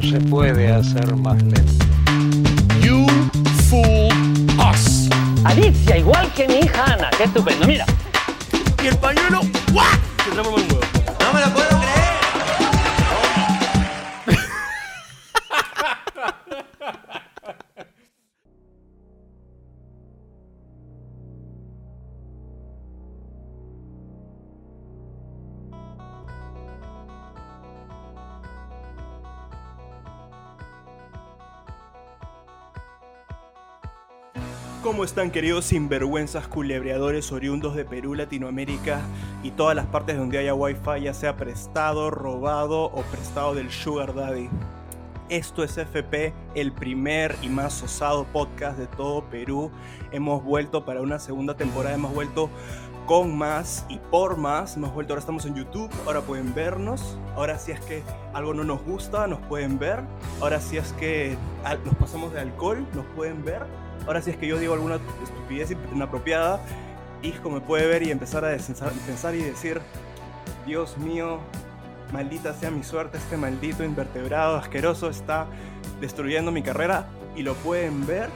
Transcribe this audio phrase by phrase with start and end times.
[0.00, 1.84] no se puede hacer más lento.
[2.82, 3.06] You
[3.68, 4.08] fool
[4.58, 5.08] us.
[5.44, 7.10] Alicia, igual que mi hija Ana.
[7.16, 7.84] Qué estupendo, mira.
[8.82, 9.40] Y el pañuelo,
[9.72, 9.86] ¡guau!
[10.24, 10.79] Se transforma en un huevo.
[35.00, 39.00] ¿Cómo están queridos sinvergüenzas culebreadores oriundos de Perú, Latinoamérica
[39.42, 44.14] y todas las partes donde haya wifi, ya sea prestado, robado o prestado del Sugar
[44.14, 44.50] Daddy?
[45.30, 49.70] Esto es FP, el primer y más osado podcast de todo Perú.
[50.12, 52.50] Hemos vuelto para una segunda temporada, hemos vuelto
[53.06, 54.76] con más y por más.
[54.76, 57.16] Hemos vuelto, ahora estamos en YouTube, ahora pueden vernos.
[57.36, 58.02] Ahora si es que
[58.34, 60.00] algo no nos gusta, nos pueden ver.
[60.42, 61.38] Ahora si es que
[61.86, 63.62] nos pasamos de alcohol, nos pueden ver.
[64.06, 66.60] Ahora si es que yo digo alguna estupidez inapropiada,
[67.22, 69.80] hijo me puede ver y empezar a pensar y decir,
[70.66, 71.40] Dios mío,
[72.12, 75.46] maldita sea mi suerte, este maldito invertebrado asqueroso está
[76.00, 77.06] destruyendo mi carrera
[77.36, 78.28] y lo pueden ver.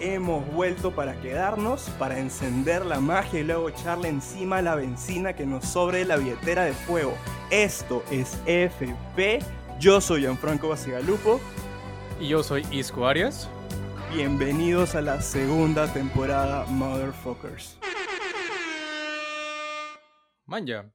[0.00, 5.46] Hemos vuelto para quedarnos, para encender la magia y luego echarle encima la benzina que
[5.46, 7.14] nos sobre la billetera de fuego.
[7.50, 9.38] Esto es FP.
[9.78, 11.40] Yo soy Gianfranco Basigalupo.
[12.20, 13.48] Y yo soy Isco Arias.
[14.14, 17.78] Bienvenidos a la segunda temporada, Motherfuckers.
[20.44, 20.92] Manja.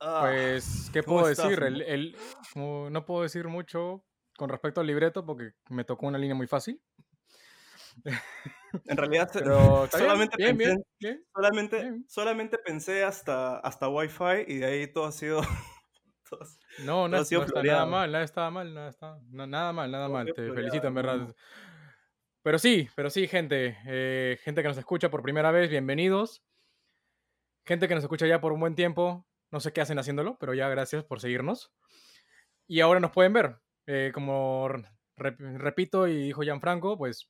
[0.00, 1.62] Ah, Pues, ¿qué ¿cómo puedo decir?
[1.62, 2.16] El,
[2.54, 4.04] no puedo decir mucho
[4.36, 6.80] con respecto al libreto porque me tocó una línea muy fácil.
[8.04, 11.24] en realidad, Pero solamente bien, pensé, bien, bien.
[11.34, 12.04] solamente, bien.
[12.08, 15.40] solamente pensé hasta, hasta Wi-Fi y de ahí todo ha sido.
[16.84, 20.08] No, no, no está nada mal, nada estaba mal, nada está, no, nada mal, nada
[20.08, 20.26] mal.
[20.26, 21.36] Te floreado, felicito, en verdad.
[22.42, 23.76] Pero sí, pero sí, gente.
[23.86, 26.42] eh, gente que nos escucha por primera vez, bienvenidos.
[27.66, 30.54] Gente que nos escucha ya por un buen tiempo, no sé qué hacen haciéndolo, pero
[30.54, 31.72] ya gracias por seguirnos.
[32.66, 33.56] Y ahora nos pueden ver.
[33.86, 34.68] eh, como
[35.16, 37.28] re- repito y dijo Gianfranco, pues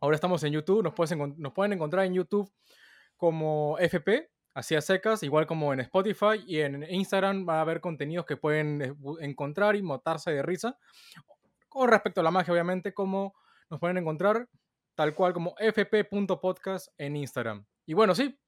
[0.00, 2.52] ahora estamos en YouTube, nos, puedes encon- nos pueden encontrar en YouTube
[3.16, 7.80] como FP, así a secas, igual como en Spotify y en Instagram va a haber
[7.80, 10.78] contenidos que pueden eh, encontrar y motarse de risa.
[11.68, 13.34] Con respecto a la magia, obviamente, como
[13.68, 14.48] nos pueden encontrar
[14.94, 17.64] tal cual como fp.podcast en Instagram.
[17.84, 18.38] Y bueno, sí,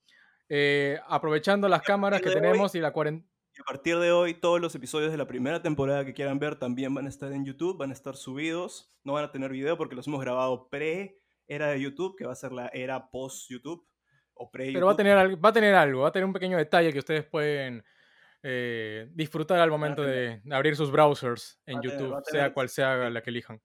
[0.49, 3.29] eh, aprovechando las cámaras que hoy- tenemos y la cuarentena.
[3.59, 6.57] Y a partir de hoy, todos los episodios de la primera temporada que quieran ver
[6.59, 8.95] también van a estar en YouTube, van a estar subidos.
[9.03, 12.37] No van a tener video porque los hemos grabado pre-era de YouTube, que va a
[12.37, 13.87] ser la era post-YouTube
[14.37, 14.51] o.
[14.75, 16.99] Pero va a, tener, va a tener algo, va a tener un pequeño detalle que
[17.01, 17.85] ustedes pueden
[18.43, 23.23] eh, disfrutar al momento de abrir sus browsers en tener- YouTube, sea cual sea la
[23.23, 23.61] que elijan.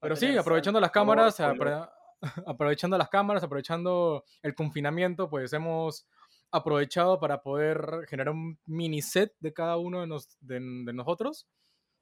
[0.00, 1.90] Pero sí, aprovechando las cámaras, apro-
[2.46, 6.06] aprovechando las cámaras, aprovechando el confinamiento, pues hemos
[6.52, 11.48] aprovechado para poder generar un mini set de cada uno de, nos- de- de nosotros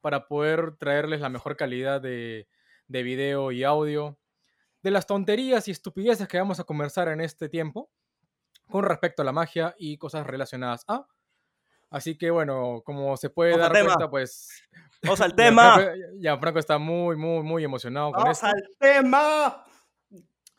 [0.01, 2.47] para poder traerles la mejor calidad de,
[2.89, 4.19] de video y audio,
[4.85, 7.91] de las tonterías y estupideces que vamos a conversar en este tiempo
[8.69, 11.07] con respecto a la magia y cosas relacionadas a.
[11.91, 13.87] Así que bueno, como se puede Vamos dar tema.
[13.95, 14.49] cuenta, pues
[15.03, 15.93] ¡Vamos al tema!
[16.21, 18.47] Gianfranco está muy, muy, muy emocionado con ¡Vamos esto.
[18.47, 19.65] al tema!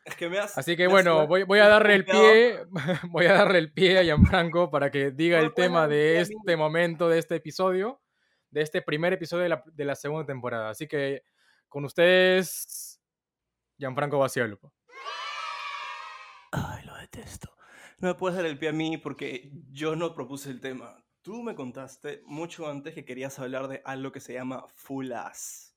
[0.06, 2.66] Es que me has- Así que me bueno, voy, voy a darle el pie,
[3.09, 7.09] voy a darle el pie a Gianfranco para que diga el tema de este momento,
[7.09, 8.02] de este episodio,
[8.50, 10.69] de este primer episodio de la, de la segunda temporada.
[10.69, 11.24] Así que
[11.68, 12.84] con ustedes,
[13.78, 14.74] Gianfranco Bacialupo.
[16.52, 17.50] Ay, lo detesto.
[18.00, 21.03] No me puedes dar el pie a mí porque yo no propuse el tema.
[21.22, 25.75] Tú me contaste mucho antes que querías hablar de algo que se llama full ass.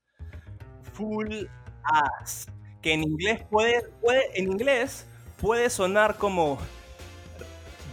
[0.92, 1.46] Full
[1.84, 2.46] ass.
[2.82, 5.06] Que en inglés puede, puede, en inglés
[5.40, 6.58] puede sonar como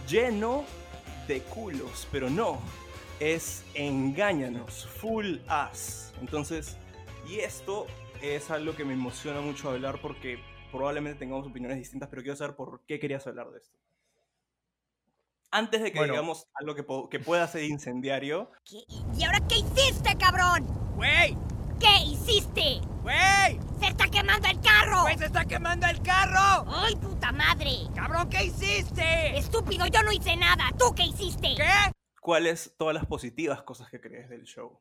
[0.06, 0.64] lleno
[1.26, 2.60] de culos, pero no.
[3.18, 4.86] Es engáñanos.
[5.00, 6.12] Full ass.
[6.20, 6.76] Entonces,
[7.28, 7.86] y esto
[8.22, 10.38] es algo que me emociona mucho hablar porque
[10.70, 13.76] probablemente tengamos opiniones distintas, pero quiero saber por qué querías hablar de esto.
[15.50, 16.12] Antes de que Bueno.
[16.14, 16.84] digamos algo que,
[17.18, 18.84] que pueda ser incendiario, ¿Qué-
[19.16, 20.66] ¿Y ahora qué hiciste, cabrón?
[20.96, 21.36] ¡Güey!
[21.78, 22.80] ¿Qué hiciste?
[23.02, 23.58] ¡Güey!
[23.80, 25.02] ¡Se está quemando el carro!
[25.02, 26.64] ¡Güey, se está quemando el carro!
[26.68, 27.70] ¡Ay, puta madre!
[27.94, 29.38] ¡Cabrón, qué hiciste!
[29.38, 30.64] Estúpido, yo no hice nada.
[30.78, 31.54] ¿Tú qué hiciste?
[31.56, 31.92] ¿Qué?
[32.20, 34.80] ¿cuáles todas las positivas cosas que crees del show?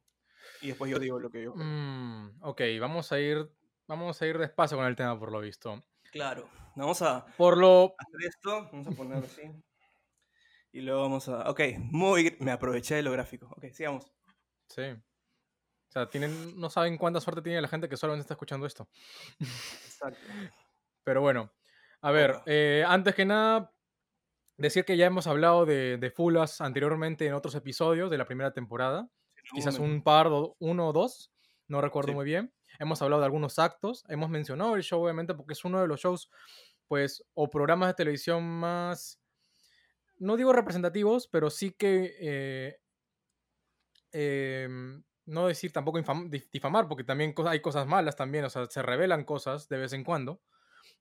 [0.65, 1.63] Y después yo digo lo que yo creo.
[1.63, 3.47] Mm, ok, vamos a ir,
[3.87, 5.85] vamos a ir despacio con el tema por lo visto.
[6.11, 9.43] Claro, vamos a Por lo, hacer esto, vamos a ponerlo así.
[10.71, 11.49] Y luego vamos a...
[11.51, 12.35] Ok, muy...
[12.39, 13.47] Me aproveché de lo gráfico.
[13.55, 14.11] Ok, sigamos.
[14.67, 14.81] sí,
[15.87, 18.89] sea, tienen, no saben cuánta suerte tiene la gente que solamente está escuchando esto.
[19.39, 20.19] Exacto.
[21.03, 21.53] Pero bueno,
[22.01, 23.71] a ver, eh, antes que nada,
[24.57, 28.51] decir que ya hemos hablado de, de Fulas anteriormente en otros episodios de la primera
[28.51, 29.07] temporada.
[29.53, 31.31] Quizás un par, o- uno o dos,
[31.67, 32.13] no recuerdo Sí.
[32.13, 32.53] muy bien.
[32.79, 36.01] Hemos hablado de algunos actos, hemos mencionado el show, obviamente, porque es uno de los
[36.01, 36.29] shows,
[36.87, 39.21] pues, o programas de televisión más,
[40.19, 42.77] no digo representativos, pero sí que, eh,
[44.11, 45.99] em, no decir tampoco
[46.51, 50.03] difamar, porque también hay cosas malas también, o sea, se revelan cosas de vez en
[50.03, 50.41] cuando,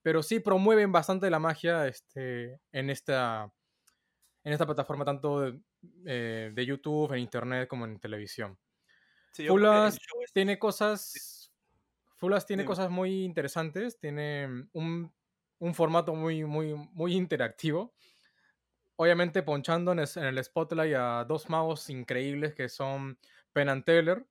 [0.03, 3.53] pero sí promueven bastante la magia este, en, esta,
[4.45, 5.61] en esta plataforma, tanto de,
[6.07, 8.59] eh, de YouTube, en Internet, como en televisión.
[9.33, 11.53] Sí, Fulas es- tiene cosas.
[12.17, 13.99] Fulas tiene cosas muy interesantes.
[13.99, 15.13] Tiene un,
[15.59, 17.95] un formato muy, muy, muy interactivo.
[18.97, 23.19] Obviamente ponchando en, es- en el spotlight a dos magos increíbles que son
[23.53, 24.25] Penn and Teller,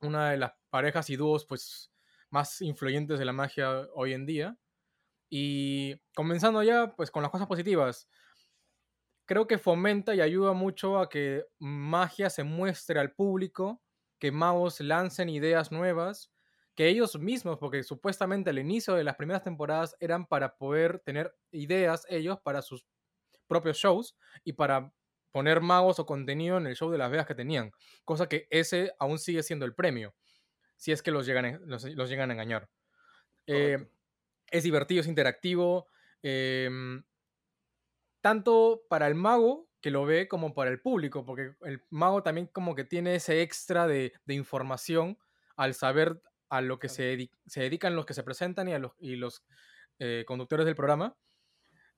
[0.00, 1.92] una de las parejas y dúos pues,
[2.30, 4.56] más influyentes de la magia hoy en día.
[5.30, 8.08] Y comenzando ya pues con las cosas positivas.
[9.32, 13.82] Creo que fomenta y ayuda mucho a que magia se muestre al público,
[14.18, 16.30] que magos lancen ideas nuevas,
[16.74, 21.34] que ellos mismos, porque supuestamente al inicio de las primeras temporadas eran para poder tener
[21.50, 22.84] ideas ellos para sus
[23.48, 24.92] propios shows y para
[25.32, 27.72] poner magos o contenido en el show de Las Vegas que tenían,
[28.04, 30.14] cosa que ese aún sigue siendo el premio,
[30.76, 32.70] si es que los llegan, a- los, los llegan a engañar.
[33.46, 33.88] Eh,
[34.50, 35.88] es divertido, es interactivo,
[36.22, 37.04] em,
[38.22, 42.46] tanto para el mago que lo ve como para el público, porque el mago también
[42.46, 45.18] como que tiene ese extra de, de información
[45.56, 48.92] al saber a lo que se, se dedican los que se presentan y, a los,
[49.00, 49.44] y los
[49.98, 51.16] eh, conductores del programa.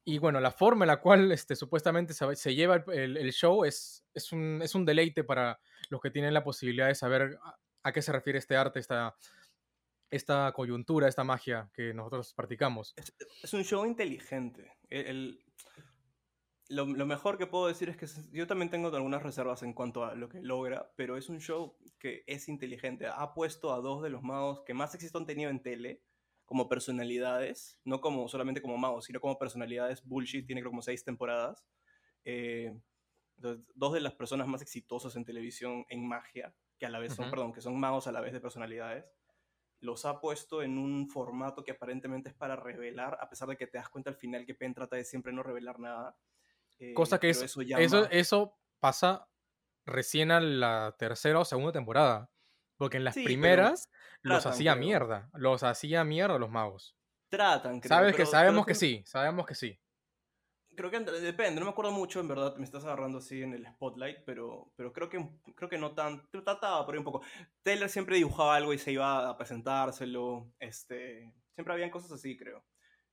[0.07, 3.33] Y bueno, la forma en la cual este, supuestamente se, se lleva el, el- el
[3.33, 5.59] show es, es, un, es un deleite para
[5.91, 9.17] los que tienen la posibilidad de saber a, a qué se refiere este arte, esta,
[10.11, 12.93] esta coyuntura, esta magia que nosotros practicamos.
[12.97, 14.73] Es, es un show inteligente.
[14.89, 15.45] El, el-
[16.69, 20.05] lo, lo mejor que puedo decir es que yo también tengo algunas reservas en cuanto
[20.05, 23.07] a lo que logra, pero es un show que es inteligente.
[23.07, 26.03] Ha puesto a dos de los magos que más éxito han tenido en tele
[26.45, 30.05] como personalidades, no como solamente como magos, sino como personalidades.
[30.05, 31.67] Bullshit tiene creo como seis temporadas.
[32.25, 32.75] Eh,
[33.37, 37.15] entonces, dos de las personas más exitosas en televisión en magia, que a la vez
[37.15, 37.31] son, Ujú.
[37.31, 39.07] perdón, que son magos a la vez de personalidades,
[39.81, 43.67] los ha puesto en un formato que aparentemente es para revelar, a pesar de que
[43.67, 46.17] te das cuenta al final que Penn trata de siempre no revelar nada.
[46.79, 49.29] Eh, Cosa que eso eso, llama- eso pasa
[49.87, 52.31] recién a la tercera o segunda temporada.
[52.77, 53.89] Porque en las Sí, primeras
[54.23, 54.85] los tratan, hacía creo.
[54.85, 55.31] mierda.
[55.35, 56.97] Los hacía mierda los magos.
[57.31, 57.89] tratan, creo.
[57.89, 59.81] Sabes que pero- sabemos pero que sí, sabemos que sí.
[60.77, 63.65] Creo que depende, no me acuerdo mucho, en verdad, me estás agarrando así en el
[63.67, 65.25] spotlight, pero, pero creo, que,
[65.55, 67.23] creo que no tan, trataba por ahí un poco.
[67.63, 72.65] Taylor siempre dibujaba algo y se iba a presentárselo, este, siempre habían cosas así, creo.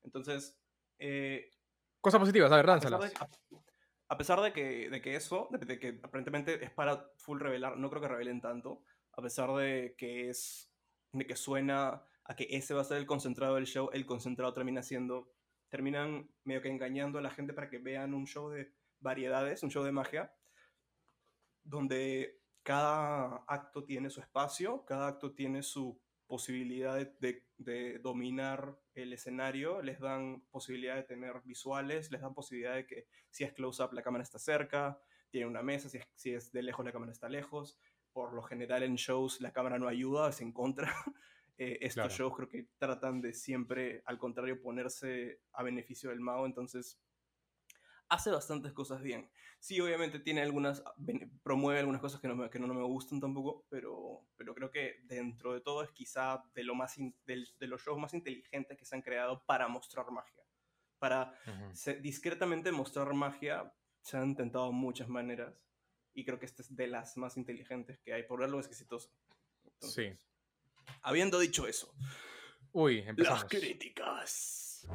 [0.04, 0.60] Entonces,
[1.00, 1.50] eh,
[2.02, 3.12] Cosas positivas, a ver, a pesar dánzalas.
[3.12, 3.30] de, a,
[4.10, 7.78] a pesar de que, de que eso, de, de que aparentemente es para full revelar,
[7.78, 8.84] no creo que revelen tanto,
[9.14, 10.72] a pesar de que es,
[11.14, 14.54] de que suena a que ese va a ser el concentrado del show, el concentrado
[14.54, 15.32] termina siendo,
[15.70, 19.72] terminan medio que engañando a la gente para que vean un show de variedades, un
[19.72, 20.34] show de magia,
[21.64, 26.00] donde cada acto tiene su espacio, cada acto tiene su
[26.36, 32.34] posibilidad de, de- de dominar el escenario, les dan posibilidad de tener visuales, les dan
[32.34, 34.98] posibilidad de que si es close-up la cámara está cerca,
[35.30, 37.78] tiene una mesa, si es, si es de lejos la cámara está lejos.
[38.14, 40.88] Por lo general en shows la cámara no ayuda, es en contra.
[41.58, 42.10] Eh, estos Claro.
[42.16, 46.98] shows creo que tratan de siempre, al contrario, ponerse a beneficio del mago, entonces
[48.12, 49.32] hace bastantes cosas bien.
[49.60, 50.84] Sí, obviamente tiene algunas,
[51.44, 54.70] promueve algunas cosas que no me, que no, no me gustan tampoco, pero, pero creo
[54.70, 58.14] que dentro de todo es quizá de, lo más in- del- de los shows más
[58.14, 60.44] inteligentes que se han creado para mostrar magia.
[61.00, 61.74] Para Ujú.
[61.74, 65.56] se- discretamente mostrar magia se han intentado muchas maneras
[66.14, 69.10] y creo que esta es de las más inteligentes que hay, por verlo es exitoso.
[69.80, 70.10] Sí.
[71.02, 71.96] Habiendo dicho eso,
[72.74, 73.46] Uy, las empezamos.
[73.46, 74.86] críticas.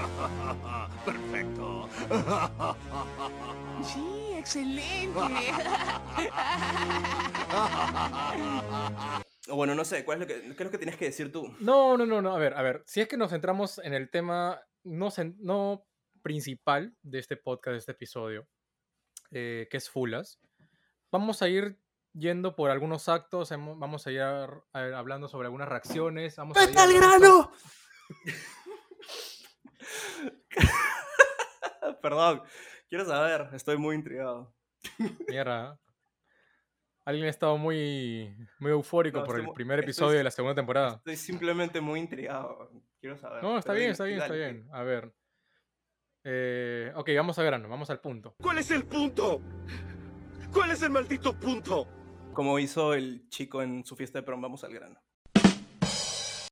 [1.04, 1.88] Perfecto.
[3.82, 5.18] Sí, excelente.
[9.48, 11.32] O Bueno, no sé, ¿cuál es lo que, qué es lo que tienes que decir
[11.32, 11.52] tú?
[11.60, 12.34] No, no, no, no.
[12.34, 12.82] A ver, a ver.
[12.86, 15.86] Si es que nos centramos en el tema no, no
[16.22, 18.46] principal de este podcast, de este episodio,
[19.32, 20.38] eh, que es Fulas,
[21.10, 21.78] vamos a ir
[22.12, 26.36] yendo por algunos actos, vamos a ir a- a- hablando sobre algunas reacciones.
[26.36, 27.52] Vamos a ir ¡Vete al hablando-
[32.02, 32.42] Perdón,
[32.88, 34.54] quiero saber, estoy muy intrigado.
[35.28, 35.78] Mierda.
[37.04, 40.54] Alguien ha estado muy, muy eufórico No, por el primer estoy episodio de la segunda
[40.54, 40.96] temporada.
[40.96, 42.70] Estoy simplemente muy intrigado.
[43.00, 43.42] Quiero saber.
[43.42, 44.68] No, está pero bien, está bien, está bien.
[44.72, 45.12] A ver.
[46.22, 48.36] Eh, ok, vamos a grano, vamos al punto.
[48.40, 49.40] ¿Cuál es el punto?
[50.52, 51.88] ¿Cuál es el maldito punto?
[52.34, 55.00] Como hizo el chico en su fiesta de prom, vamos al grano.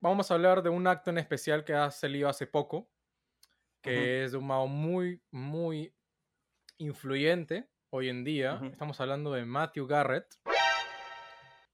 [0.01, 2.89] Vamos a hablar de un acto en especial que ha salido hace poco,
[3.83, 5.93] que es de un mago muy, muy
[6.79, 8.61] influyente hoy en día.
[8.65, 10.27] Estamos hablando de Matthew Garrett.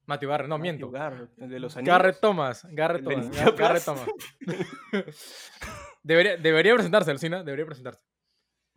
[0.07, 0.91] Matthew Garrett, no, miento.
[0.91, 1.93] Garrett, el de los anillos.
[1.93, 3.85] Garrett Thomas, Garrett Thomas, Garrett.
[3.85, 4.07] Thomas.
[6.03, 8.03] debería, debería presentarse, Lucina, debería presentarse.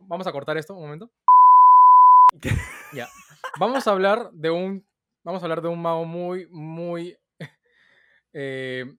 [0.00, 1.10] Vamos a cortar esto un momento.
[2.94, 3.06] Ya.
[3.58, 4.86] Vamos a hablar de un.
[5.22, 7.18] Vamos a hablar de un mago muy, muy
[8.32, 8.96] eh,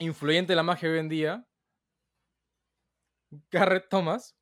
[0.00, 1.47] influyente en la magia hoy en día.
[3.50, 4.36] Garrett Thomas.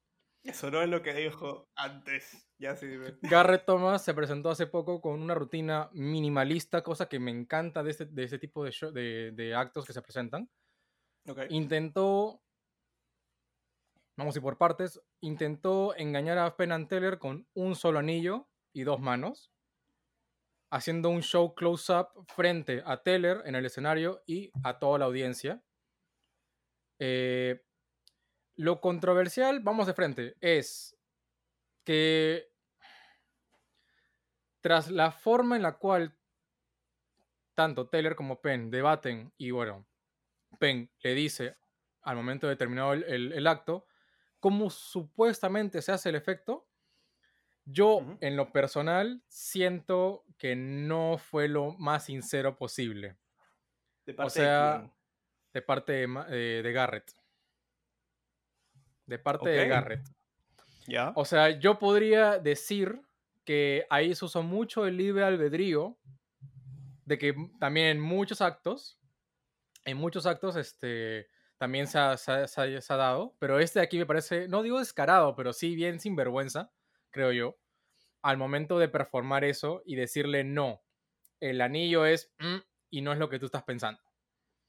[0.45, 2.49] Eso no es lo que dijo antes.
[2.59, 2.87] Ya sí.
[3.23, 7.91] Garrett Thomas se presentó hace poco con una rutina minimalista, cosa que me encanta de
[7.91, 10.49] este, de este tipo de, show- de, de actos que se presentan.
[11.51, 12.41] Intentó,
[14.17, 18.49] vamos a ir por partes, intentó engañar a Penn and Teller con un solo anillo
[18.73, 19.51] y dos manos,
[20.73, 25.61] haciendo un show close-up frente a Teller en el escenario y a toda la audiencia.
[27.01, 27.66] Eh,
[28.57, 30.97] lo controversial, vamos de frente, es
[31.85, 32.51] que
[34.61, 36.17] tras la forma en la cual
[37.55, 39.87] tanto Taylor como Penn debaten y bueno,
[40.59, 41.57] Penn le dice
[42.03, 43.87] al momento de terminar el, el- el acto
[44.41, 46.69] cómo supuestamente se hace el efecto,
[47.65, 53.17] yo en lo personal siento que no fue lo más sincero posible
[54.05, 54.93] De parte sea, de quién?
[55.55, 57.13] de parte de- de Garrett.
[59.07, 59.69] De parte de.
[59.69, 60.09] Garrett.
[60.87, 61.13] ¿Ya?
[61.17, 63.01] O sea, yo podría decir
[63.45, 65.97] que ahí se usó mucho el libre albedrío,
[67.05, 68.99] de que también en muchos actos,
[69.85, 73.59] en muchos actos, este, también se ha, se ha- se ha- se ha dado, pero
[73.61, 76.73] este de aquí me parece, no digo descarado, pero sí bien sinvergüenza,
[77.11, 77.57] creo yo,
[78.23, 80.83] al momento de performar eso y decirle no,
[81.41, 82.57] el anillo es mm,
[82.91, 84.01] y no es lo que tú estás pensando.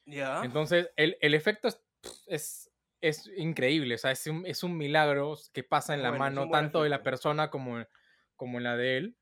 [0.05, 0.43] ¿Ya?
[0.43, 1.83] Entonces, el, el efecto es,
[2.27, 6.23] es, es increíble, o sea, es un, es un milagro que pasa en la bueno,
[6.23, 7.83] mano tanto de la persona como,
[8.35, 9.17] como en la de él.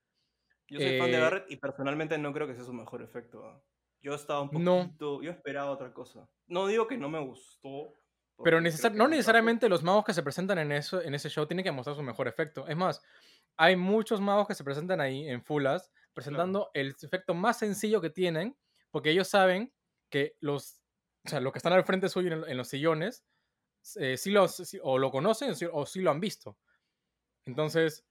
[0.67, 3.63] Yo soy fan de eh, Garrett y personalmente no creo que sea su mejor efecto.
[4.01, 4.83] Yo estaba un No.
[4.85, 5.21] poquito.
[5.21, 6.27] Yo esperaba otra cosa.
[6.47, 7.93] No digo que no me gustó.
[8.43, 11.63] Pero necesar- no necesariamente los magos que se presentan en, eso, en ese show tienen
[11.63, 12.67] que mostrar su mejor efecto.
[12.67, 13.01] Es más,
[13.57, 18.09] hay muchos magos que se presentan ahí en Fulas presentando el efecto más sencillo que
[18.09, 18.57] tienen,
[18.91, 19.73] porque ellos saben
[20.09, 20.81] que los,
[21.25, 23.25] o sea, los que están al frente suyo en, en los sillones,
[23.99, 24.33] eh, sí
[24.65, 26.57] sí- o lo conocen o sí, o sí lo han visto.
[27.45, 28.05] Entonces,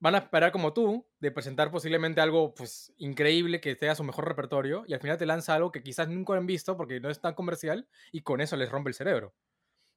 [0.00, 4.28] van a esperar como tú de presentar posiblemente algo pues increíble que tenga su mejor
[4.28, 7.20] repertorio y al final te lanza algo que quizás nunca han visto porque no es
[7.20, 9.34] tan comercial y con eso les rompe el cerebro.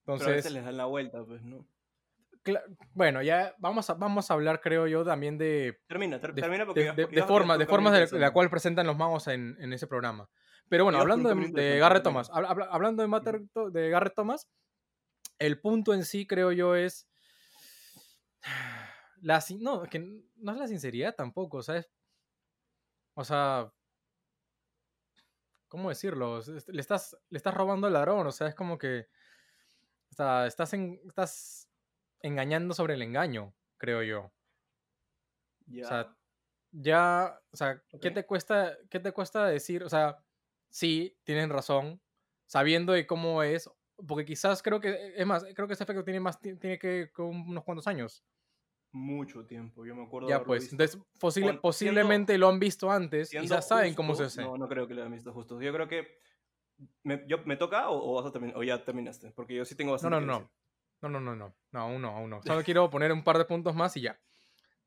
[0.06, 1.68] Pero a Entonces, veces les dan la vuelta, pues, ¿no?
[2.94, 6.66] bueno, ya vamos a, vamos a hablar, creo yo, también de, Termina, ter- de, termina
[6.66, 6.84] porque.
[6.86, 10.30] de- de- de forma- formas de, la cual presentan los magos en, en ese programa.
[10.70, 12.04] Pero bueno, hablando de, Garrett.
[12.04, 13.42] Thomas, habla- hablando de, Mater-
[13.72, 14.48] de Garrett Thomas,
[15.39, 17.08] el punto en sí, creo yo, es.
[19.22, 21.89] La, sin- no, que no es la sinceridad tampoco, ¿sabes?
[23.15, 23.74] O sea.
[25.67, 26.39] ¿Cómo decirlo?
[26.67, 29.08] Le estás, le estás robando al ladrón, o sea, es como que.
[30.12, 31.70] O sea, estás, en, estás
[32.22, 34.32] engañando sobre el engaño, creo yo.
[35.67, 35.86] Ya.
[35.86, 36.17] O sea,
[36.72, 39.84] ya, o sea, ¿qué te cuesta, qué te cuesta decir?
[39.84, 40.24] O sea,
[40.70, 42.01] sí, tienen razón,
[42.46, 43.70] sabiendo de cómo es,
[44.06, 47.10] porque quizás creo que, es más, creo que ese efecto tiene más, ti- tiene que
[47.12, 48.24] con unos cuantos años.
[48.92, 49.86] Mucho tiempo.
[49.86, 50.27] Yo me acuerdo.
[50.27, 53.62] de Ya haberlo pues, entonces posible, Con- siendo- posiblemente lo han visto antes y ya
[53.62, 54.50] saben cómo se justo, hace.
[54.50, 55.62] No, no creo que lo hayan visto justo.
[55.62, 56.20] Yo creo que.
[57.04, 58.58] ¿Me, yo, ¿me toca o, o vas a?
[58.58, 59.32] O ya terminaste.
[59.32, 60.16] Porque yo sí tengo No, bastante.
[60.20, 60.34] no, no.
[60.39, 60.51] decir.
[61.01, 61.56] No, no, no, no.
[61.72, 62.42] No, aún no, aún no.
[62.44, 64.20] Solo quiero poner un par de puntos más y ya.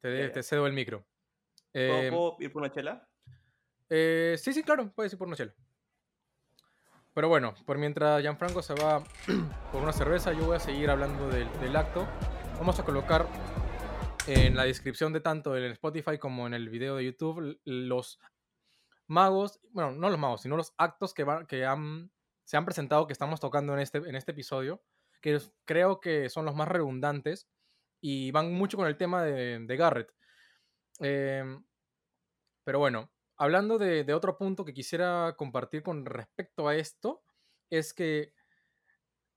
[0.00, 1.04] Te, te cedo el micro.
[1.72, 3.06] ¿Puedo, Eh, puedo ir por una chela?
[3.90, 5.52] Eh, sí, sí, claro, puedes ir por una chela.
[7.14, 9.02] Pero bueno, por mientras Gianfranco se va
[9.72, 12.06] por una cerveza, yo voy a seguir hablando del, del acto.
[12.58, 13.26] Vamos a colocar
[14.26, 18.20] en la descripción de tanto en el Spotify como en el video de YouTube los
[19.06, 22.12] magos, bueno, no los magos, sino los actos que, que han,
[22.44, 24.82] se han presentado que estamos tocando en este, en este episodio,
[25.20, 27.48] que creo que son los más redundantes
[28.00, 30.14] y van mucho con el tema de, de Garrett.
[31.00, 31.64] Em,
[32.62, 33.10] pero bueno,
[33.40, 37.24] hablando de, otro punto que quisiera compartir con respecto a esto,
[37.70, 38.34] es que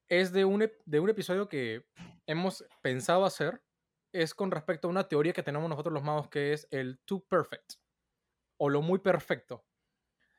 [0.10, 1.86] es de un, de un episodio que
[2.28, 3.64] hemos pensado hacer,
[4.12, 7.26] es con respecto a una teoría que tenemos nosotros los magos que es el Too
[7.30, 7.76] Perfect
[8.58, 9.64] o lo muy perfecto.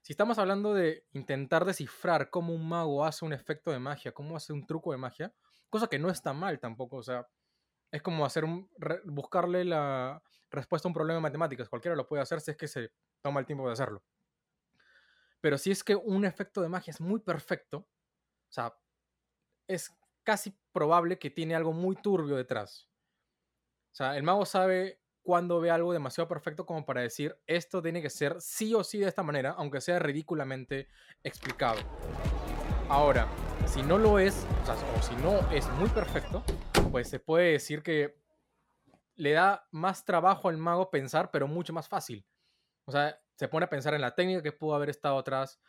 [0.03, 4.37] Si estamos hablando de intentar descifrar cómo un mago hace un efecto de magia, cómo
[4.37, 5.33] hace un truco de magia,
[5.71, 7.27] cosa que no está mal tampoco, o sea,
[7.91, 8.69] es como hacer un,
[9.05, 12.69] buscarle la respuesta a un problema de matemáticas, cualquiera lo puede hacer si es que
[12.69, 12.93] se
[13.25, 14.05] toma el tiempo de hacerlo.
[15.41, 18.77] Pero si es que un efecto de magia es muy perfecto, o sea,
[19.67, 19.91] es
[20.23, 22.91] casi probable que tiene algo muy turbio detrás.
[23.93, 28.03] O sea, el mago sabe cuando ve algo demasiado perfecto como para decir esto tiene
[28.03, 30.89] que ser sí o sí de esta manera, aunque sea ridículamente
[31.23, 31.81] explicado.
[32.91, 33.27] Ahora,
[33.67, 36.45] si no lo es, o, o si no es muy perfecto,
[36.91, 38.21] pues se puede decir que
[39.15, 42.27] le da más trabajo al mago pensar, pero mucho más fácil.
[42.85, 45.61] O sea, se pone a pensar en la técnica que pudo haber estado atrás,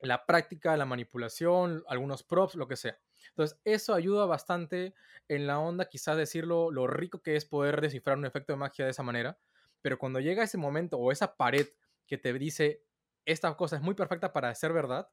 [0.00, 2.98] la práctica, la manipulación, algunos props, lo que sea.
[3.28, 4.94] Entonces, eso ayuda bastante
[5.28, 8.84] en la onda, quizás decirlo, lo rico que es poder descifrar un efecto de magia
[8.84, 9.38] de esa manera.
[9.80, 11.68] Pero cuando llega ese momento o esa pared
[12.06, 12.84] que te dice,
[13.24, 15.08] esta cosa es muy perfecta para ser verdad,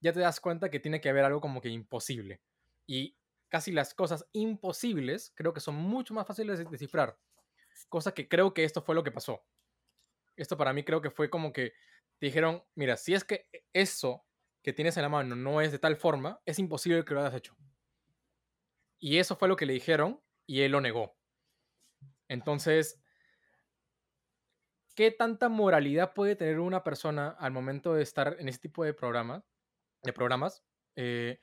[0.00, 2.42] ya te das cuenta que tiene que haber algo como que imposible.
[2.86, 3.16] Y
[3.48, 7.18] casi las cosas imposibles creo que son mucho más fáciles de descifrar.
[7.88, 9.44] Cosa que creo que esto fue lo que pasó.
[10.36, 11.72] Esto para mí creo que fue como que
[12.20, 14.26] dijeron, mira, si es que eso
[14.62, 17.34] que tienes en la mano no es de tal forma, es imposible que lo hayas
[17.34, 17.56] hecho.
[18.98, 21.16] Y eso fue lo que le dijeron y él lo negó.
[22.28, 23.00] Entonces,
[24.94, 28.94] ¿qué tanta moralidad puede tener una persona al momento de estar en ese tipo de
[28.94, 29.44] programas?
[30.02, 30.64] De programas
[30.96, 31.40] eh,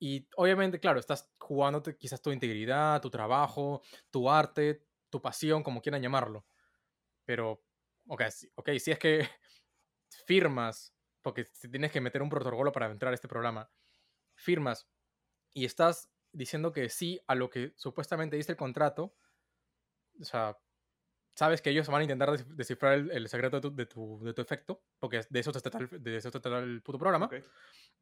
[0.00, 5.80] y obviamente, claro, estás jugándote quizás tu integridad, tu trabajo, tu arte, tu pasión, como
[5.80, 6.46] quieran llamarlo.
[7.24, 7.64] Pero,
[8.08, 9.28] ok, si, okay, si es que
[10.26, 13.70] firmas, porque tienes que meter un protocolo para entrar a este programa,
[14.36, 14.88] firmas
[15.54, 19.16] y estás diciendo que sí a lo que supuestamente dice el contrato,
[20.20, 20.58] o sea,
[21.36, 24.20] sabes que ellos van a intentar descif- descifrar el, el secreto de tu, de, tu,
[24.24, 27.26] de tu efecto, porque de eso, se trata el, de eso trata el puto programa,
[27.26, 27.34] Ok.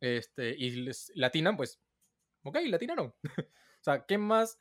[0.01, 1.83] este, y les latinan, pues,
[2.45, 3.15] ok, latinaron.
[3.39, 4.59] o sea, ¿qué más,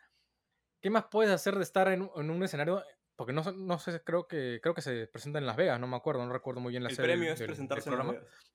[0.81, 2.83] ¿qué más puedes hacer de estar en, en un escenario?
[3.21, 5.85] Porque no, sé- no sé, creo que, creo que se presenta en Las Vegas, no
[5.85, 7.87] me acuerdo, no recuerdo muy bien la El sede del- premio es del- del presentarse
[7.87, 8.25] en Las programa.
[8.25, 8.51] Vegas.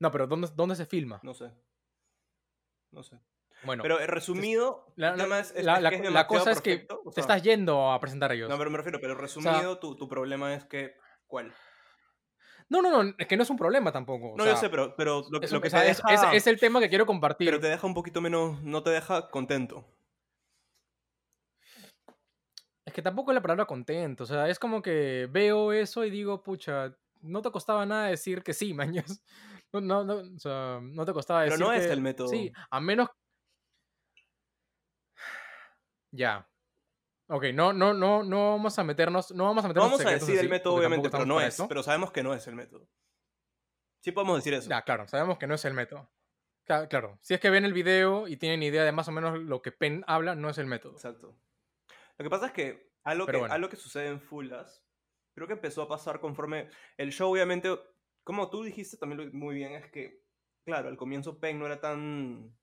[0.00, 1.20] No, pero ¿dónde, ¿dónde se filma?
[1.22, 1.52] No sé.
[2.90, 3.20] No sé.
[3.64, 6.00] Bueno, Pero eh, resumido, la, el la- tema es, es- la- es la- que es
[6.02, 8.48] la demasiado cosa es que te estás yendo a presentar a ellos.
[8.48, 10.94] No, pero me refiero, pero resumido, tu, tu problema es que.
[11.26, 11.52] ¿Cuál?
[12.70, 14.32] No, no, no, es que no es un problema tampoco.
[14.32, 16.12] o No, sea, yo sé, pero, pero lo, lo que te deja.
[16.14, 17.46] es- es el tema que quiero compartir.
[17.46, 18.62] Pero te deja un poquito menos.
[18.62, 19.84] No te deja contento.
[22.86, 24.24] Es que tampoco es la palabra contento.
[24.24, 28.42] O sea, es como que veo eso y digo, pucha, no te costaba nada decir
[28.42, 29.22] que sí, mañas.
[29.72, 32.28] No, no, no, o sea, no te costaba Pero decir no es el método.
[32.28, 33.08] Sí, a menos.
[36.12, 36.48] Ya.
[37.28, 39.32] Ok, no, no, no, no vamos a meternos.
[39.32, 41.60] No vamos a No meternos vamos a decir el método, obviamente, pero no es.
[41.68, 42.88] Pero sabemos que no es el método.
[44.02, 44.68] Sí podemos decir eso.
[44.68, 46.10] Ya, claro, sabemos que no es el método.
[46.66, 49.38] Ca- Claro, si es que ven el video y tienen idea de más o menos
[49.38, 50.92] lo que Penn habla, no es el método.
[50.92, 51.34] Exacto.
[52.18, 53.54] Lo que pasa es que algo, Pero que, bueno.
[53.54, 54.84] algo que sucede en Fullas,
[55.34, 57.68] creo que empezó a pasar conforme el show, obviamente,
[58.22, 60.22] como tú dijiste también muy bien, es que,
[60.64, 62.56] claro, al comienzo Penn no era tan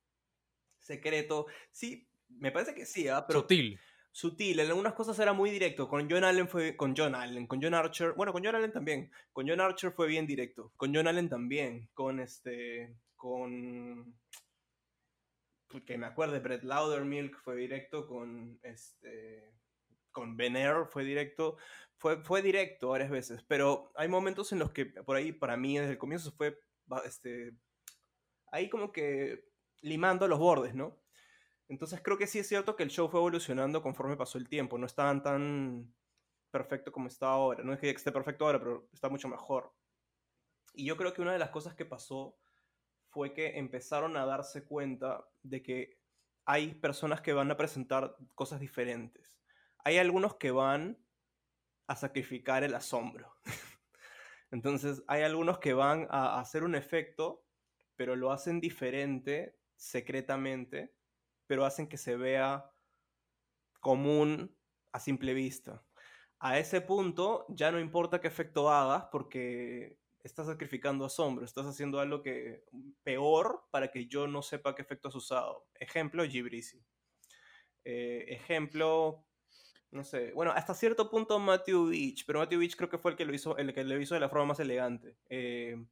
[0.80, 1.46] secreto.
[1.72, 3.26] Sí, me parece que sí, ¿ah?
[3.28, 3.80] pero Sutil.
[4.12, 4.60] sutil.
[4.60, 5.88] En algunas cosas era muy directo.
[5.88, 6.76] Con John Allen fue.
[6.76, 8.14] Con John Allen, con John Archer.
[8.14, 9.12] Bueno, con John Allen también.
[9.32, 10.74] Con John Archer fue bien directo.
[10.76, 11.90] Con John Allen también.
[11.94, 12.96] Con este.
[13.16, 14.16] Con.
[15.86, 18.08] Que me acuerde, Brett Laudermilk fue directo.
[18.08, 19.54] Con este.
[20.12, 21.58] Con Ben Air fue directo.
[21.98, 23.44] Fue, fue directo varias veces.
[23.48, 26.60] Pero hay momentos en los que, por ahí, para mí, desde el comienzo fue.
[27.06, 27.54] Este.
[28.52, 29.46] Ahí como que.
[29.82, 31.02] Limando los bordes, ¿no?
[31.68, 34.78] Entonces creo que sí es cierto que el show fue evolucionando conforme pasó el tiempo.
[34.78, 35.96] No estaban tan
[36.52, 37.64] perfecto como está ahora.
[37.64, 39.74] No es que esté perfecto ahora, pero está mucho mejor.
[40.74, 42.38] Y yo creo que una de las cosas que pasó
[43.12, 46.00] fue que empezaron a darse cuenta de que
[46.46, 49.38] hay personas que van a presentar cosas diferentes.
[49.84, 50.98] Hay algunos que van
[51.88, 53.36] a sacrificar el asombro.
[54.52, 57.46] Entonces hay algunos que van a hacer un efecto,
[57.96, 60.94] pero lo hacen diferente, secretamente,
[61.48, 62.72] pero hacen que se vea
[63.80, 64.56] común
[64.94, 65.84] a simple vista.
[66.40, 72.00] A ese punto ya no importa qué efecto hagas porque estás sacrificando asombro, estás haciendo
[72.00, 72.64] algo que
[73.04, 75.66] peor para que yo no sepa qué efecto has usado.
[75.76, 76.84] Ejemplo, Gibrisi.
[77.84, 79.26] Eh, ejemplo,
[79.92, 83.18] no sé, bueno, hasta cierto punto Matthew Beach, pero Matthew Beach creo que fue el
[83.18, 85.84] que lo hizo, el que lo hizo de la forma más elegante, eh,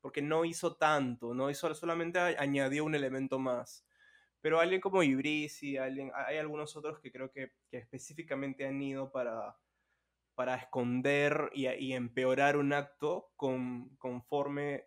[0.00, 3.84] porque no hizo tanto, no hizo solamente añadió un elemento más.
[4.40, 9.56] Pero alguien como Ibrisi, alguien, hay algunos otros que creo que específicamente han ido para,
[10.38, 14.86] para esconder y, y empeorar un acto con, conforme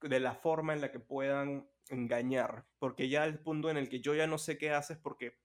[0.00, 2.68] de la forma en la que puedan engañar.
[2.78, 5.36] Porque ya el punto en el que yo ya no sé qué haces porque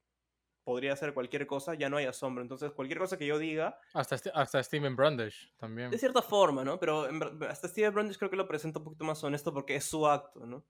[0.63, 2.43] podría hacer cualquier cosa, ya no hay asombro.
[2.43, 5.89] Entonces, cualquier cosa que yo diga, Hasta, hasta Steven Brandish también.
[5.89, 6.79] de cierta forma, ¿no?
[6.79, 7.07] Pero
[7.49, 10.45] hasta Steve Brandish creo que lo presenta un poquito más honesto porque es su acto,
[10.45, 10.63] ¿no?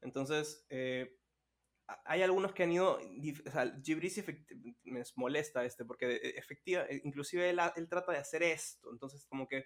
[0.00, 1.18] Entonces, eh,
[2.04, 7.00] hay algunos que han ido, o sea, efecti- me molesta este porque eh, efectiva, eh,
[7.04, 9.64] inclusive él, él trata de hacer esto, entonces como que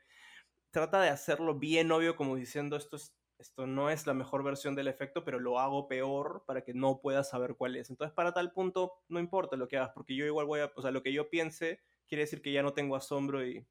[0.70, 4.74] trata de hacerlo bien obvio como diciendo esto es esto no es la mejor versión
[4.74, 7.90] del efecto, pero lo hago peor para que no puedas saber cuál es.
[7.90, 10.80] Entonces, para tal punto, no importa lo que hagas, porque yo igual voy a, o
[10.80, 13.66] sea, lo que yo piense quiere decir que ya no tengo asombro y,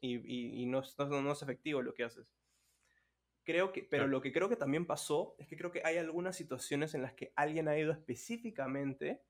[0.00, 2.34] y, y- y no, no- no es efectivo lo que haces.
[3.46, 4.10] Creo que, pero Claro.
[4.10, 7.14] lo que creo que también pasó es que creo que hay algunas situaciones en las
[7.14, 9.24] que alguien ha ido específicamente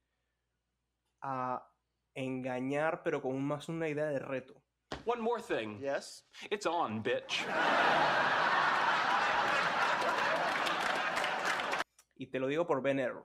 [1.21, 1.71] a
[2.15, 4.63] engañar, pero con más una idea de reto.
[5.05, 5.81] One more thing.
[5.81, 6.27] Yes?
[6.51, 7.45] It's on, bitch.
[12.15, 13.23] Y te lo digo por Ben Earl.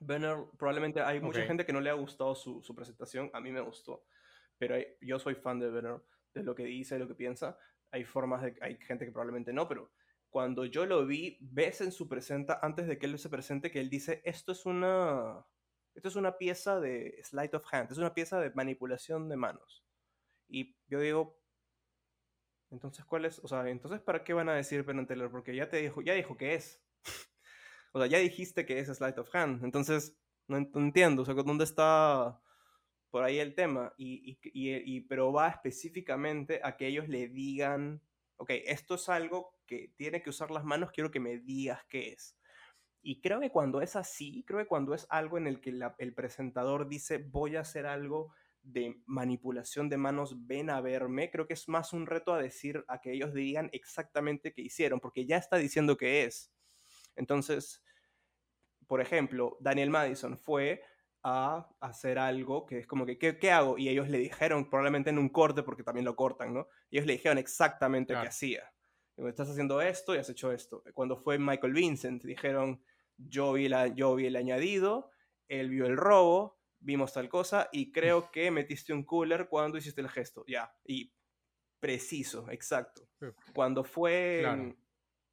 [0.00, 1.46] Ben Earl, probablemente hay mucha Ok.
[1.48, 3.30] gente que no le ha gustado su, su presentación.
[3.34, 4.06] A mí me gustó.
[4.56, 7.14] Pero hay- yo soy fan de Ben Earl, de lo que dice, de lo que
[7.14, 7.58] piensa.
[7.90, 8.56] Hay formas de.
[8.60, 9.90] Hay gente que probablemente no, pero
[10.30, 13.80] cuando yo lo vi, ves en su presenta, antes de que él se presente, que
[13.80, 15.44] él dice: Esto es una.
[15.94, 19.82] Esto es una pieza de sleight of hand, es una pieza de manipulación de manos.
[20.48, 21.40] Y yo digo,
[22.70, 23.38] entonces, ¿cuál es?
[23.40, 25.30] O sea, entonces, ¿para qué van a decir Teller?
[25.30, 26.82] Porque ya te dijo, ya dijo que es.
[27.92, 29.64] o sea, ya dijiste que es Sleight of Hand.
[29.64, 30.18] Entonces,
[30.48, 31.22] no, en- no entiendo.
[31.22, 32.40] O sea, ¿dónde está
[33.16, 33.94] por ahí el tema?
[33.96, 38.02] Y, y- y- pero va específicamente a que ellos le digan,
[38.36, 42.10] ok, esto es algo que tiene que usar las manos, quiero que me digas qué
[42.10, 42.36] es.
[43.02, 46.14] Y creo que cuando es así, creo que cuando es algo en el que el
[46.14, 51.54] presentador dice, voy a hacer algo de manipulación de manos, ven a verme, creo que
[51.54, 55.38] es más un reto a decir, a que ellos digan exactamente qué hicieron, porque ya
[55.38, 56.52] está diciendo que es.
[57.16, 57.82] Entonces,
[58.86, 60.82] por ejemplo, Daniel Madison fue
[61.28, 63.76] a hacer algo que es como que, ¿qué, qué hago?
[63.78, 66.68] Y ellos le dijeron, probablemente en un corte, porque también lo cortan, ¿no?
[66.88, 68.28] Ellos le dijeron exactamente qué Claro.
[68.28, 68.72] hacía.
[69.16, 70.84] Digo, Estás haciendo esto y has hecho esto.
[70.94, 72.80] Cuando fue Michael Vincent, dijeron,
[73.16, 75.10] yo vi, la, yo vi el añadido,
[75.48, 80.00] él vio el robo, vimos tal cosa y creo que metiste un cooler cuando hiciste
[80.02, 80.44] el gesto.
[80.46, 81.12] Ya, y
[81.80, 83.08] preciso, exacto.
[83.52, 84.38] Cuando fue...
[84.42, 84.76] Claro.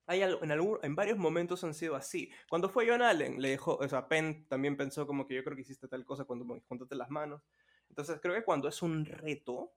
[0.06, 2.30] Hay al- en, algún- en varios momentos han sido así.
[2.50, 5.56] Cuando fue John Allen, le dejó, o sea, Penn también pensó como que yo creo
[5.56, 7.42] que hiciste tal cosa cuando me juntaste las manos.
[7.90, 9.74] Entonces creo que cuando es un reto,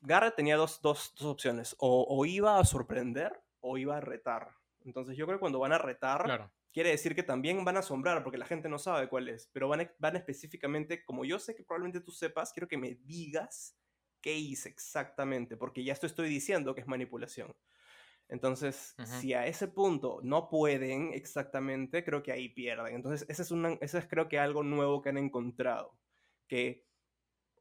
[0.00, 1.74] Garrett tenía dos, dos- dos opciones.
[1.78, 4.50] O, o iba a sorprender o iba a retar.
[4.84, 6.52] Entonces yo creo que cuando van a retar, Claro.
[6.72, 9.48] quiere decir que también van a asombrar porque la gente no sabe cuál es.
[9.52, 13.78] Pero van, van específicamente, como yo sé que probablemente tú sepas, quiero que me digas
[14.20, 15.56] qué hice exactamente.
[15.56, 17.54] Porque ya esto estoy diciendo que es manipulación.
[18.32, 22.94] Entonces, si a ese punto no pueden exactamente, creo que ahí pierden.
[22.94, 25.98] Entonces, ese es, una, ese es creo que algo nuevo que han encontrado.
[26.48, 26.86] Que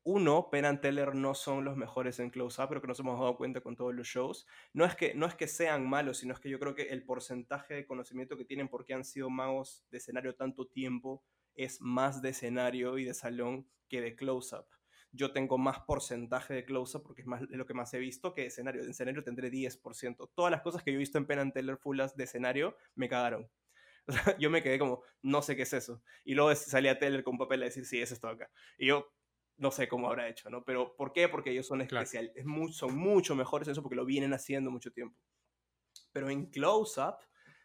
[0.03, 3.35] uno, Penn and Teller no son los mejores en close-up, pero que nos hemos dado
[3.35, 4.47] cuenta con todos los shows.
[4.71, 7.03] No es, que, no es que sean malos, sino es que yo creo que el
[7.03, 11.21] porcentaje de conocimiento que tienen porque han sido magos de escenario tanto tiempo
[11.53, 14.67] es más de escenario y de salón que de close-up.
[15.13, 18.41] Yo tengo más porcentaje de close-up porque es más lo que más he visto que
[18.41, 18.83] de escenario.
[18.83, 20.31] De escenario tendré 10%.
[20.35, 23.09] Todas las cosas que yo he visto en Penn and Teller fullas de escenario me
[23.09, 23.49] cagaron.
[24.07, 26.01] O sea, yo me quedé como, no sé qué es eso.
[26.25, 28.49] Y luego salía Teller con un papel a decir, sí, es esto acá.
[28.79, 29.13] Y yo,
[29.57, 30.65] no sé cómo habrá hecho, ¿no?
[30.65, 31.29] Pero ¿por qué?
[31.29, 32.03] Porque ellos son Claro.
[32.03, 35.15] especial, es mu- son mucho mejores en eso porque lo vienen haciendo mucho tiempo.
[36.11, 37.15] Pero en close-up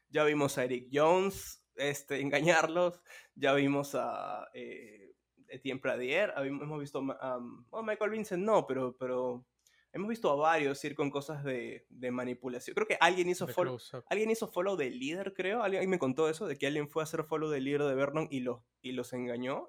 [0.08, 2.20] ya vimos a Eric Jones este,
[2.70, 3.00] engañarlos,
[3.34, 5.15] ya vimos a eh,
[5.48, 9.44] Etienne Pradier, habim- hemos visto um, Michael Vincent, no, pero, pero
[9.92, 12.74] hemos visto a varios ir con cosas de, de manipulación.
[12.74, 13.78] Creo que alguien hizo follow,
[14.10, 15.62] alguien hizo follow del líder, creo.
[15.62, 18.28] Alguien me contó eso, de que alguien fue a hacer follow del líder de Vernon
[18.30, 19.66] y los, y los engañó.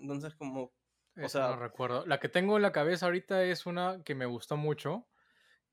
[0.00, 0.72] Entonces, como,
[1.16, 2.06] Esa sea- no recuerdo.
[2.06, 5.06] La que tengo en la cabeza ahorita es una que me gustó mucho,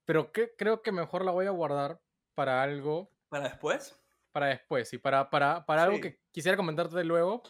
[0.06, 2.00] pero que creo que mejor la voy a guardar
[2.40, 3.94] para algo para después.
[4.32, 6.02] para después y para, para, para algo Sí.
[6.04, 7.44] que quisiera comentarte luego.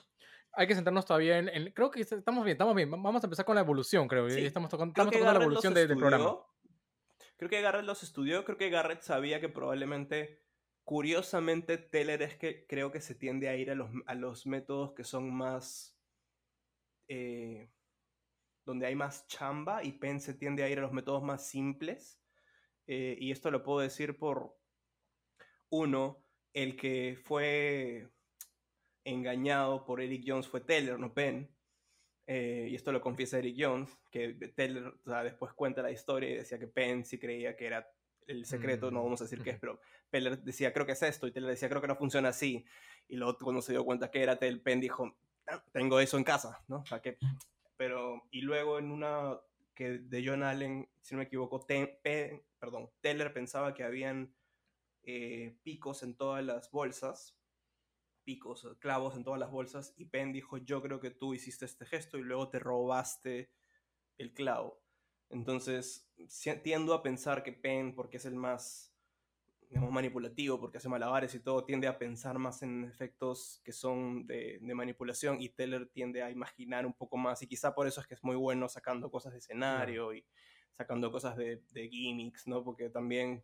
[0.54, 2.90] Hay que centrarnos todavía en, en- Creo que estamos bien, estamos bien.
[2.90, 4.28] Vamos a empezar con la evolución, creo.
[4.32, 6.38] Sí, Estamos tocando, Creo estamos tocando la evolución de- del programa.
[7.38, 8.44] Creo que Garrett los estudió.
[8.46, 10.42] Creo que Garrett sabía que probablemente,
[10.84, 14.94] curiosamente, Teller es que creo que se tiende a ir a los, a los métodos
[14.94, 15.96] que son más.
[17.08, 17.72] eh,
[18.66, 22.20] donde hay más chamba y Penn se tiende a ir a los métodos más simples.
[22.88, 24.59] Eh, y esto lo puedo decir por
[25.70, 28.08] uno, el que fue
[29.04, 31.50] engañado por Eric Jones fue Taylor, no Penn.
[32.28, 36.30] Eh, y esto lo confiesa Eric Jones, que Taylor o sea, después cuenta la historia
[36.30, 37.92] y decía que Penn sí creía que era
[38.28, 39.80] el secreto, no Mm, vamos a decir qué es, pero
[40.12, 42.64] Taylor decía creo que es esto y Taylor decía creo que no funciona así.
[43.08, 46.24] Y luego cuando se dio cuenta que era Taylor, Penn dijo, "Ah, tengo eso en
[46.24, 46.78] casa, ¿no?
[46.82, 47.18] O sea, que,
[47.78, 49.40] pero, y luego en una
[49.74, 54.36] que de John Allen, si no me equivoco, Ten- Penn- perdón, Taylor pensaba que habían
[55.12, 57.36] eh, picos en todas las bolsas,
[58.24, 61.86] picos, clavos en todas las bolsas, y Penn dijo, yo creo que tú hiciste este
[61.86, 63.52] gesto y luego te robaste
[64.20, 64.84] el clavo.
[65.30, 66.12] Entonces,
[66.64, 68.94] tiendo a pensar que Penn, porque es el más
[69.68, 74.28] digamos, manipulativo, porque hace malabares y todo, tiende a pensar más en efectos que son
[74.28, 78.02] de, de manipulación y Teller tiende a imaginar un poco más y quizá por eso
[78.02, 80.24] es que es muy bueno sacando cosas de escenario y
[80.72, 82.64] sacando cosas de, de gimmicks, ¿no?
[82.64, 83.44] Porque también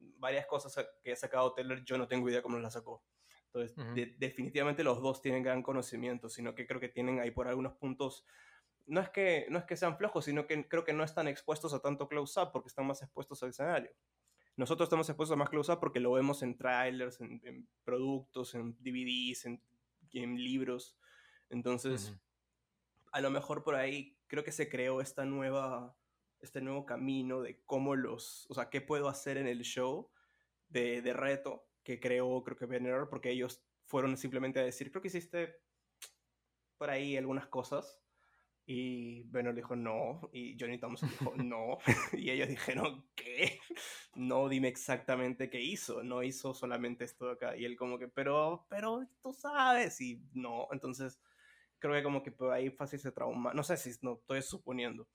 [0.00, 3.02] varias cosas que ha sacado Teller yo no tengo idea cómo las sacó.
[3.46, 7.48] Entonces, de- definitivamente los dos tienen gran conocimiento, sino que creo que tienen ahí por
[7.48, 8.24] algunos puntos
[8.86, 11.74] no es que no es que sean flojos, sino que creo que no están expuestos
[11.74, 13.90] a tanto close-up porque están más expuestos al escenario.
[14.56, 18.76] Nosotros estamos expuestos a más close-up porque lo vemos en trailers, en, en productos, en
[18.80, 19.62] DVDs, en,
[20.14, 20.96] en libros.
[21.50, 22.12] Entonces,
[23.12, 25.94] a lo mejor por ahí creo que se creó esta nueva,
[26.40, 30.10] este nuevo camino de cómo los, o sea, qué puedo hacer en el show
[30.68, 35.00] de, de reto que creó, creo que Banner, porque ellos fueron simplemente a decir, creo
[35.00, 35.56] que hiciste
[36.76, 37.98] por ahí algunas cosas.
[38.70, 41.78] Y Banner dijo no, y Johnny Thompson dijo no,
[42.12, 43.58] y ellos dijeron, ¿qué?
[44.14, 47.56] No, dime exactamente qué hizo, no hizo solamente esto de acá.
[47.56, 51.18] Y él como que, pero, pero tú sabes, y no, entonces
[51.78, 55.08] creo que como que por ahí fácil se trauma, no sé si no estoy suponiendo,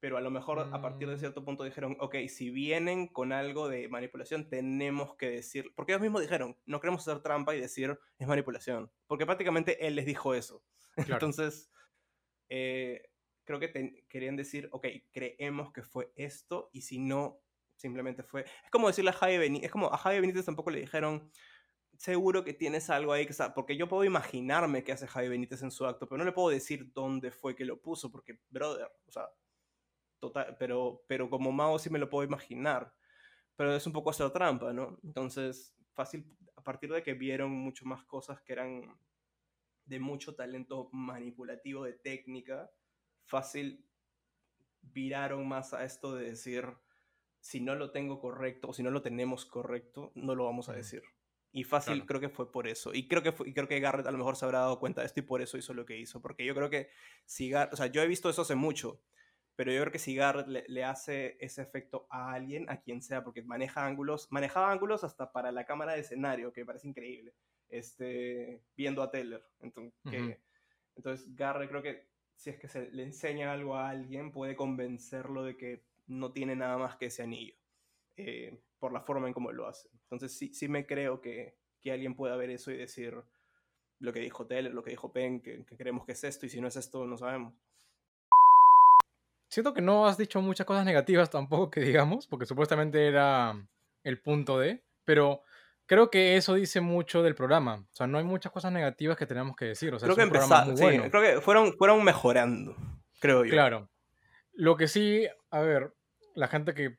[0.00, 1.18] pero a lo mejor a partir de Mm.
[1.18, 6.02] cierto punto dijeron, ok, si vienen con algo de manipulación, tenemos que decir, porque ellos
[6.02, 10.34] mismos dijeron, no queremos hacer trampa y decir es manipulación, porque prácticamente él les dijo
[10.34, 10.64] eso.
[11.16, 11.26] Claro.
[11.26, 11.70] Entonces,
[12.48, 13.02] eh,
[13.44, 17.40] creo que querían decir, ok, creemos que fue esto, y si no,
[17.76, 18.42] simplemente fue.
[18.42, 21.30] Es como decirle a Javi Benítez, es como a Javi Benítez tampoco le dijeron,
[21.96, 25.62] seguro que tienes algo ahí que está, porque yo puedo imaginarme qué hace Javi Benítez
[25.62, 28.88] en su acto, pero no le puedo decir dónde fue que lo puso, porque, brother,
[29.06, 29.28] o sea,
[30.20, 32.94] total, pero, pero como mago sí me lo puedo imaginar,
[33.56, 34.98] pero es un poco hacer trampa, ¿no?
[35.02, 38.98] Entonces, fácil, a partir de que vieron mucho más cosas que eran
[39.84, 42.70] de mucho talento manipulativo de técnica,
[43.24, 43.84] fácil
[44.82, 46.64] viraron más a esto de decir,
[47.40, 50.72] si no lo tengo correcto o si no lo tenemos correcto, no lo vamos a
[50.74, 51.02] decir.
[51.50, 52.06] Y fácil Claro.
[52.06, 52.92] creo que fue por eso.
[52.94, 55.00] Y creo que, fue- y creo que Garrett a lo mejor se habrá dado cuenta
[55.00, 56.20] de esto y por eso hizo lo que hizo.
[56.20, 56.90] Porque yo creo que
[57.24, 59.02] si Garrett, o sea, yo he visto eso hace mucho,
[59.58, 63.02] pero yo creo que si Garrett le, le hace ese efecto a alguien, a quien
[63.02, 66.86] sea, porque maneja ángulos, manejaba ángulos hasta para la cámara de escenario, que me parece
[66.86, 67.34] increíble,
[67.68, 69.44] este, viendo a Taylor.
[69.58, 70.36] Entonces, que- Ujú.
[70.94, 75.42] entonces Garrett creo que si es que se le enseña algo a alguien, puede convencerlo
[75.42, 77.56] de que no tiene nada más que ese anillo,
[78.16, 79.88] eh, por la forma en cómo lo hace.
[80.04, 83.20] Entonces sí, sí me creo que, que alguien pueda ver eso y decir
[83.98, 86.48] lo que dijo Taylor, lo que dijo Penn, que, que creemos que es esto, y
[86.48, 87.54] si no es esto, no sabemos.
[89.48, 93.54] Siento que no has dicho muchas cosas negativas tampoco que digamos, porque supuestamente era
[94.04, 95.42] el punto de, pero
[95.86, 97.76] creo que eso dice mucho del programa.
[97.90, 99.92] O sea, no hay muchas cosas negativas que tenemos que decir.
[99.94, 101.10] O sea, creo que muy sí, bueno.
[101.10, 102.76] creo que fueron, fueron mejorando,
[103.20, 103.50] creo yo.
[103.50, 103.90] Claro.
[104.52, 105.94] Lo que sí, a ver,
[106.34, 106.98] la gente que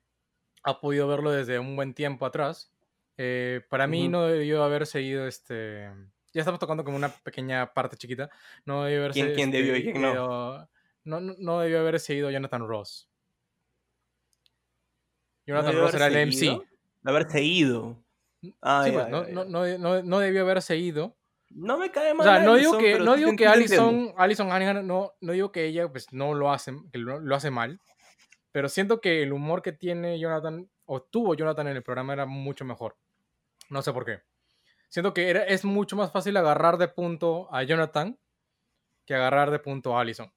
[0.63, 2.71] ha podido verlo desde un buen tiempo atrás,
[3.17, 5.89] eh, para mí no debió haber seguido este.
[6.33, 8.29] Ya estamos tocando como una pequeña parte chiquita.
[8.65, 10.69] No debió haber ¿Quién- quién debió y este, quién no?
[11.03, 13.09] No, no, debió haber seguido Jonathan Ross.
[15.45, 16.55] Jonathan Ross haber era el seguido?
[16.57, 16.69] MC.
[17.01, 18.03] De haberse ido.
[18.61, 20.03] Ah, sí, ya, pues, no, ya, no, ya.
[20.03, 21.15] no, debió haber seguido.
[21.49, 22.25] No me cae O mal.
[22.25, 23.47] sea, no digo Allison, que, no digo que.
[23.47, 27.35] Alison, Alison Hannigan, no, no digo que ella pues no lo hace, que lo, lo
[27.35, 27.81] hace mal,
[28.51, 32.25] pero siento que el humor que tiene Jonathan, o tuvo Jonathan en el programa era
[32.25, 32.97] mucho mejor.
[33.69, 34.21] No sé por qué.
[34.89, 38.17] Siento que era, es mucho más fácil agarrar de punto a Jonathan
[39.05, 40.31] que agarrar de punto a Alison.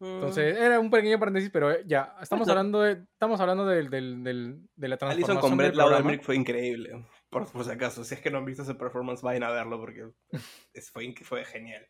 [0.00, 0.06] Mm.
[0.06, 4.22] Entonces, era un pequeño paréntesis, pero eh, ya, estamos hablando de, estamos hablando del, del,
[4.24, 5.74] del- de la Alison transformación con del Brett.
[5.76, 7.06] Lauderdale fue increíble.
[7.30, 9.78] Por, por si acaso, si es que no han visto ese performance, vayan a verlo
[9.80, 10.10] porque
[10.72, 11.86] es- fue, fue genial.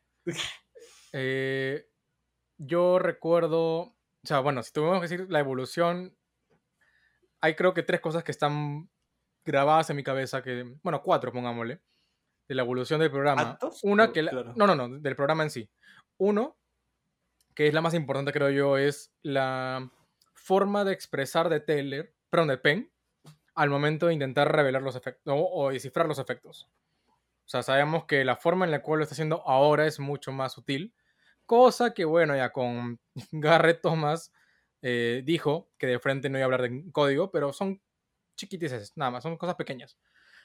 [1.12, 1.86] Eh,
[2.58, 6.16] yo recuerdo, o sea, bueno, si tuvimos que decir la evolución,
[7.40, 8.88] hay creo que tres cosas que están
[9.44, 11.80] grabadas en mi cabeza, que, bueno, cuatro, pongámosle,
[12.48, 13.42] de la evolución del programa.
[13.52, 13.80] ¿Actos?
[13.82, 14.52] Una que, la- claro.
[14.56, 15.70] no, no, no, del programa en sí.
[16.18, 16.56] Uno,
[17.54, 19.90] que es la más importante, creo yo, es la
[20.34, 22.92] forma de expresar de Taylor, perdón, de Penn,
[23.54, 26.68] al momento de intentar revelar los efectos o, o descifrar los efectos.
[27.46, 30.32] O sea, sabemos que la forma en la cual lo está haciendo ahora es mucho
[30.32, 30.94] más sutil.
[31.46, 33.00] Cosa que, bueno, ya con
[33.32, 34.32] Garrett Thomas
[34.82, 37.80] eh, dijo que de frente no iba a hablar de código, pero son
[38.36, 39.98] chiquitices, nada más, son cosas pequeñas.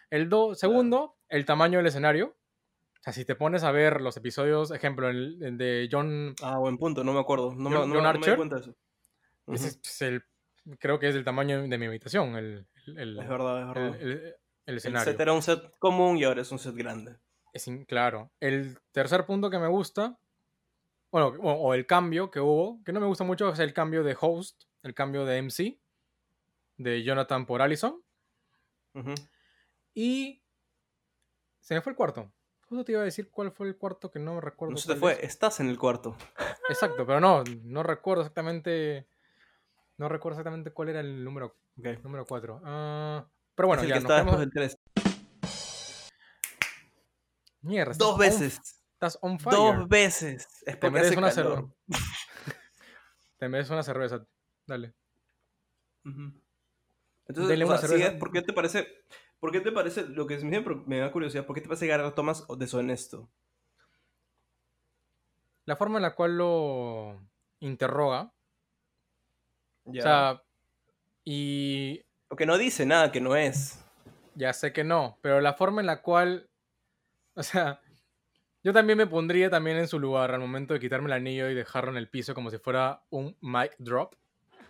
[0.10, 2.38] El do, segundo, el tamaño del escenario.
[3.00, 6.58] O sea, si te pones a ver los episodios, ejemplo, el, el de John, Ah,
[6.58, 7.54] buen punto, no me acuerdo.
[7.56, 8.60] No, me, John- no, John no me di Archer.
[8.60, 8.76] eso.
[9.48, 10.24] ese es el,
[10.80, 13.74] creo que es del tamaño de mi habitación, el, el- el- Es verdad, es el-
[13.84, 14.02] verdad.
[14.02, 14.36] el- el
[14.66, 15.12] el escenario.
[15.12, 17.16] set era un set común y ahora es un set grande.
[17.54, 18.32] Es in- claro.
[18.40, 20.20] El tercer punto que me gusta,
[21.12, 24.04] bueno, o, o el cambio que hubo, que no me gusta mucho, es el cambio
[24.04, 25.80] de host, el cambio de MC,
[26.78, 28.04] de Jonathan por Allison.
[29.94, 30.44] Y
[31.62, 32.32] se me fue el cuarto.
[32.70, 34.74] Justo te iba a decir cuál fue el cuarto que no me recuerdo.
[34.74, 35.24] No se te fue, es.
[35.32, 36.16] estás en el cuarto.
[36.70, 39.08] Exacto, pero no, no recuerdo exactamente.
[39.98, 42.04] No recuerdo exactamente cuál era el número Ok.
[42.04, 42.60] número 4.
[43.56, 44.78] pero bueno, es el ya que nos está quedamos- del 3.
[47.62, 48.60] Mierda, Dos on- veces.
[48.94, 49.58] estás on fire.
[49.58, 50.48] Dos veces.
[50.66, 51.64] Es Te mereces una cerveza.
[53.38, 54.26] Te mereces una cerveza.
[54.66, 54.94] Dale.
[56.06, 58.18] Entonces, Denle o una sí, cerveza.
[58.20, 58.88] ¿por qué te parece,
[59.40, 62.16] por qué te parece, lo que siempre me da curiosidad, ¿por qué te parece Garrett
[62.16, 63.30] Thomas deshonesto?
[65.66, 67.20] La forma en la cual lo
[67.60, 68.32] interroga.
[69.86, 70.00] Ya.
[70.00, 70.44] O sea,
[71.24, 73.80] y Porque no dice nada que no es.
[74.36, 76.50] ya sé que no, pero la forma en la cual,
[77.36, 77.82] o sea,
[78.64, 81.56] yo también me pondría también en su lugar al momento de quitarme el anillo y
[81.56, 84.16] dejarlo en el piso como si fuera un mic drop.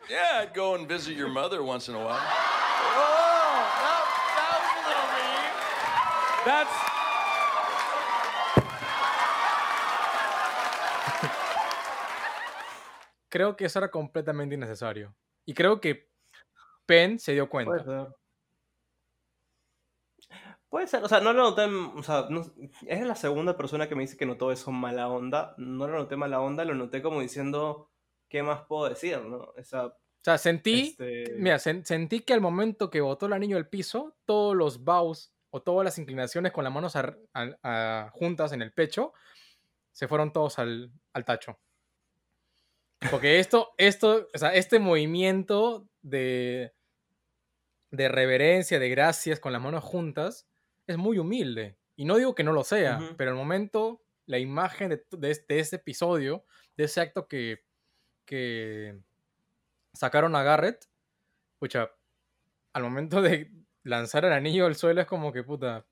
[0.09, 3.28] Yeah, I'd go and visit your mother once in a while.
[6.49, 6.73] That's
[13.29, 15.15] Creo que eso era completamente innecesario.
[15.45, 16.09] Y creo que
[16.85, 17.83] Penn se dio cuenta.
[17.83, 18.15] Puede ser.
[20.69, 22.45] Puede ser, o sea, no lo noté, o sea, no-
[22.87, 25.55] es la segunda persona que me dice que notó eso mala onda.
[25.57, 27.89] No lo noté mala onda, lo noté como diciendo,
[28.29, 29.37] ¿qué más puedo decir, no?
[29.57, 33.33] O sea, O sea, sentí, este, mira, sen- sentí que al momento que botó el
[33.33, 38.51] anillo al piso, todos los bows o todas las inclinaciones con las manos a- juntas
[38.51, 39.13] en el pecho
[39.91, 41.59] se fueron todos al, al tacho.
[43.11, 46.73] Porque esto, esto, o sea, este movimiento de,
[47.91, 50.47] de reverencia, de gracias con las manos juntas,
[50.85, 51.77] es muy humilde.
[51.95, 55.59] Y no digo que no lo sea, pero el momento, la imagen de, de este,
[55.75, 56.45] episodio,
[56.77, 57.65] de ese acto que,
[58.25, 58.99] que
[59.93, 60.85] sacaron a Garrett,
[61.57, 61.91] pucha,
[62.73, 63.51] al momento de
[63.83, 65.85] lanzar el anillo al suelo es como que puta.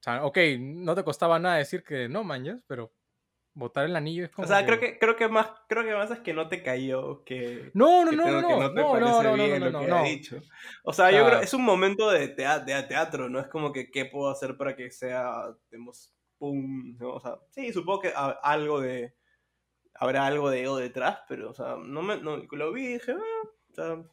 [0.00, 2.92] O sea, ok, no te costaba nada decir que no, manjas, pero
[3.54, 4.44] botar el anillo es como.
[4.44, 7.24] o sea, creo que, creo que más, creo que más es que no te cayó,
[7.24, 9.86] que, No, no, que no, no, que no, no no, no, no, no, no, que
[9.86, 10.40] no, dicho.
[10.84, 13.72] O sea, yo sea- creo es un momento de, tea- de teatro, no es como
[13.72, 17.14] que qué puedo hacer para que sea, digamos, pum, ¿no?
[17.14, 19.14] O sea, sí, supongo que algo de,
[19.94, 23.12] habrá algo de ego detrás, pero, o sea, no me, no, lo vi y dije,
[23.12, 24.04] ah, o sea,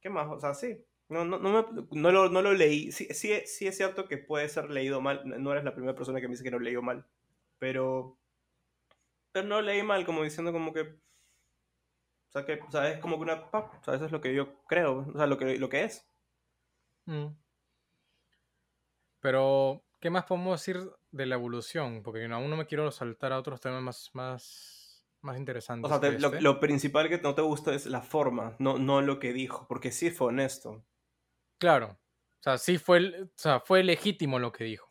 [0.00, 0.26] ¿qué más?
[0.28, 0.84] O sea, sí.
[1.08, 2.92] No, no, no, me- no, lo, no lo leí.
[2.92, 5.22] Sí, sí, sí es cierto que puede ser leído mal.
[5.24, 7.06] No eres la primera persona que me dice que no leyó mal.
[7.58, 8.18] Pero
[9.32, 10.80] pero no leí mal, como diciendo como que.
[10.82, 13.34] O sea, que, o sea, es como que una.
[13.52, 15.06] O sea, eso es lo que yo creo.
[15.08, 16.06] O sea, lo que, lo que es.
[17.06, 17.28] Mm.
[19.20, 22.02] Pero, ¿qué más podemos decir de la evolución?
[22.02, 25.90] Porque aún no me quiero saltar a otros temas más, más, más interesantes.
[25.90, 26.40] O sea, te- que lo, este.
[26.40, 29.66] lo principal que no te gusta es la forma, no, no lo que dijo.
[29.68, 30.84] Porque sí fue honesto.
[31.58, 31.98] Claro.
[32.40, 34.88] O sea, sí fue, o sea, fue legítimo lo que dijo.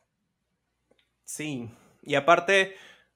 [1.24, 1.70] Sí.
[2.02, 2.76] Y aparte,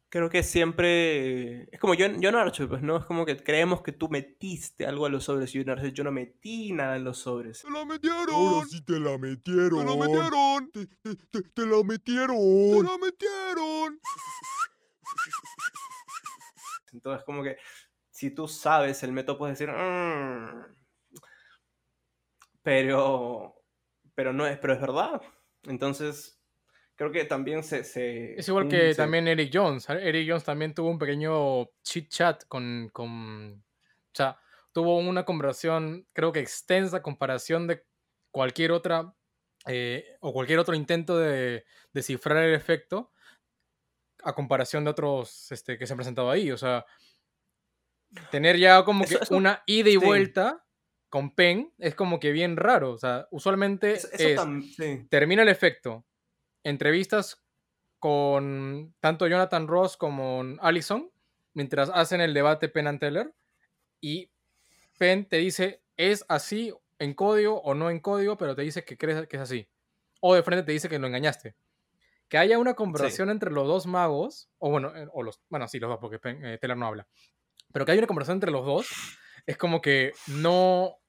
[0.09, 1.63] creo que siempre.
[1.73, 2.97] Es como John, John Archer, pues, ¿no?
[2.97, 5.53] Es como que creemos que tú metiste algo a los sobres.
[5.55, 7.61] Y John Archer, yo no metí nada en los sobres.
[7.61, 8.29] ¡Te la metieron!
[8.35, 9.85] Ahora sí te la metieron.
[9.85, 10.71] ¡Te la metieron!
[10.71, 12.83] Te, te- te- te la ¡Te metieron.
[12.85, 13.99] la metieron!
[16.93, 17.57] Entonces, como que
[18.09, 19.73] si tú sabes el método, puedes decir.
[19.73, 20.80] "Mm".
[22.63, 23.55] Pero.
[24.15, 25.21] Pero no es, pero es verdad.
[25.63, 26.39] Entonces,
[26.95, 27.83] creo que también se.
[27.83, 29.89] se- Es igual que se- también Eric Jones.
[29.89, 33.53] Eric Jones también tuvo un pequeño chit chat con, con.
[33.53, 34.37] O sea,
[34.73, 37.83] tuvo una conversación, creo que extensa, comparación de
[38.31, 39.13] cualquier otra.
[39.67, 43.11] eh, o cualquier otro intento de descifrar el efecto
[44.23, 46.49] a comparación de otros este, que se han presentado ahí.
[46.51, 46.83] O sea,
[48.31, 49.97] tener ya como Eso- que eso- una ida y sí.
[49.97, 50.65] vuelta
[51.11, 52.91] con Penn es como que bien raro.
[52.93, 54.09] O sea, usualmente es
[54.75, 55.07] sí.
[55.09, 56.03] termina el efecto.
[56.63, 57.43] Entrevistas
[57.99, 61.11] con tanto Jonathan Ross como Allison,
[61.53, 63.35] mientras hacen el debate Penn and Teller,
[63.99, 64.31] y
[64.97, 68.97] Penn te dice, es así en código o no en código, pero te dice que
[68.97, 69.67] crees que es así.
[70.21, 71.55] o de frente te dice que lo engañaste.
[72.29, 75.79] Que haya una conversación entre los dos magos, o bueno, eh, o los, bueno, sí,
[75.79, 77.07] los dos, porque Pen- eh, Taylor no habla,
[77.73, 78.87] pero que haya una conversación entre los dos,
[79.45, 81.00] es como que no,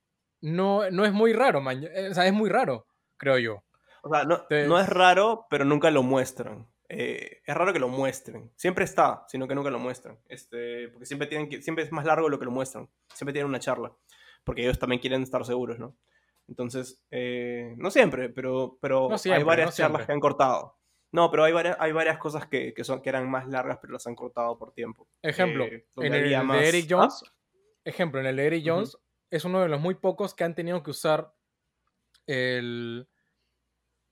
[0.42, 1.82] no, no es muy raro, man.
[1.84, 2.86] Eh, O sea, es muy raro,
[3.16, 3.64] creo yo.
[4.02, 6.66] O sea, no, Te- no es raro, pero nunca lo muestran.
[6.88, 8.50] Eh, es raro que lo muestren.
[8.56, 10.18] Siempre está, sino que nunca lo muestran.
[10.28, 12.88] Este, porque siempre, tienen que, siempre es más largo lo que lo muestran.
[13.14, 13.90] Siempre tienen una charla.
[14.44, 15.96] Porque ellos también quieren estar seguros, ¿no?
[16.48, 20.76] Entonces, eh, no siempre, pero, pero No siempre, hay varias no charlas que han cortado.
[21.12, 23.92] No, pero hay varias, hay varias cosas que, que, son, que eran más largas, pero
[23.92, 25.06] las han cortado por tiempo.
[25.22, 26.96] Ejemplo, Eh, en el de Eric ¿Ah?
[26.96, 27.22] Jones,
[27.84, 28.64] ejemplo, en el de Eric.
[28.66, 28.98] Jones
[29.32, 31.34] es uno de los muy pocos que han tenido que usar
[32.26, 33.08] el,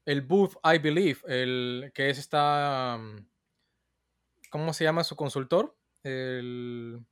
[0.07, 3.27] el booth I Believe, el que es esta, um,
[4.51, 5.77] ¿cómo se llama su consultor?
[6.03, 7.05] El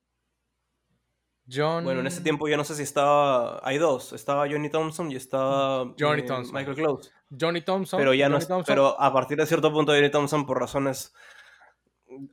[1.50, 1.84] John.
[1.84, 3.60] Bueno, en ese tiempo yo no sé si estaba.
[3.62, 4.14] Hay dos.
[4.14, 5.94] Estaba Johnny Thompson y estaba.
[5.98, 6.54] Johnny eh, Thompson.
[6.54, 7.10] Michael Close.
[7.38, 7.98] Johnny Thompson.
[7.98, 8.36] Pero ya no.
[8.36, 11.14] Johnny Thompson, Pero a partir de cierto punto, Johnny Thompson, por razones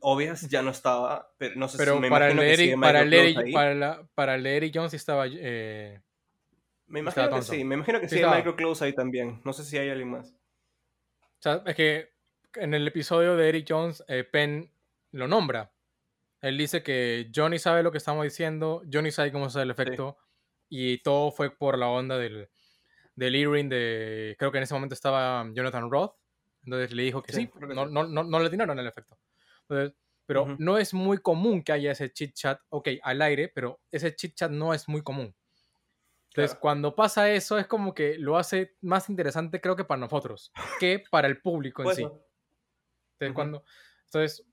[0.00, 1.32] obvias, ya no estaba.
[1.38, 3.00] Pero no sé pero si me para de que para,
[3.46, 3.52] ahí.
[3.52, 5.26] para, la- para Eric Jones estaba.
[5.28, 6.00] eh,
[6.86, 7.56] Me estaba imagino que Thompson.
[7.56, 7.64] sí.
[7.64, 8.36] Me imagino que Sí estaba.
[8.36, 9.40] Michael Close ahí también.
[9.44, 10.30] No sé si hay alguien más.
[11.38, 12.12] O sea, es que
[12.54, 14.70] en el episodio de Eric Jones, eh, Penn
[15.12, 15.70] lo nombra.
[16.40, 20.16] Él dice que Johnny sabe lo que estamos diciendo, Johnny sabe cómo hacer el efecto,
[20.68, 22.48] y todo fue por la onda del,
[23.14, 24.36] del earring de.
[24.38, 26.14] Creo que en ese momento estaba Jonathan Roth.
[26.64, 27.92] Entonces le dijo que Sí, no, sí.
[27.92, 29.16] no, no, no le atinaron el efecto.
[29.68, 29.96] Entonces,
[30.26, 34.14] pero no es muy común que haya ese chit chat, ok, al aire, pero ese
[34.14, 35.34] chit chat no es muy común.
[36.30, 36.60] Entonces, Claro.
[36.60, 41.02] cuando pasa eso, es como que lo hace más interesante, creo que para nosotros, que
[41.10, 42.02] para el público en Pues, sí.
[42.02, 42.22] no.
[43.18, 43.64] Entonces, cuando,
[44.06, 44.44] entonces,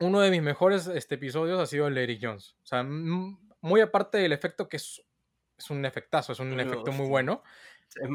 [0.00, 2.56] uno de mis mejores este, episodios ha sido el de Eric Jones.
[2.62, 5.04] O sea, m- muy aparte del efecto que es,
[5.58, 7.42] es un efectazo, es un efecto muy bueno,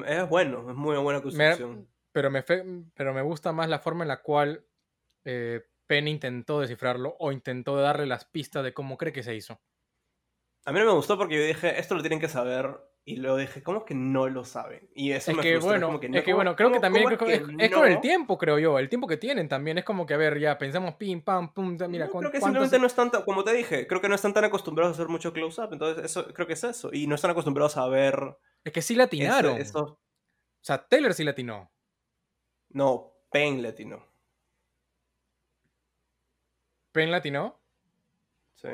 [0.08, 0.70] Es, bueno.
[0.70, 1.88] Es muy buena construcción.
[2.12, 2.64] pero me, fe-
[2.96, 4.66] pero me gusta más la forma en la cual
[5.26, 9.62] eh, Penn intentó descifrarlo o intentó darle las pistas de cómo cree que se hizo.
[10.66, 12.80] A mí no me gustó porque yo dije, esto lo tienen que saber.
[13.06, 14.90] Y lo dije, ¿cómo que no lo saben?
[14.96, 16.80] Y eso Es me que bueno, como que, no, es que ¿cómo- bueno, creo que
[16.80, 19.78] también es que con el tiempo, creo yo, el tiempo que tienen también.
[19.78, 22.80] Es como que, a ver, ya pensamos pim, pam, pum, mira, No, creo que simplemente
[22.80, 25.34] no están, tan- como te dije, creo que no están tan acostumbrados a hacer mucho
[25.34, 28.82] close-up, entonces eso, creo que es eso, y no están acostumbrados a ver Es que
[28.82, 29.58] sí la ese- atinaron.
[29.58, 30.00] esos- O
[30.62, 31.74] sea, Taylor sí la atinó.
[32.70, 34.13] no, Pain latino,
[36.94, 37.60] Penn la atinó.
[38.56, 38.70] sí,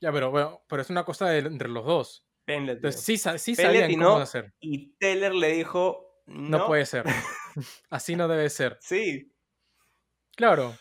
[0.00, 2.26] Ya, pero bueno, pero es una cosa de- entre los dos.
[2.46, 2.88] Pain latino.
[2.88, 4.52] Entonces sí, sí sabían cómo hacer.
[4.60, 7.04] Y Taylor le dijo, no, No, puede ser.
[7.90, 8.78] Así no debe ser.
[8.80, 9.28] Sí,
[10.34, 10.74] Claro.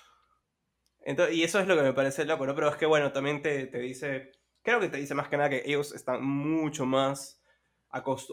[1.01, 2.55] Entonces, y eso es lo que me parece loco, ¿no?
[2.55, 5.49] Pero es que bueno, también te, te dice, creo que te dice más que nada
[5.49, 7.41] que ellos están mucho más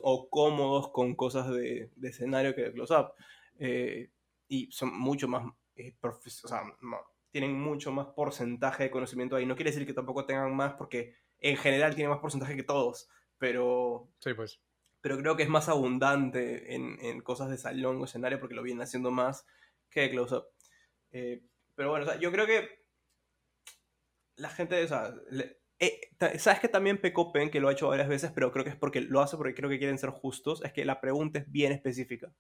[0.03, 3.13] o cómodos con cosas de, de escenario que de close-up.
[3.59, 4.11] Eh,
[4.47, 5.45] y son mucho más,
[5.77, 6.63] eh, o sea,
[7.39, 9.47] tienen mucho más porcentaje de conocimiento ahí.
[9.47, 13.09] No quiere decir que tampoco tengan más, porque en general tienen más porcentaje que todos,
[13.39, 14.61] pero, Sí, pues.
[15.01, 18.63] pero creo que es más abundante en, en cosas de salón o escenario porque lo
[18.65, 19.47] vienen haciendo más
[19.89, 20.47] que de close-up.
[21.13, 21.45] Eh,
[21.77, 22.85] pero bueno, o sea, yo creo que
[24.35, 28.09] la gente, o sea, le- eh, sabes que también pecó que lo ha hecho varias
[28.09, 30.73] veces, pero creo que es porque lo hace porque creo que quieren ser justos, es
[30.73, 32.33] que la pregunta es bien específica.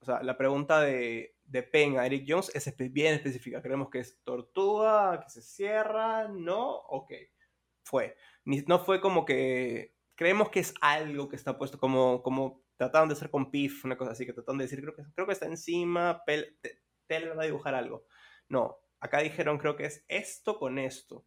[0.00, 3.62] O sea, la pregunta de, de Penn a Eric Jones es bien específica.
[3.62, 6.76] Creemos que es tortuga, que se cierra, ¿no?
[6.88, 7.12] Ok.
[7.84, 8.16] Fue.
[8.44, 9.94] No fue como que...
[10.14, 13.96] Creemos que es algo que está puesto como, como trataron de hacer con Piff, una
[13.96, 16.56] cosa así, que trataron de decir, creo que, creo que está encima, Pel-
[17.06, 18.06] Taylor va a dibujar algo.
[18.48, 21.26] No, acá dijeron creo que es esto con esto.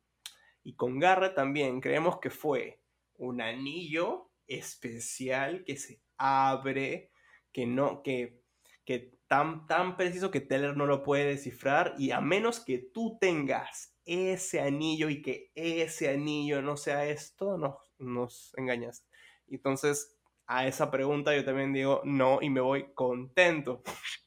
[0.63, 2.81] Y con Garrett también creemos que fue
[3.15, 7.11] un anillo especial que se abre,
[7.51, 8.44] que no, que,
[8.85, 13.17] que tan, tan preciso que Taylor no lo puede descifrar y a menos que tú
[13.19, 19.05] tengas ese anillo y que ese anillo no sea esto, nos, nos engañas.
[19.47, 20.15] Entonces,
[20.47, 23.81] a esa pregunta yo también digo no y me voy contento.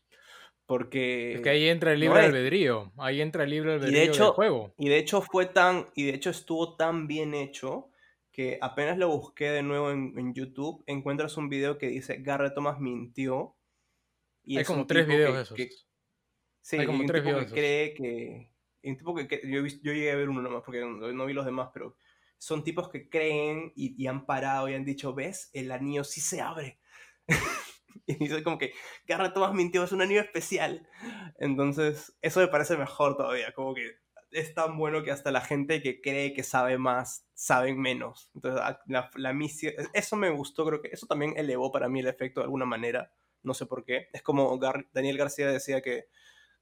[0.66, 1.34] Porque...
[1.34, 2.26] Es que ahí entra el no libre es.
[2.26, 2.92] albedrío.
[2.98, 4.74] Ahí entra el libre Y albedrío de hecho, del juego.
[4.76, 7.90] y de hecho fue tan, y de hecho estuvo tan bien hecho
[8.32, 12.54] que apenas lo busqué de nuevo en, en YouTube, encuentras un video que dice Garrett
[12.54, 13.56] Thomas mintió.
[14.48, 15.56] Y Hay es como tres videos que- de esos.
[15.56, 15.70] que-
[16.62, 18.50] sí, Hay como tres videos que cree que,
[18.82, 21.44] un tipo que, cre- yo, llegué a ver uno nomás porque no, no vi los
[21.44, 21.96] demás, pero
[22.38, 26.22] son tipos que creen y, y han parado y han dicho, ves, el anillo sí
[26.22, 26.80] se abre.
[28.06, 28.72] y dice como que
[29.06, 30.88] Garrett Thomas mintió, es un anillo especial.
[31.38, 33.96] Entonces, eso me parece mejor todavía, como que
[34.30, 38.30] es tan bueno que hasta la gente que cree que sabe más, saben menos.
[38.34, 42.08] Entonces, la, la misión, eso me gustó, creo que eso también elevó para mí el
[42.08, 43.12] efecto de alguna manera.
[43.48, 44.08] No sé por qué.
[44.12, 46.04] Es como Gar- Daniel García decía que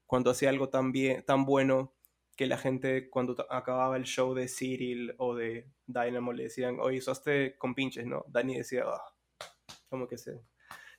[0.07, 1.93] cuando hacía algo tan bien, tan bueno,
[2.35, 6.99] que la gente cuando acababa el show de Cyril o de Dynamo le decían, oye,
[6.99, 8.23] usaste con pinches, ¿no?
[8.27, 9.13] Dani decía, "Ah",
[9.89, 10.41] como que se,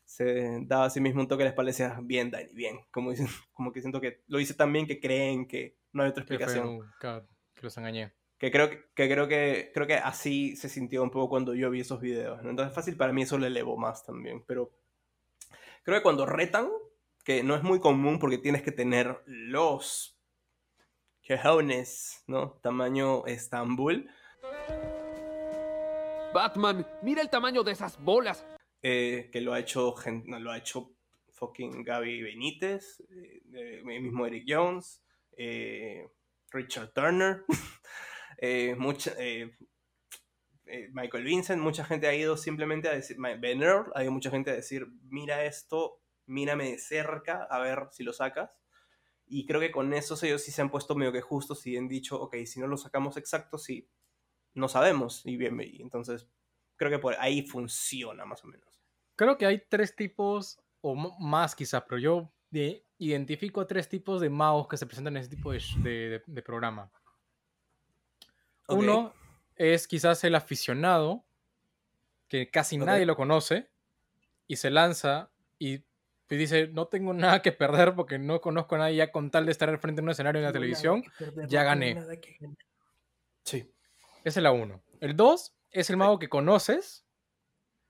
[0.05, 2.81] se daba a sí mismo un toque en la espalda y decía, bien, Dani, bien.
[2.91, 6.11] Como, dicen- como que siento que lo hice tan bien que creen que no hay
[6.11, 6.81] otra Que, explicación.
[6.99, 8.13] claro, que los engañé.
[8.39, 11.71] Que creo que, que creo que creo que así se sintió un poco cuando yo
[11.71, 12.41] vi esos videos.
[12.43, 12.51] ¿no?
[12.51, 14.45] Entonces fácil para mí eso le elevó más también.
[14.47, 14.71] Pero
[15.89, 16.69] creo que cuando retan,
[17.25, 20.21] que no es muy común porque tienes que tener los
[21.27, 22.61] cojones, ¿no?
[22.63, 24.07] Tamaño Estambul.
[26.35, 28.45] Batman, mira el tamaño de esas bolas.
[28.83, 29.95] eh, que lo ha hecho
[30.27, 30.93] no, lo ha hecho
[31.33, 35.03] fucking Gaby Benítez, eh, eh, el mismo Eric Jones,
[35.39, 36.07] eh,
[36.51, 37.47] Richard Turner,
[38.77, 39.15] mucha,
[40.69, 44.13] eh, eh, Michael Vincent, mucha gente ha ido simplemente a decir, Ben Earl, ha ido
[44.13, 48.51] mucha gente a decir, mira esto, mírame de cerca, a ver si lo sacas.
[49.27, 51.89] Y creo que con eso ellos sí se han puesto medio que justos y han
[51.89, 53.91] dicho, ok, si no lo sacamos exacto, sí,
[54.55, 55.25] no sabemos.
[55.27, 56.29] Y bien, y entonces
[56.77, 58.81] creo que por ahí funciona más o menos.
[59.17, 64.31] Creo que hay tres tipos, o más quizás, pero yo de- identifico tres tipos de
[64.31, 66.91] magos que se presentan en ese tipo de, programa.
[68.69, 69.15] Uno
[69.59, 71.25] es quizás el aficionado,
[72.29, 73.71] que casi nadie lo conoce,
[74.47, 75.85] y se lanza y
[76.27, 79.47] pues dice, no tengo nada que perder porque no conozco a nadie ya con tal
[79.47, 81.03] de estar al frente de un escenario en la televisión,
[81.49, 81.99] ya gané.
[83.45, 83.71] Sí.
[84.25, 84.83] Esa es la uno.
[85.01, 87.05] El dos es el mago que conoces,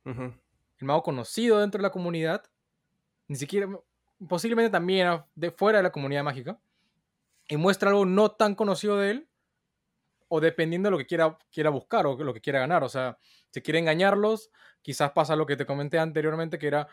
[0.04, 0.34] el
[0.80, 2.44] mago conocido dentro de la comunidad,
[3.26, 3.68] ni siquiera,
[4.28, 6.60] posiblemente también de fuera de la comunidad mágica,
[7.48, 9.27] y muestra algo no tan conocido de él,
[10.28, 12.84] o dependiendo de lo que quiera, quiera buscar o lo que quiera ganar.
[12.84, 13.18] O sea,
[13.50, 14.50] si quiere engañarlos,
[14.82, 16.88] quizás pasa lo que te comenté anteriormente, que era,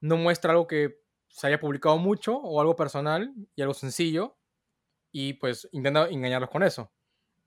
[0.00, 4.36] no muestra algo que se haya publicado mucho o algo personal y algo sencillo,
[5.12, 6.90] y pues intenta engañarlos con eso.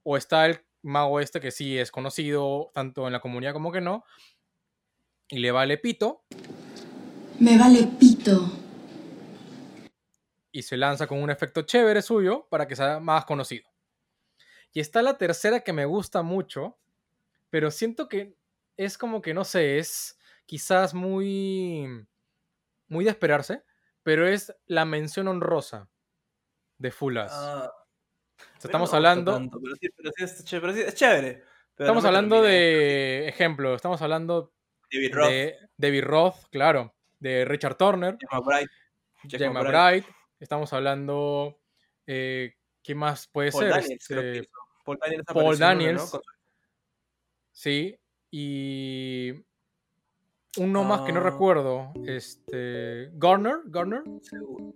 [0.04, 3.82] O está el mago este que sí es conocido tanto en la comunidad como que
[3.82, 4.04] no,
[5.28, 6.24] y le vale pito,
[7.40, 8.52] Me vale pito.
[10.52, 13.70] y se lanza con un efecto chévere suyo para que sea más conocido.
[14.74, 16.78] Y está la tercera que me gusta mucho,
[17.50, 18.36] pero siento que
[18.78, 22.08] es como que no sé, es quizás muy
[22.88, 23.64] muy de esperarse,
[24.04, 25.90] pero es la mención honrosa
[26.78, 27.32] de Fulas.
[27.34, 27.72] Ah,
[28.38, 30.62] O sea, estamos no hablando tanto, pero, sí, pero sí es chévere.
[30.62, 31.34] pero sí es chévere,
[31.76, 34.54] pero estamos no hablando de ejemplo, estamos hablando
[34.92, 40.06] David Roth, de David Roth, claro, de Richard Turner, McBride, McBride,
[40.40, 41.60] estamos hablando
[42.08, 43.72] eh, ¿qué más puede Paul ser?
[43.72, 44.50] Daniels, Este.
[44.86, 46.14] Paul Daniels, Paul Daniels.
[46.14, 46.22] ¿no?
[47.52, 47.96] Sí,
[48.32, 49.34] y
[50.58, 51.24] uno más que no Ah.
[51.24, 54.74] recuerdo, este Garner, Garner, seguro.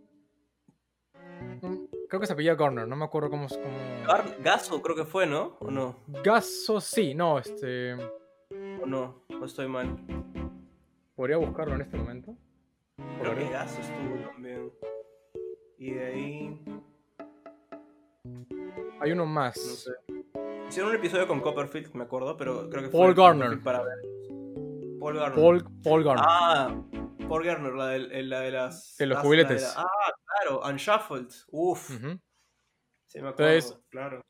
[1.61, 3.77] Mm, creo que se apellida Garner, no me acuerdo cómo cómo...
[4.05, 5.57] Gar- Gaso creo que fue, ¿no?
[5.59, 5.95] ¿O no?
[6.23, 7.93] Gaso sí, no, este
[8.81, 9.23] ¿O no?
[9.41, 9.97] ¿O estoy mal?
[11.15, 12.35] podría buscarlo en este momento.
[13.21, 13.49] Creo que.
[13.49, 14.71] Gaso estuvo también.
[15.77, 16.65] Y de ahí,
[19.01, 19.55] Hay uno no más.
[19.59, 19.91] sé.
[20.69, 23.61] Hicieron un episodio con Copperfield, me acuerdo, pero creo que fue Paul el Garner.
[23.63, 23.97] Para ver.
[24.99, 25.35] Paul Garner.
[25.35, 26.25] Paul, Paul Garner.
[26.27, 26.83] Ah,
[27.27, 28.95] Paul Garner, la de, la de las.
[28.97, 29.61] De los las- jubiletes.
[29.61, 31.27] la de la- ah, claro, Unshuffled.
[31.51, 31.89] Uf.
[31.91, 32.19] Ujú.
[33.07, 34.21] Sí, me acuerdo, Entonces, claro.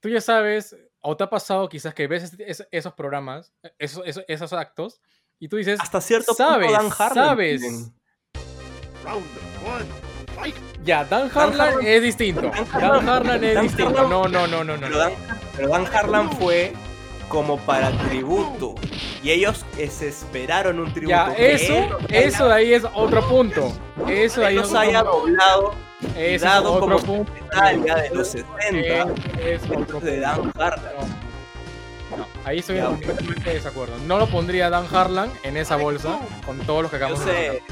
[0.00, 4.02] Tú ya sabes, o te ha pasado quizás que ves es- es- esos programas, esos,
[4.06, 5.00] esos, esos actos,
[5.38, 7.14] y tú dices, Hasta cierto sabes, punto Dan Harmon.
[7.14, 7.92] sabes.
[9.04, 9.24] Round
[9.66, 10.15] one.
[10.84, 12.42] Ya, Dan Harlan Harlan- es distinto.
[12.42, 13.98] Dan Dan Harlan- es Dan distinto.
[13.98, 14.86] Harlan- No, no, no, no, no.
[14.86, 15.12] Pero Dan,
[15.56, 16.72] pero Dan Harlan fue
[17.28, 18.74] como para tributo.
[19.22, 21.10] Y ellos se esperaron un tributo.
[21.10, 23.72] Ya, eso, eso de ahí es otro punto.
[24.08, 25.18] Eso de ahí es otro haya punto.
[25.18, 25.74] doblado
[26.14, 27.32] Ese es dado otro como punto.
[27.32, 29.14] De los 60.
[29.40, 30.52] Es otro de Dan.
[30.56, 30.92] Harlan.
[32.16, 33.94] No, ahí estoy completamente de desacuerdo.
[34.06, 37.32] No lo pondría Dan Harlan en esa bolsa con todos los que Yo acabamos de
[37.32, 37.62] sé.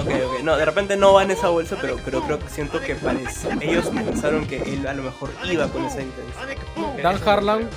[0.00, 0.42] Ok, ok.
[0.44, 3.48] No, de repente no va en esa bolsa, pero, pero creo que siento que parece.
[3.60, 6.56] Ellos pensaron que él a lo mejor iba con esa intención.
[7.02, 7.68] Dan Harlan,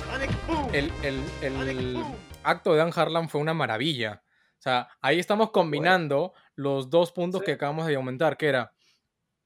[0.72, 2.04] el, el- el
[2.44, 4.22] acto de Dan Harlan fue una maravilla.
[4.58, 7.46] O sea, ahí estamos combinando los dos puntos Sí.
[7.46, 8.72] que acabamos de aumentar, que era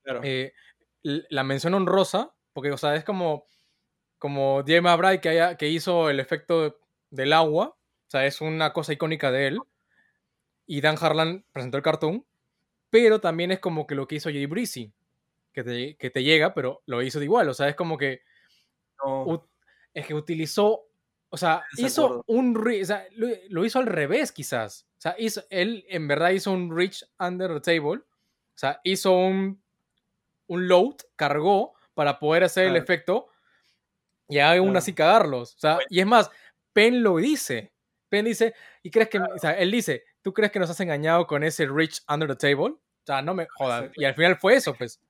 [0.02, 0.20] Claro.
[0.22, 0.52] eh,
[1.02, 3.44] la mención honrosa, porque, o sea, es como,
[4.18, 6.78] como Jay McBride que, haya- que hizo el efecto
[7.10, 9.58] del agua, o sea, es una cosa icónica de él,
[10.66, 12.26] y Dan Harlan presentó el cartoon,
[12.90, 14.92] pero también es como que lo que hizo Jay Breezy,
[15.52, 18.22] que te, que te llega, pero lo hizo de igual, o sea, es como que
[19.04, 19.48] No.
[19.94, 20.82] es que utilizó
[21.30, 24.86] O sea, hizo un re- o sea, lo, lo hizo al revés, quizás.
[24.98, 28.00] O sea, hizo, él en verdad hizo un reach under the table.
[28.00, 29.60] O sea, hizo un,
[30.46, 33.26] un load, cargó para poder hacer el efecto
[34.28, 34.78] y aún Claro.
[34.78, 35.54] así cagarlos.
[35.56, 36.30] O sea, y es más,
[36.72, 37.72] Penn lo dice.
[38.08, 41.24] Penn dice, ¿y crees que, o sea, él dice, ¿tú crees que nos has engañado
[41.28, 42.72] con ese reach under the table?
[42.74, 43.92] O sea, no me jodas.
[43.94, 45.00] Y al final fue eso, pues.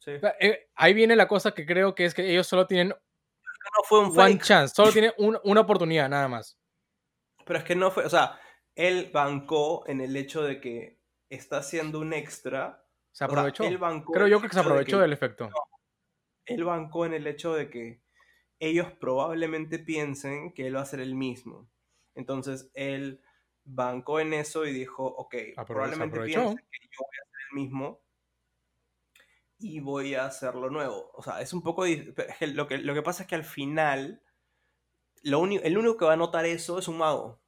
[0.00, 0.10] Sí.
[0.12, 2.88] O sea, eh, Ahí viene la cosa que creo que es que ellos solo tienen
[2.88, 4.42] No fue un one fake.
[4.42, 6.58] chance, solo tienen un- una oportunidad, nada más.
[7.46, 8.38] Pero es que no fue, o sea,
[8.74, 10.98] él bancó en el hecho de que
[11.30, 12.84] está haciendo un extra.
[13.12, 13.64] Se O sea, aprovechó.
[13.64, 15.48] él bancó Creo yo que se de aprovechó que- del efecto.
[16.44, 18.02] Él bancó en el hecho de que
[18.58, 21.70] ellos probablemente piensen que él va a ser el mismo.
[22.14, 23.22] Entonces él
[23.72, 27.40] bancó en eso y dijo, ok, Apro- se probablemente piensen que yo voy a ser
[27.50, 28.00] el mismo
[29.58, 31.10] y voy a hacerlo nuevo.
[31.14, 31.84] O sea, es un poco...
[31.86, 34.22] lo, que, lo que pasa es que al final,
[35.22, 37.40] lo único, el único que va a notar eso es un mago.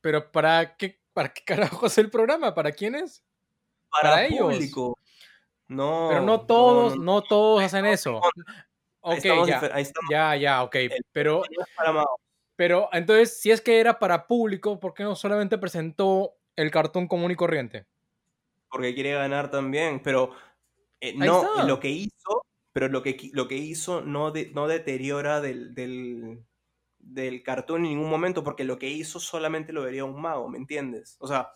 [0.00, 2.54] Pero ¿para qué, ¿para qué carajo es el programa?
[2.54, 3.24] ¿Para quién es?
[3.90, 4.54] Para, Para ellos.
[4.54, 4.98] público.
[5.68, 6.06] No.
[6.08, 7.22] Pero no todos, no, no, no.
[7.22, 8.20] todos hacen eso.
[9.00, 9.60] Ok, ya,
[10.10, 10.76] ya, ya, ok.
[11.12, 11.42] Pero,
[12.62, 17.08] Pero entonces, si es que era para público, ¿por qué no solamente presentó el cartón
[17.08, 17.86] común y corriente?
[18.70, 20.30] porque quiere ganar también, pero
[21.00, 25.40] eh, no, lo que hizo, pero lo que, lo que hizo no, de- no deteriora
[25.40, 26.44] del, del,
[27.00, 30.58] del cartoon en ningún momento, porque lo que hizo solamente lo vería un mago, ¿me
[30.58, 31.16] entiendes?
[31.18, 31.50] O sea,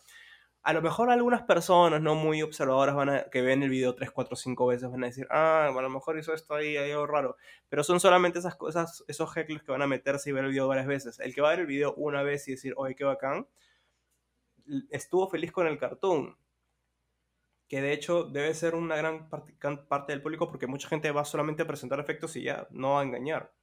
[0.67, 4.11] a lo mejor algunas personas no muy observadoras van a, que ven el video 3,
[4.11, 7.07] 4, 5 veces van a decir, ah, a lo mejor hizo esto ahí, hay algo
[7.07, 7.37] raro,
[7.69, 10.67] pero son solamente esas cosas, esos heckles que van a meterse y ver el video
[10.67, 11.21] varias veces.
[11.21, 13.47] El que va a ver el video una vez y decir, oye, qué bacán,
[14.91, 16.37] estuvo feliz con el cartoon
[17.69, 21.62] que de hecho debe ser una gran parte, del público porque mucha gente va solamente
[21.62, 23.55] a presentar efectos y ya, no a engañar.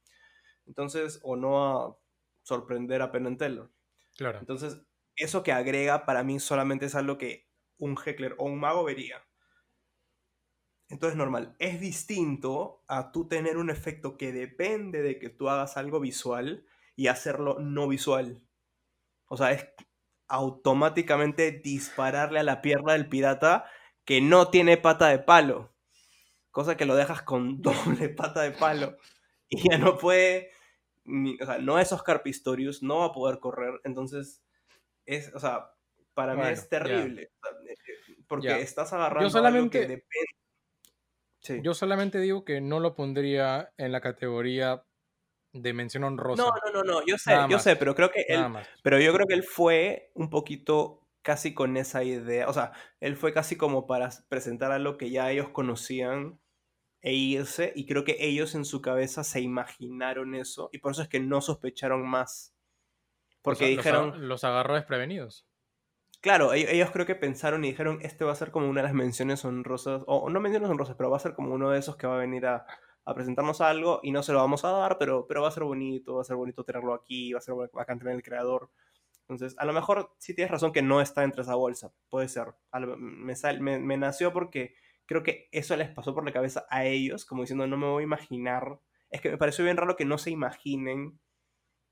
[0.64, 1.98] Entonces, o no a
[2.44, 3.68] sorprender a Penn Teller.
[4.16, 4.38] Claro.
[4.38, 4.80] Entonces,
[5.16, 7.48] eso que agrega para mí solamente es algo que
[7.78, 9.22] un heckler o un mago vería.
[10.88, 11.56] Entonces, normal.
[11.58, 16.66] Es distinto a tú tener un efecto que depende de que tú hagas algo visual
[16.94, 18.42] y hacerlo no visual.
[19.26, 19.66] O sea, es
[20.28, 23.64] automáticamente dispararle a la pierna del pirata
[24.04, 25.74] que no tiene pata de palo.
[26.50, 28.96] Cosa que lo dejas con doble pata de palo.
[29.48, 30.50] Y ya no puede.
[31.40, 33.80] o sea, no es Oscar Pistorius, no va a poder correr.
[33.84, 34.43] Entonces,
[35.06, 35.70] es, o sea,
[36.14, 37.22] para mí es terrible.
[37.22, 37.28] eh,
[37.68, 38.58] eh, Porque Ya.
[38.58, 40.26] estás agarrando algo solamente- que depende.
[41.40, 41.60] Sí.
[41.62, 44.82] Yo solamente digo que no lo pondría en la categoría
[45.52, 46.42] de mención honrosa.
[46.42, 47.62] No, no, no, no, yo sé, Nada yo más.
[47.62, 48.42] sé, pero creo que él,
[48.82, 53.16] pero yo creo que él fue un poquito casi con esa idea, o sea, él
[53.16, 56.40] fue casi como para presentar algo que ya ellos conocían
[57.02, 61.02] e irse, y creo que ellos en su cabeza se imaginaron eso, y por eso
[61.02, 62.53] es que no sospecharon más.
[63.44, 65.46] Porque dijeron, Los, agarró desprevenidos.
[66.20, 68.94] claro, ellos creo que pensaron y dijeron, este va a ser como una de las
[68.94, 72.06] menciones honrosas, o no menciones honrosas, pero va a ser como uno de esos que
[72.06, 72.66] va a venir a,
[73.04, 75.64] a presentarnos algo y no se lo vamos a dar, pero, pero va a ser
[75.64, 78.70] bonito, va a ser bonito tenerlo aquí, va a ser bacán tener el creador.
[79.22, 82.54] Entonces, a lo mejor sí tienes razón que no está entre esa bolsa, puede ser.
[83.34, 84.74] Sal- me, me nació porque
[85.06, 88.02] creo que eso les pasó por la cabeza a ellos, como diciendo, no me voy
[88.02, 88.80] a imaginar.
[89.10, 91.20] Es que me pareció bien raro que no se imaginen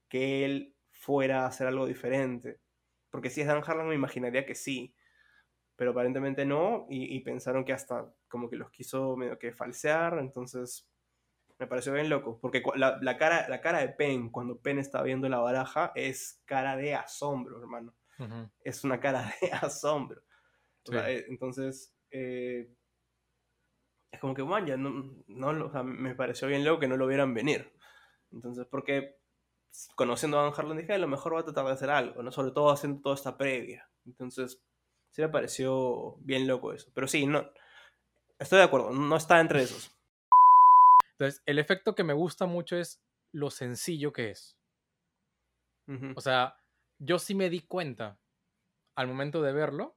[0.08, 0.71] que él
[1.02, 2.60] fuera a hacer algo diferente.
[3.10, 4.94] Porque si es Dan Harlan me imaginaría que sí.
[5.76, 6.86] Pero aparentemente no.
[6.88, 10.18] Y, y pensaron que hasta como que los quiso medio que falsear.
[10.18, 10.88] Entonces
[11.58, 12.38] me pareció bien loco.
[12.40, 16.40] Porque la, la cara, la cara de Penn cuando Penn está viendo la baraja es
[16.46, 17.94] cara de asombro, hermano.
[18.62, 20.20] Es una cara de asombro.
[20.84, 20.92] O Sí.
[20.92, 21.94] sea, eh, entonces...
[22.10, 22.68] eh,
[24.10, 26.88] es como que, man, ya no, no lo- o sea, me pareció bien loco que
[26.88, 27.72] no lo vieran venir.
[28.30, 29.21] Entonces, porque
[29.94, 32.30] conociendo a Van Harlan dije, a lo mejor va a tratar de hacer algo, ¿no?
[32.32, 33.88] Sobre todo haciendo toda esta previa.
[34.04, 34.62] Entonces,
[35.10, 36.90] sí me pareció bien loco eso.
[36.94, 37.50] Pero sí, no.
[38.38, 39.96] Estoy de acuerdo, no está entre esos.
[41.12, 43.02] Entonces, el efecto que me gusta mucho es
[43.32, 44.58] lo sencillo que es.
[46.16, 46.56] O sea,
[46.98, 48.18] yo sí me di cuenta
[48.96, 49.94] al momento de verlo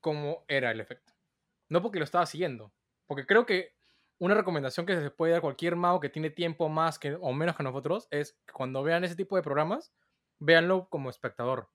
[0.00, 1.12] cómo era el efecto.
[1.68, 2.72] No porque lo estaba siguiendo,
[3.06, 3.74] porque creo que
[4.22, 7.32] una recomendación que se puede dar a cualquier mago que tiene tiempo más que, o
[7.32, 9.92] menos que nosotros es que cuando vean ese tipo de programas,
[10.38, 11.72] véanlo como espectador.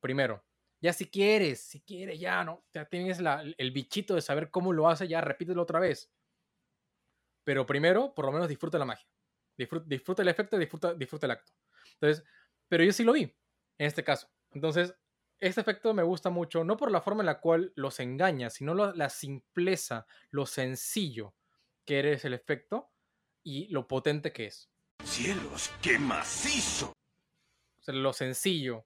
[0.00, 0.44] Primero,
[0.82, 4.72] ya si quieres, si quieres, ya no, ya tienes la- el bichito de saber cómo
[4.74, 6.12] lo hace, ya repítelo otra vez.
[7.44, 9.06] Pero primero, por lo menos disfruta la magia.
[9.56, 11.52] Disfruta, disfruta el efecto, disfruta, disfruta el acto.
[11.94, 12.24] Entonces,
[12.68, 14.28] pero yo sí lo vi, en este caso.
[14.50, 14.94] Entonces,
[15.40, 18.74] este efecto me gusta mucho, no por la forma en la cual los engaña, sino
[18.74, 21.34] la simpleza, lo sencillo
[21.88, 22.90] que eres el efecto
[23.42, 24.68] y lo potente que es.
[25.04, 26.90] ¡Cielos, qué macizo!
[26.90, 28.84] O sea, lo sencillo.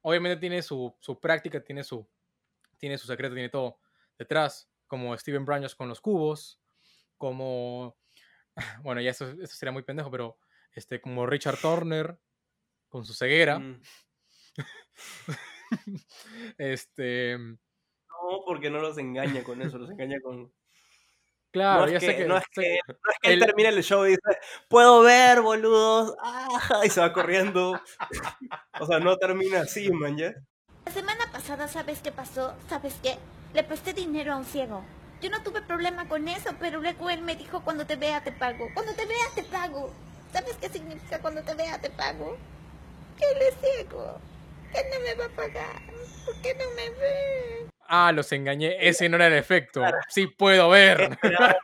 [0.00, 2.04] Obviamente tiene su, su práctica, tiene su,
[2.78, 3.78] tiene su secreto, tiene todo
[4.18, 4.68] detrás.
[4.88, 6.60] Como Steven Braños con los cubos,
[7.16, 7.96] como.
[8.82, 10.36] Bueno, ya eso, eso sería muy pendejo, pero
[10.72, 12.18] este, como Richard Turner
[12.88, 13.60] con su ceguera.
[13.60, 13.80] Mm.
[16.58, 17.38] este.
[17.38, 20.52] No, porque no los engaña con eso, los engaña con.
[21.52, 22.24] Claro, no es que, que.
[22.26, 24.20] no es sé- que, no es que él el- termina el show y dice,
[24.68, 26.48] puedo ver, boludos, ¡ah!
[26.84, 27.80] y se va corriendo.
[28.80, 30.32] O sea, no termina así, man, ¿ya?
[30.86, 32.54] La semana pasada, ¿sabes qué pasó?
[32.68, 33.18] ¿Sabes qué?
[33.54, 34.82] Le presté dinero a un ciego.
[35.20, 38.32] Yo no tuve problema con eso, pero luego él me dijo, cuando te vea te
[38.32, 38.68] pago.
[38.74, 39.92] Cuando te vea te pago.
[40.32, 42.36] ¿Sabes qué significa cuando te vea te pago?
[43.18, 44.18] Que él es ciego.
[44.72, 45.82] Que no me va a pagar.
[46.24, 47.66] ¿Por qué no me ve?
[47.94, 48.74] Ah, los engañé.
[48.80, 49.80] Ese no era el efecto.
[49.80, 49.98] Claro.
[50.08, 50.98] Sí puedo ver.
[51.12, 51.58] Esperaba,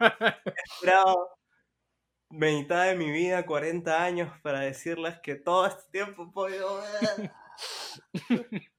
[0.62, 1.14] esperaba
[2.30, 6.82] mitad de mi vida, 40 años, para decirles que todo este tiempo he podido
[7.16, 7.32] ver.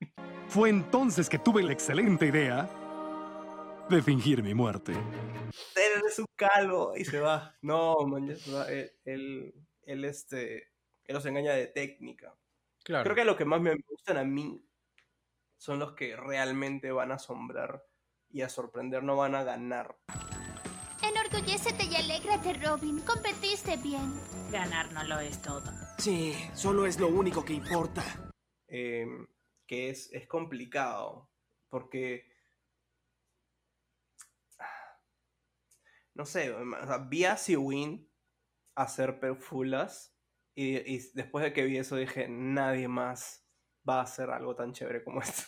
[0.47, 2.70] Fue entonces que tuve la excelente idea
[3.89, 4.91] de fingir mi muerte.
[4.91, 7.58] Él es un calvo y se va.
[7.64, 8.30] No, man,
[9.06, 10.70] él, él, este,
[11.06, 12.36] él los engaña de técnica.
[12.84, 13.06] Claro.
[13.06, 14.68] Creo que lo que más me gustan a mí
[15.60, 17.84] son los que realmente van a asombrar
[18.30, 19.97] y a sorprender, no van a ganar.
[21.03, 23.01] Enorgullécete y alégrate, Robin.
[23.01, 24.14] Competiste bien.
[24.51, 25.70] Ganar no lo es todo.
[25.97, 28.03] Sí, solo es lo único que importa.
[28.68, 29.05] eh,
[29.68, 31.30] que es, es complicado,
[31.70, 32.26] porque,
[36.16, 38.10] no sé, o sea, vi a Win
[38.76, 40.16] hacer perfulas
[40.55, 43.49] y, y después de que vi eso dije, nadie más
[43.88, 45.43] va a hacer algo tan chévere como esto.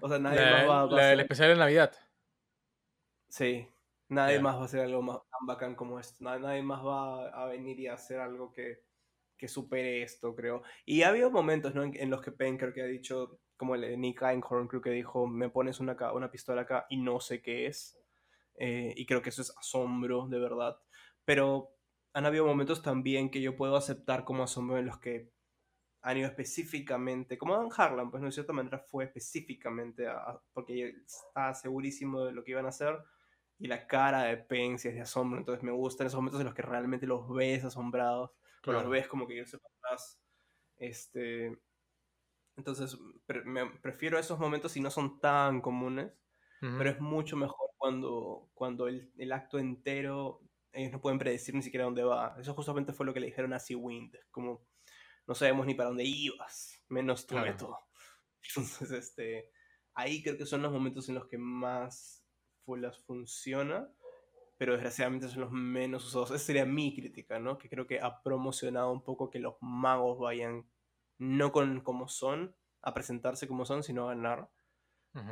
[0.00, 1.20] o sea, nadie La, más va, va la a hacer...
[1.22, 1.92] especial de Navidad.
[3.28, 3.68] Sí,
[4.08, 6.22] nadie más va a hacer algo más tan bacán como esto.
[6.24, 8.84] Na- Nadie más va a venir y a hacer algo que,
[9.36, 10.62] que supere esto, creo.
[10.84, 11.82] Y ha habido momentos ¿no?
[11.84, 14.82] en, en los que Penn creo que ha dicho, como el de Nick Einhorn, creo
[14.82, 17.98] que dijo, me pones una, una pistola acá y no sé qué es.
[18.58, 20.78] Eh, y creo que eso es asombro, de verdad.
[21.24, 21.74] Pero
[22.14, 25.32] han habido momentos también que yo puedo aceptar como asombro en los que
[26.06, 30.90] han ido específicamente, como Dan Harlan, pues no de cierta manera fue específicamente a- porque
[31.06, 32.96] estaba segurísimo de lo que iban a hacer
[33.58, 36.46] y la cara de Penn sí es de asombro, entonces me gustan esos momentos en
[36.46, 38.30] los que realmente los ves asombrados,
[38.62, 38.80] Claro.
[38.82, 40.20] los ves como que irse para atrás.
[40.76, 41.58] Este,
[42.56, 46.12] entonces pre- me- prefiero esos momentos si no son tan comunes,
[46.62, 46.78] Ujú.
[46.78, 50.42] pero es mucho mejor cuando, cuando el, el acto entero
[50.72, 52.36] ellos no pueden predecir ni siquiera dónde va.
[52.38, 54.66] Eso justamente fue lo que le dijeron a Sea Wind, como
[55.26, 57.50] no sabemos ni para dónde ibas, menos tu Claro.
[57.52, 57.78] método.
[58.56, 59.50] Entonces, este,
[59.94, 62.26] ahí creo que son los momentos en los que más
[62.64, 63.92] Fulas funciona,
[64.56, 66.30] pero desgraciadamente son los menos usados.
[66.30, 67.58] Esa sería mi crítica, ¿no?
[67.58, 70.70] Que creo que ha promocionado un poco que los magos vayan
[71.18, 74.50] no con como son, a presentarse como son, sino a ganar,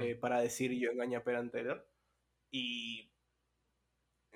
[0.01, 1.89] eh, para decir yo engañé a Peran Taylor.
[2.51, 3.14] Y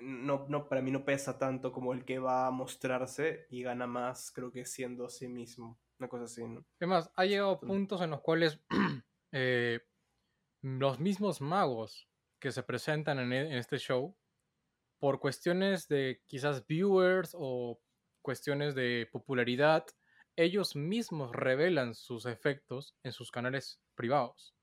[0.01, 3.87] no, no, para mí no pesa tanto como el que va a mostrarse y gana
[3.87, 5.79] más, creo que siendo a sí mismo.
[5.99, 6.65] Una cosa así, ¿no?
[6.79, 8.59] Es más, ha llegado puntos en los cuales
[9.33, 9.81] eh,
[10.61, 14.17] los mismos magos que se presentan en, e- en este show,
[14.99, 17.81] por cuestiones de quizás viewers o
[18.21, 19.85] cuestiones de popularidad,
[20.35, 24.55] ellos mismos revelan sus efectos en sus canales privados.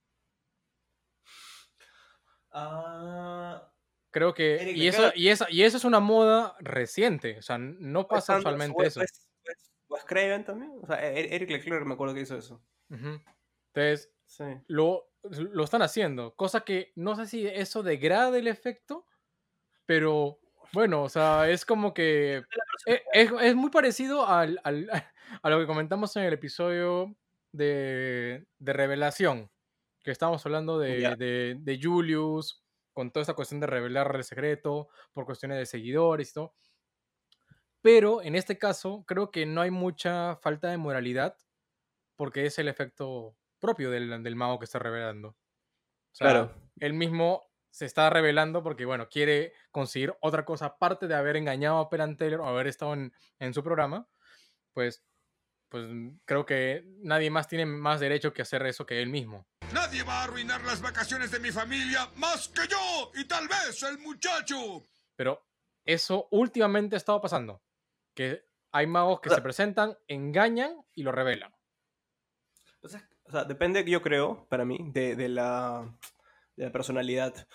[2.51, 3.76] Ah,
[4.17, 4.55] Creo que.
[4.63, 7.37] Eric Y eso, y, esa, y esa es una moda reciente.
[7.39, 9.01] O sea, no pasa usualmente eso.
[9.01, 10.73] Wes- Wes- Wes Craven también.
[10.83, 12.63] O sea, E- Eric Leclerc me acuerdo que hizo eso.
[12.89, 14.45] Entonces, Sí.
[14.69, 16.35] lo, lo están haciendo.
[16.35, 19.05] Cosa que no sé si eso degrada el efecto,
[19.85, 20.41] pero
[20.73, 22.43] bueno, o sea, es como que
[22.87, 24.89] e- es, es muy parecido al, al-
[25.43, 27.15] a lo que comentamos en el episodio
[27.53, 29.51] de, de Revelación,
[30.03, 32.63] que estábamos hablando de, de- de Julius,
[32.97, 36.55] con toda esta cuestión de revelar el secreto por cuestiones de seguidores y todo.
[37.83, 41.37] Pero en este caso, creo que no hay mucha falta de moralidad
[42.17, 45.31] porque es el efecto propio del, del mago que está revelando.
[45.31, 45.37] O
[46.13, 46.53] sea, Claro.
[46.81, 51.79] él mismo se está revelando porque, bueno, quiere conseguir otra cosa aparte de haber engañado
[51.79, 54.09] a Peran Taylor o haber estado en, en su programa.
[54.75, 55.05] Pues,
[55.71, 55.87] pues
[56.27, 59.49] creo que nadie más tiene más derecho que hacer eso que él mismo.
[59.73, 63.83] Nadie va a arruinar las vacaciones de mi familia más que yo y tal vez
[63.83, 64.83] el muchacho.
[65.17, 65.45] Pero
[65.85, 67.63] eso últimamente ha estado pasando.
[68.15, 71.53] Que hay magos que O sea- se presentan, engañan y lo revelan.
[72.83, 72.89] O
[73.31, 75.93] sea, depende, yo creo, para mí, de, de la,
[76.55, 77.47] de la personalidad.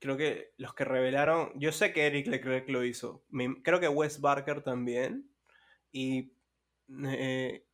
[0.00, 3.88] Creo que los que revelaron, yo sé que Eric Leclerc lo hizo, me- creo que
[3.88, 5.30] Wes Barker también,
[5.92, 6.32] Y
[7.06, 7.66] eh,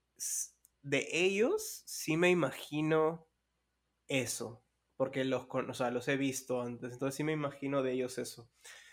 [0.87, 3.27] de ellos sí me imagino
[4.07, 4.65] eso,
[4.97, 8.49] porque los, o sea, los he visto antes, entonces sí me imagino de ellos eso.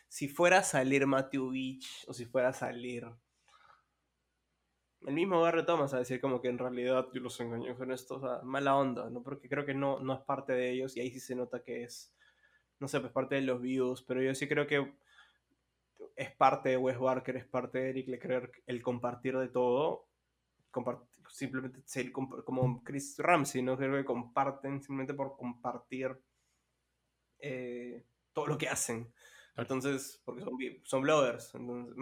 [0.07, 3.05] Si fuera a salir Matthew Beach o si fuera a salir
[5.01, 8.15] el mismo Barry Thomas a decir como que en realidad yo los engañé con esto,
[8.15, 9.21] o sea, mala onda, ¿no?
[9.21, 11.83] Porque creo que no, no es parte de ellos y ahí sí se nota que
[11.83, 12.15] es,
[12.79, 14.95] no sé, pues parte de los views, pero yo sí creo que
[16.15, 20.07] es parte de Wes Barker, es parte de Eric Leclerc el compartir de todo,
[21.29, 23.77] simplemente ser como Chris Ramsey, ¿no?
[23.77, 26.17] Creo que comparten simplemente por compartir
[27.39, 29.13] eh, todo lo que hacen.
[29.55, 30.43] Entonces, porque
[30.83, 31.53] son, bloggers.
[31.55, 31.95] Entonces,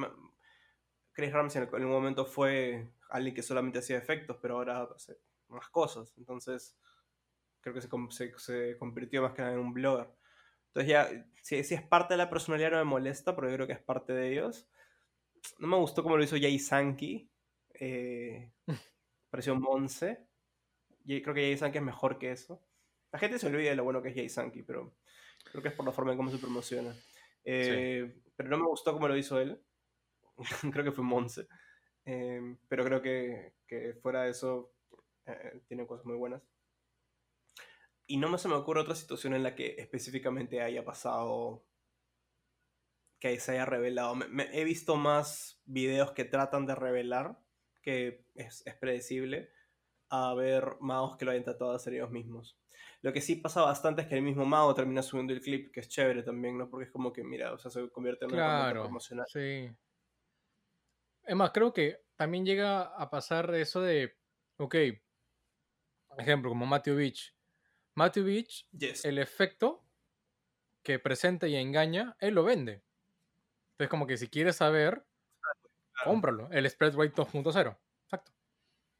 [1.12, 5.18] Chris Ramsey en un momento fue alguien que solamente hacía efectos, pero ahora hace
[5.50, 6.14] más cosas.
[6.18, 6.78] Entonces,
[7.60, 10.10] creo que se, se, se convirtió más que nada en un blogger.
[10.68, 11.10] Entonces ya,
[11.42, 14.14] si, si es parte de la personalidad no me molesta, porque creo que es parte
[14.14, 14.70] de ellos.
[15.60, 17.31] No me gustó como lo hizo Jay Sankey.
[17.84, 18.52] Eh,
[19.30, 20.28] pareció Monse.
[21.04, 22.62] Y creo que Jay Sankey es mejor que eso.
[23.12, 24.94] La gente se olvida de lo bueno que es Jay Sankey, pero
[25.52, 26.96] creo que es por la forma en cómo se promociona.
[27.44, 29.60] Eh, Pero no me gustó como lo hizo él.
[30.72, 31.48] creo que fue Monse.
[32.06, 34.74] Eh, pero creo que, que fuera de eso,
[35.26, 36.42] eh, tiene cosas muy buenas.
[38.06, 41.66] Y no me se me ocurre otra situación en la que específicamente haya pasado
[43.20, 44.16] que se haya revelado.
[44.16, 47.40] Me- me- he visto más videos que tratan de revelar,
[47.82, 49.50] que es, es predecible,
[50.10, 52.60] a ver magos que lo hayan tratado de hacer ellos mismos.
[53.02, 55.82] Lo que sí pasa bastante es que el mismo mago termina subiendo el clip, que
[55.82, 56.70] es chévere también, ¿no?
[56.70, 59.28] Porque es como que, mira, o sea, se convierte en una Claro, promocional.
[59.28, 59.70] sí.
[61.24, 64.18] Es más, creo que también llega a pasar eso de,
[64.58, 64.76] ok,
[66.18, 67.36] ejemplo, como Matthew Beach.
[67.96, 69.06] Matthew Beach, Yes.
[69.06, 69.86] el efecto
[70.84, 72.84] que presenta y engaña, él lo vende.
[73.74, 75.08] Entonces, como que si quieres saber,
[76.04, 76.50] cómpralo.
[76.52, 77.78] El Spread Rate 2.0.
[78.06, 78.32] Exacto.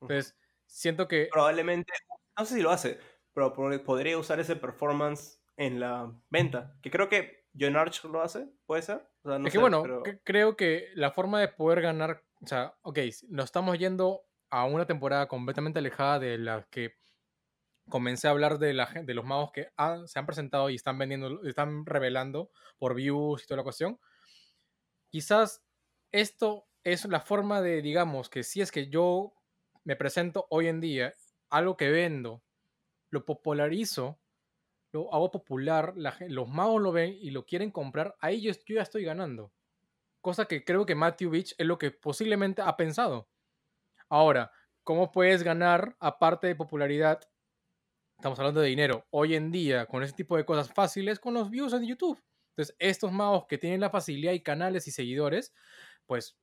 [0.02, 0.36] Entonces,
[0.66, 1.92] siento que Probablemente,
[2.38, 3.00] no sé si lo hace,
[3.34, 6.76] pero podría usar ese performance en la venta.
[6.82, 9.08] Que creo que John Arch lo hace, ¿puede ser?
[9.24, 11.82] O sea, no es que sé, bueno, pero- que- creo que la forma de poder
[11.82, 12.98] ganar, o sea, ok,
[13.30, 16.96] nos estamos yendo a una temporada completamente alejada de la que
[17.90, 20.98] comencé a hablar de, la, de los magos que han- se han presentado y están
[20.98, 24.00] vendiendo, están revelando por views y toda la cuestión.
[25.12, 25.62] Quizás
[26.14, 29.34] esto es la forma de, digamos, que si es que yo
[29.84, 31.14] me presento hoy en día,
[31.50, 32.44] algo que vendo,
[33.10, 34.20] lo popularizo,
[34.92, 38.82] lo hago popular, los magos lo ven y lo quieren comprar, ahí yo, yo ya
[38.82, 39.54] estoy ganando.
[40.22, 43.30] Cosa que creo que Matthew Beach es lo que posiblemente ha pensado.
[44.10, 44.52] Ahora,
[44.84, 47.22] ¿cómo puedes ganar aparte de popularidad?
[48.18, 49.08] Estamos hablando de dinero.
[49.10, 52.22] Hoy en día, con ese tipo de cosas fáciles, con los views en YouTube.
[52.52, 55.54] Entonces, estos magos que tienen la facilidad y canales y seguidores,
[56.06, 56.38] pues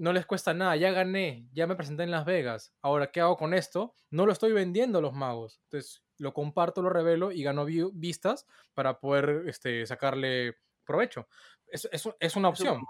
[0.00, 0.76] no les cuesta nada.
[0.76, 2.72] Ya gané, ya me presenté en Las Vegas.
[2.82, 3.94] Ahora, ¿qué hago con esto?
[4.10, 5.60] No lo estoy vendiendo a los magos.
[5.64, 11.28] Entonces, lo comparto, lo revelo y gano view- vistas para poder este, sacarle provecho.
[11.66, 12.82] Es, es- es una opción.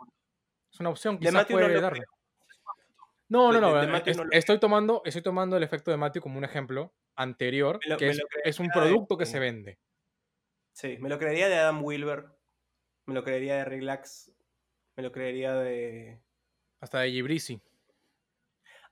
[0.73, 1.19] Es una opción.
[1.21, 2.05] No puede lo darle.
[3.29, 3.75] No, no, no.
[3.75, 6.39] de- de eh, es- no lo estoy, tomando, estoy tomando el efecto de Matthew como
[6.39, 8.09] un ejemplo anterior, lo- que
[8.45, 9.79] es, un de- producto que se vende.
[10.73, 12.27] Sí, me lo creería de Adam Wilber,
[13.07, 14.33] me lo creería de Relax,
[14.97, 16.23] me lo creería de...
[16.81, 17.61] Hasta de Gibrisi.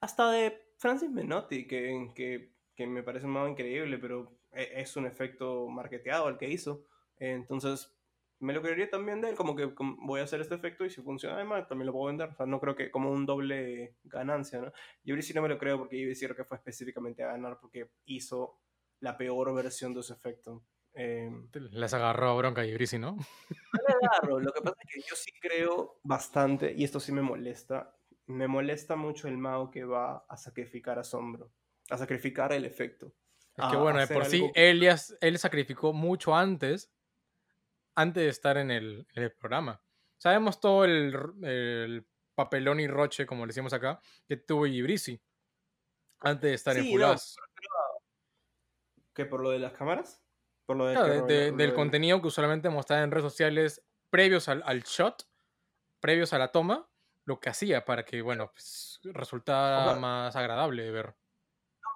[0.01, 5.07] Hasta de Francis Menotti, que, que, que me parece un increíble, pero e- es un
[5.07, 6.85] efecto marketeado el que hizo.
[7.17, 7.95] Entonces,
[8.41, 9.73] me lo creería también de él, como que
[10.07, 12.31] voy a hacer este efecto y si funciona además también lo puedo vender.
[12.31, 14.73] O sea, no creo que como un doble ganancia, ¿no?
[15.23, 18.61] Sí no me lo creo porque yo creo que fue específicamente a ganar porque hizo
[19.01, 20.65] la peor versión de ese efecto.
[21.01, 23.17] Eh, Les agarró a bronca a Gibrisi, ¿no?
[24.29, 27.97] Lo que pasa es que yo sí creo bastante, y esto sí me molesta,
[28.27, 31.53] me molesta mucho el mago que va a sacrificar a Sombro,
[31.89, 33.15] a sacrificar el efecto.
[33.57, 36.93] Es que bueno, de por sí, algo que- él, sacrificó mucho antes,
[37.95, 39.81] antes de estar en el, en el programa.
[40.17, 45.21] Sabemos todo el, papelón y roche, como le decimos acá, que tuvo Gibrisi
[46.21, 47.15] antes de estar en Full no.
[49.15, 50.28] ¿Qué, por lo de las cámaras?
[50.69, 53.11] Por lo de Claro, que de- ro- de- lo del contenido que usualmente mostraba en
[53.11, 55.27] redes sociales previos al, al shot,
[55.99, 56.91] previos a la toma,
[57.25, 61.15] lo que hacía para que, bueno, pues, resultara más agradable de ver.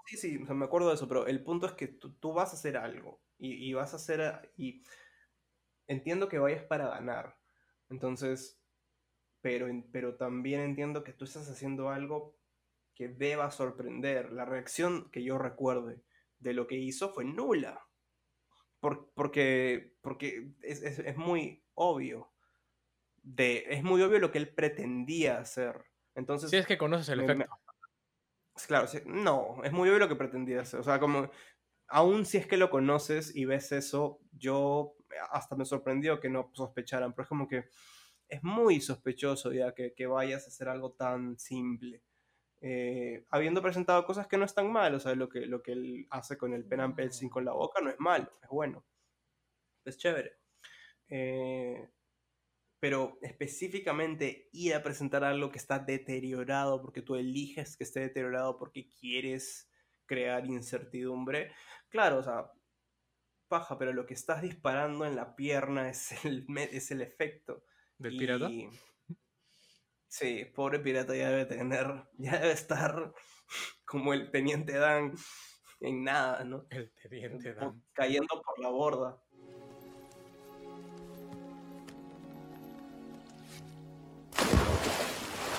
[0.07, 2.53] Sí, sí, sea, me acuerdo de eso, pero el punto es que tú, tú vas
[2.53, 4.53] a hacer algo y, y vas a hacer...
[4.57, 4.83] y
[5.87, 7.39] entiendo que vayas para ganar,
[7.91, 8.63] entonces,
[9.43, 12.39] pero, pero también entiendo que tú estás haciendo algo
[12.95, 14.33] que deba sorprender.
[14.33, 16.05] La reacción que yo recuerde
[16.39, 17.87] de lo que hizo fue nula,
[19.15, 22.33] porque, porque es, es- es muy obvio.
[23.23, 25.87] De, es muy obvio lo que él pretendía hacer.
[26.15, 27.51] Entonces, Si es que conoces el me- me- efecto.
[28.67, 30.81] Claro, sí, no, es muy obvio lo que pretendía hacer.
[30.81, 31.31] O sea, como,
[31.89, 34.97] aún si es que lo conoces y ves eso, yo
[35.31, 37.67] hasta me sorprendió que no sospecharan, pero es como que
[38.29, 42.03] es muy sospechoso ya que, que vayas a hacer algo tan simple.
[42.65, 46.07] Eh, habiendo presentado cosas que no están mal, o sea, lo que, lo que él
[46.11, 48.87] hace con el pen and pencil con la boca no es malo, es bueno,
[49.85, 50.39] es chévere.
[51.09, 51.91] Eh,
[52.79, 58.57] pero específicamente ir a presentar algo que está deteriorado porque tú eliges que esté deteriorado
[58.57, 59.69] porque quieres
[60.07, 61.53] crear incertidumbre,
[61.89, 62.53] claro, o sea,
[63.49, 67.65] paja, pero lo que estás disparando en la pierna es el, es el efecto.
[67.99, 68.49] ¿Del pirata?
[70.13, 71.87] Sí, pobre pirata ya debe tener,
[72.19, 73.15] ya debe estar
[73.87, 75.15] como el teniente Dan
[75.81, 76.67] en nada, ¿no?
[76.69, 77.83] El teniente Dan.
[77.95, 79.23] Cayendo por la borda.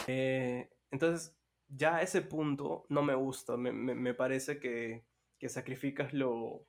[0.07, 1.35] Eh, entonces,
[1.67, 3.57] ya a ese punto no me gusta.
[3.57, 5.05] Me, me- me parece que,
[5.39, 6.67] que sacrificas lo,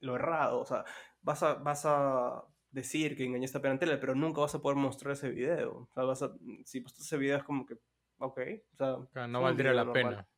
[0.00, 0.60] lo errado.
[0.60, 0.84] O sea,
[1.22, 5.12] vas a, vas a decir que engañaste a Penantela, pero nunca vas a poder mostrar
[5.12, 5.76] ese video.
[5.76, 7.74] O sea, vas a- si postas ese video es como que,
[8.18, 8.40] ok.
[8.72, 10.02] O sea, no valdría la normal.
[10.02, 10.28] pena.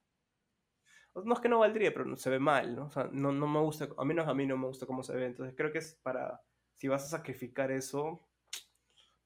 [1.24, 2.87] No es que no valdría, pero se ve mal, ¿no?
[2.87, 5.14] O sea, no, no me gusta, a menos a mí no me gusta cómo se
[5.14, 5.26] ve.
[5.26, 6.43] Entonces creo que es para,
[6.76, 8.26] si vas a sacrificar eso,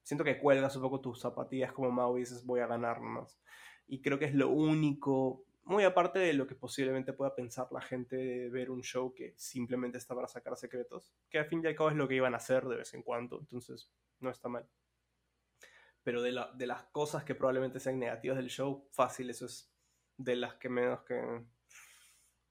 [0.03, 3.39] siento que cuelgas un poco tus zapatillas como Mao y dices voy a ganar nomás.
[3.87, 7.81] Y creo que es lo único, muy aparte de lo que posiblemente pueda pensar la
[7.81, 11.67] gente de ver un show que simplemente está para sacar secretos, que al fin y
[11.67, 14.49] al cabo es lo que iban a hacer de vez en cuando, entonces no está
[14.49, 14.67] mal.
[16.03, 19.71] Pero de, la- de las cosas que probablemente sean negativas del show, fácil, eso es
[20.17, 21.21] de las que menos que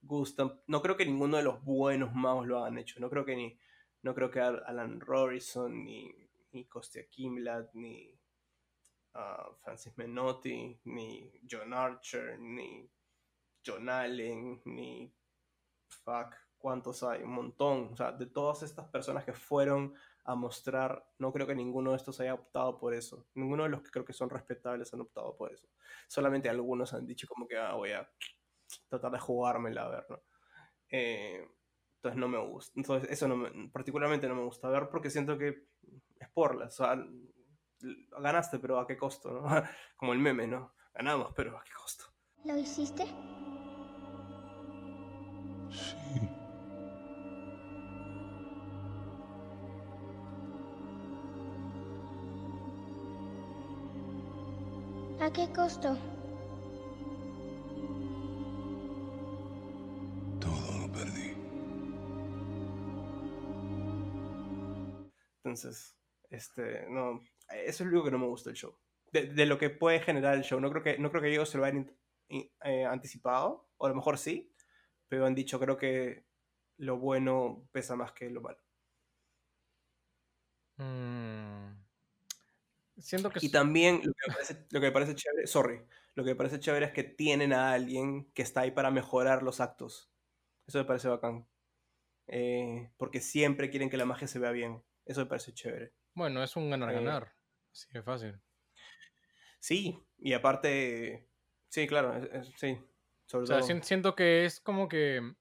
[0.01, 0.61] gustan.
[0.67, 2.99] No creo que ninguno de los buenos magos lo hayan hecho.
[2.99, 3.59] No creo que ni.
[4.01, 6.09] No creo que Al- Alan Rorison, ni,
[6.51, 8.17] ni Kostya Kimlat, ni
[9.13, 12.89] ah, Francis Menotti, ni John Archer, ni
[13.65, 15.13] John Allen, ni.
[16.03, 17.23] Fuck, ¿cuántos hay?
[17.23, 17.89] Un montón.
[17.93, 19.93] O sea, de todas estas personas que fueron
[20.25, 23.27] a mostrar, no creo que ninguno de estos haya optado por eso.
[23.35, 25.67] Ninguno de los que creo que son respetables han optado por eso.
[26.07, 28.09] Solamente algunos han dicho como que ah, voy a
[28.89, 30.21] tratar de jugármela a ver, ¿no?
[30.89, 31.47] Eh,
[31.97, 32.73] entonces no me gusta.
[32.77, 35.67] Entonces eso no me- particularmente no me gusta ver porque siento que
[36.19, 36.67] es porla.
[36.67, 36.97] O sea,
[38.21, 39.43] ganaste, pero ¿a qué costo, no?
[39.97, 40.73] Como el meme, ¿no?
[40.93, 42.05] Ganamos, pero ¿a qué costo?
[42.43, 43.05] ¿Lo hiciste?
[55.25, 55.89] ¿A qué costo?
[60.39, 61.29] Todo lo perdí.
[65.43, 65.95] Entonces,
[66.29, 68.75] este, no, eso es lo único que no me gusta del show.
[69.11, 70.59] De, de lo que puede generar el show.
[70.59, 71.98] No creo que, no creo que ellos se lo hayan in-
[72.29, 74.53] eh, anticipado, o a lo mejor sí,
[75.07, 76.25] pero han dicho, creo que
[76.77, 78.59] lo bueno pesa más que lo malo.
[80.77, 81.83] Mm.
[82.97, 85.81] Siento que Y también lo que, me parece, lo que me parece chévere, sorry,
[86.15, 89.41] lo que me parece chévere es que tienen a alguien que está ahí para mejorar
[89.43, 90.11] los actos.
[90.67, 91.47] Eso me parece bacán.
[92.27, 94.83] Eh, porque siempre quieren que la magia se vea bien.
[95.05, 95.93] Eso me parece chévere.
[96.13, 97.33] Bueno, es un Eh, ganar-ganar.
[97.71, 98.39] Así de fácil.
[99.59, 101.27] Sí, y aparte,
[101.69, 102.77] sí, claro, es- es- sí,
[103.25, 103.83] sobre O sea, todo.
[103.83, 105.33] siento que es como que.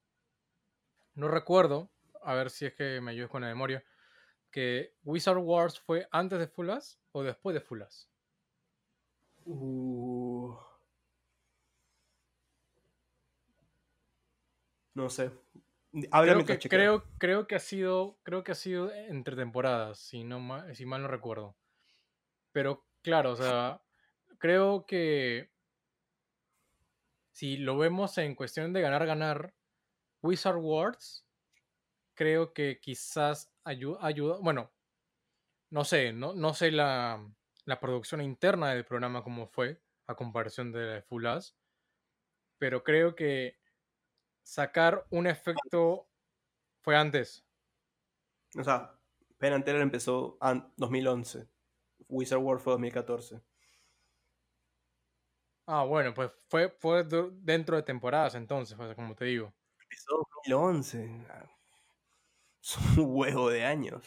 [1.15, 1.91] No recuerdo.
[2.23, 3.85] A ver si es que me ayudes con la memoria.
[4.51, 8.09] Que Wizard Wars fue antes de Fulas o después de Fulas.
[9.45, 10.55] Uh,
[14.95, 15.31] no sé.
[16.11, 18.19] Habla Creo que, creo, creo que ha sido.
[18.23, 21.57] Creo que ha sido entre temporadas, si no si mal no recuerdo.
[22.53, 23.81] Pero claro, o sea,
[24.39, 25.51] creo que
[27.39, 29.55] si lo vemos en cuestión de ganar, ganar,
[30.23, 31.25] Wizard Wars,
[32.15, 34.73] creo que quizás ayuda, ayuda bueno,
[35.71, 37.25] no sé, no, no sé la,
[37.65, 41.57] la producción interna del programa como fue, a comparación de Full As,
[42.59, 43.61] pero creo que
[44.43, 46.09] sacar un efecto
[46.81, 47.47] fue antes.
[48.59, 48.99] O sea,
[49.37, 51.47] Penn Teller empezó en 2011.
[52.09, 53.41] Wizard World fue 2014.
[55.71, 59.53] Ah, bueno, pues fue, fue dentro de temporadas entonces, como te digo.
[59.83, 61.27] Empezó 2011.
[61.29, 61.45] Ah,
[62.63, 64.03] Es un huevo de años.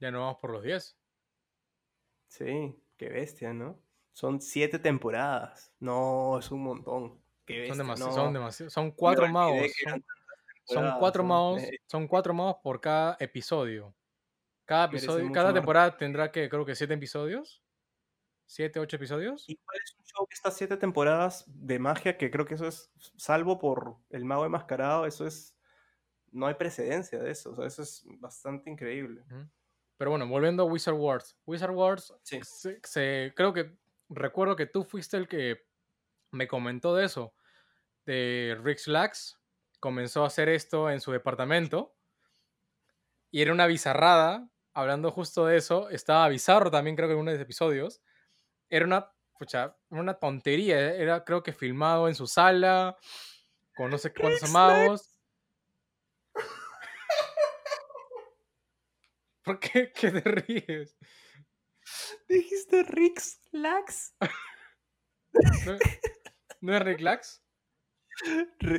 [0.00, 0.98] Ya no vamos por los 10.
[2.26, 3.78] Sí, qué bestia, ¿no?
[4.14, 5.74] Son siete temporadas.
[5.78, 7.22] No, es un montón.
[7.44, 7.74] Qué bestia.
[7.74, 8.16] Son demasiado, no.
[8.16, 9.70] son demasiado, son cuatro magos.
[9.84, 10.04] Son,
[10.64, 13.94] son cuatro son- magos, son cuatro magos por cada episodio.
[14.64, 17.61] Cada episodio, cada más temporada tendrá que, creo que siete episodios.
[18.46, 19.48] Siete, ocho episodios.
[19.48, 22.90] Igual es un show que está siete temporadas de magia, que creo que eso es,
[23.16, 25.56] salvo por El Mago Enmascarado, eso es,
[26.30, 29.24] no hay precedencia de eso, o sea, eso es bastante increíble.
[29.96, 31.36] Pero bueno, volviendo a Wizard Wars.
[31.46, 32.40] Wizard Wars, Sí.
[32.42, 33.76] se- se- creo que
[34.08, 35.66] recuerdo que tú fuiste el que
[36.30, 37.34] me comentó de eso.
[38.04, 39.38] De Rick Lax
[39.80, 41.94] comenzó a hacer esto en su departamento.
[43.30, 44.48] Y era una bizarrada.
[44.74, 48.02] Hablando justo de eso, estaba bizarro también, creo que en uno de los episodios.
[48.72, 50.94] Era una, pucha, una tontería.
[50.94, 52.96] Era, creo que filmado en su sala,
[53.76, 55.20] con no sé cuántos magos.
[59.44, 59.92] ¿Por qué?
[59.92, 60.96] ¿Qué te ríes?
[62.26, 64.16] Dijiste Rix Lax.
[65.66, 65.76] ¿No,
[66.62, 67.44] ¿no es Rick Lax?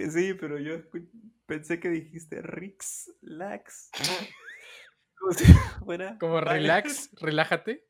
[0.10, 0.80] Sí, pero yo
[1.46, 3.92] pensé que dijiste Rix Lax.
[5.24, 5.46] Como si
[5.86, 6.18] fuera.
[6.20, 6.52] Como Vale.
[6.52, 7.86] relax, relájate.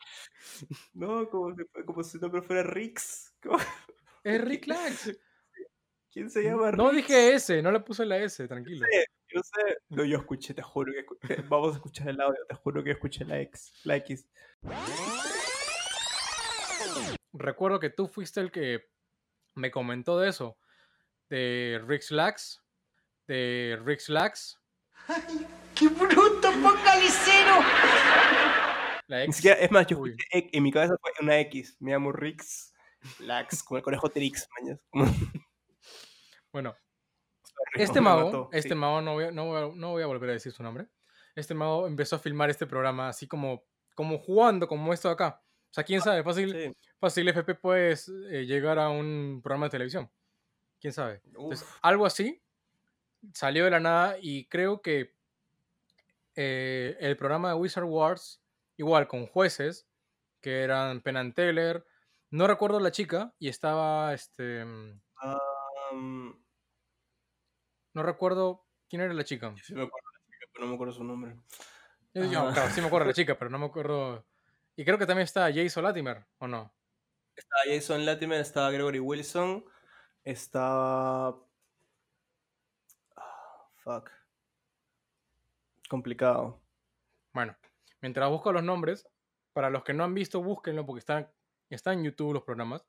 [0.94, 3.34] No, como si, como si no pero fuera Rix.
[3.42, 3.58] Como-
[4.24, 5.18] Es Rick Lax.
[6.12, 7.08] ¿Quién se llama No Rix?
[7.08, 8.86] dije S, no le puse la S, tranquilo.
[8.90, 9.78] sé, yo sé.
[9.90, 11.42] No, yo escuché, te juro que escuché.
[11.50, 13.74] Vamos a escuchar el audio, te juro que escuché la X.
[13.84, 14.28] La X.
[17.34, 18.86] Recuerdo que tú fuiste el que
[19.56, 20.58] me comentó de eso.
[21.30, 22.62] De Rick Lax.
[23.28, 24.60] De Rick Lax.
[25.76, 27.56] ¡Qué bruto, focalicero!
[29.08, 29.36] La Ni X.
[29.38, 30.16] siquiera, es más, yo Uy.
[30.32, 31.76] en mi cabeza fue una X.
[31.80, 32.74] Me llamo Rix
[33.20, 34.80] Lax, como el conejo Trix, mañas.
[36.52, 36.76] Bueno,
[37.74, 38.76] este me mago, mató, este sí.
[38.76, 40.88] mago, no voy, a, no, voy a, no voy a volver a decir su nombre.
[41.36, 43.64] Este mago empezó a filmar este programa así como,
[43.96, 45.42] como jugando, como esto de acá.
[45.72, 46.78] O sea, quién sabe, fácil, Sí.
[47.00, 50.10] fácil FP puedes eh, llegar a un programa de televisión.
[50.80, 51.22] ¿Quién sabe?
[51.26, 52.40] Entonces, algo así
[53.34, 55.13] salió de la nada y creo que
[56.36, 58.42] eh, el programa de Wizard Wars,
[58.78, 59.88] igual con jueces,
[60.42, 61.86] que eran Penn Teller,
[62.32, 65.02] no recuerdo la chica y estaba, este, mm,
[65.92, 66.44] Um,
[67.94, 69.54] no recuerdo quién era la chica.
[69.64, 71.36] sí me acuerdo de la chica, pero no me acuerdo su nombre.
[72.14, 72.52] Yo, yo, Ah.
[72.54, 74.26] claro, sí me acuerdo de la chica, pero no me acuerdo.
[74.76, 76.74] Y creo que también está Jason Latimer, ¿o no?
[77.36, 79.64] Estaba Jason Latimer, estaba Gregory Wilson,
[80.24, 81.40] estaba...
[83.16, 84.10] Ah, fuck.
[85.94, 86.60] Complicado.
[87.36, 87.56] Bueno,
[88.02, 89.08] mientras busco los nombres,
[89.54, 91.32] para los que no han visto, búsquenlo porque están,
[91.70, 92.84] están en YouTube los programas.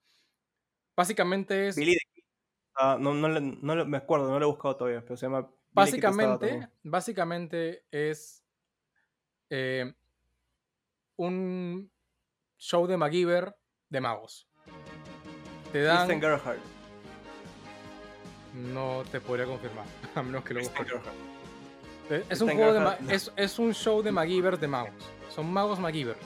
[0.97, 1.77] Básicamente es.
[1.77, 1.99] Billy.
[2.75, 5.51] Ah, no, no, no me acuerdo, no lo he buscado todavía, pero se llama...
[5.73, 8.43] Básicamente, básicamente es
[9.51, 9.93] eh,
[11.17, 11.93] un
[12.57, 13.55] show de MacGyver
[13.91, 14.49] de magos.
[15.73, 16.07] Te dan.
[16.09, 16.63] Kristen Gerhardt.
[18.55, 19.85] No te podría confirmar,
[20.15, 20.87] a menos que lo busques.
[22.11, 24.93] Eh, Es un, juego de es, es un show de MacGyver de magos.
[25.35, 26.17] Son magos MacGyver.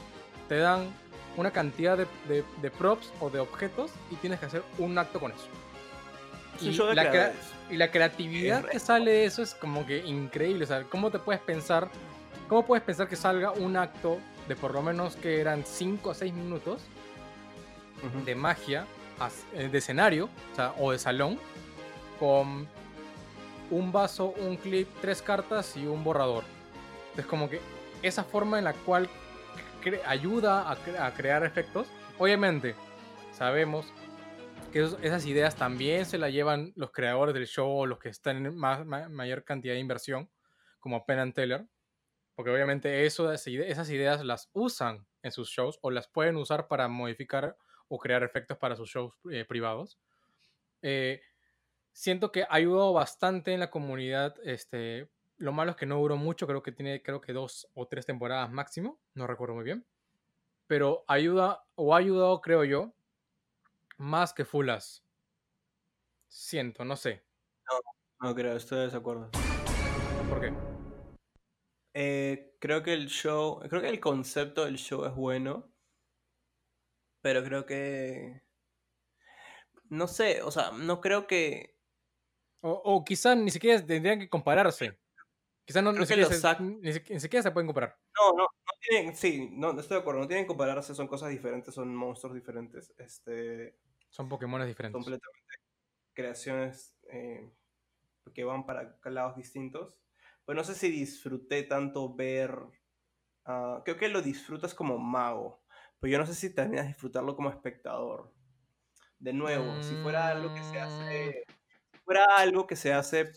[0.48, 0.88] Te dan
[1.36, 5.20] una cantidad de, de- de props o de objetos y tienes que hacer un acto
[5.20, 5.46] con eso.
[6.56, 7.32] Es un Y show de la,
[7.70, 10.64] y creatividad Es que sale de eso es como que increíble.
[10.64, 11.88] O sea, ¿cómo te puedes pensar?
[12.48, 14.18] ¿Cómo puedes pensar que salga un acto
[14.48, 16.82] de por lo menos que eran 5 a 6 minutos
[18.24, 18.86] de magia,
[19.54, 21.38] eh, de escenario, o, sea, o de salón,
[22.18, 22.66] con
[23.70, 26.44] un vaso, un clip, tres cartas y un borrador.
[27.10, 27.60] Entonces, como que
[28.02, 29.08] esa forma en la cual
[30.06, 31.86] ayuda a, cre- a crear efectos,
[32.18, 32.74] obviamente
[33.32, 33.86] sabemos
[34.72, 38.44] que esas ideas también se las llevan los creadores del show o los que están
[38.44, 40.28] en más, ma- mayor cantidad de inversión,
[40.78, 41.66] como Penn and Teller,
[42.34, 46.86] porque obviamente eso, esas ideas las usan en sus shows o las pueden usar para
[46.86, 47.56] modificar
[47.88, 49.98] o crear efectos para sus shows eh, privados.
[50.82, 51.20] Eh,
[51.98, 54.36] siento que ha ayudado bastante en la comunidad.
[54.44, 57.88] Este, lo malo es que no duró mucho, creo que tiene creo que dos o
[57.88, 59.84] tres temporadas máximo, no recuerdo muy bien.
[60.68, 62.92] Pero ayuda o ha ayudado, creo yo,
[63.96, 65.02] más que Fulas.
[66.28, 67.24] Siento, no sé.
[68.20, 69.30] No creo, estoy de desacuerdo.
[70.28, 70.54] ¿Por qué?
[71.94, 75.68] Eh, creo que el show, creo que el concepto del show es bueno,
[77.22, 78.44] pero creo que,
[79.88, 81.77] no sé, o sea, no creo que,
[82.60, 84.98] O, o quizá ni siquiera tendrían que compararse.
[85.64, 87.98] Quizá no, ni, siquiera se, ni ni siquiera se pueden comparar.
[88.18, 91.28] no, no, no tienen, sí, no, estoy de acuerdo, no tienen que compararse, son cosas
[91.28, 93.76] diferentes, son monstruos diferentes, este,
[94.08, 94.94] Son Pokémon diferentes.
[94.94, 95.38] completamente
[96.18, 97.48] creaciones eh,
[98.34, 100.00] que van para lados distintos.
[100.44, 102.58] Pues no sé si disfruté tanto ver.
[103.44, 105.62] ah, creo que lo disfrutas como mago.
[106.00, 108.32] Pero yo no sé si terminas disfrutarlo como espectador.
[109.18, 111.44] De nuevo, si fuera algo que se hace.
[112.08, 113.32] Fuera algo que se hace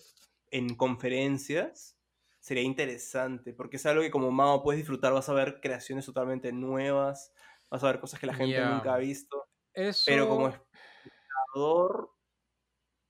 [0.49, 1.97] en conferencias,
[2.39, 3.53] sería interesante.
[3.53, 7.33] Porque es algo que como mago puedes disfrutar, vas a ver creaciones totalmente nuevas.
[7.69, 9.45] vas a ver cosas que la gente nunca ha visto.
[9.73, 10.03] Eso...
[10.05, 12.11] Pero como espectador,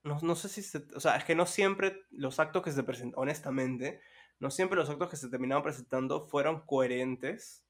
[0.04, 0.88] no, no sé si se...
[0.96, 4.02] O sea, es que no siempre los actos que se presentan, honestamente,
[4.40, 7.64] no siempre los actos que se terminaban presentando fueron coherentes.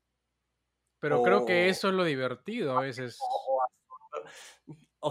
[1.00, 3.18] Pero creo que eso es lo divertido a veces.
[3.20, 3.62] O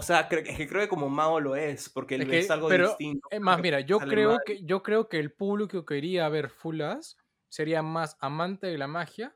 [0.01, 2.67] sea, cre- es que creo que como mago lo es, porque Es es, que- algo
[2.69, 3.27] pero, distinto.
[3.31, 4.39] Es más, mira, yo creo mal.
[4.45, 7.17] que yo creo que el público que iría a ver Full As
[7.49, 9.35] sería más amante de la magia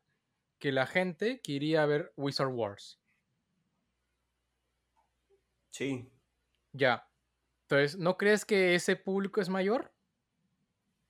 [0.60, 3.00] que la gente que iría a ver Wizard Wars.
[5.72, 6.10] Sí.
[6.72, 7.08] Ya.
[7.64, 9.92] Entonces, ¿no crees que ese público es mayor?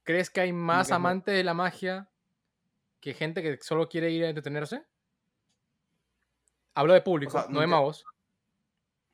[0.04, 2.10] ¿Crees que hay más amante de la magia
[3.00, 4.84] que gente que solo quiere ir a entretenerse?
[6.74, 8.06] Hablo de público, sea, no de magos.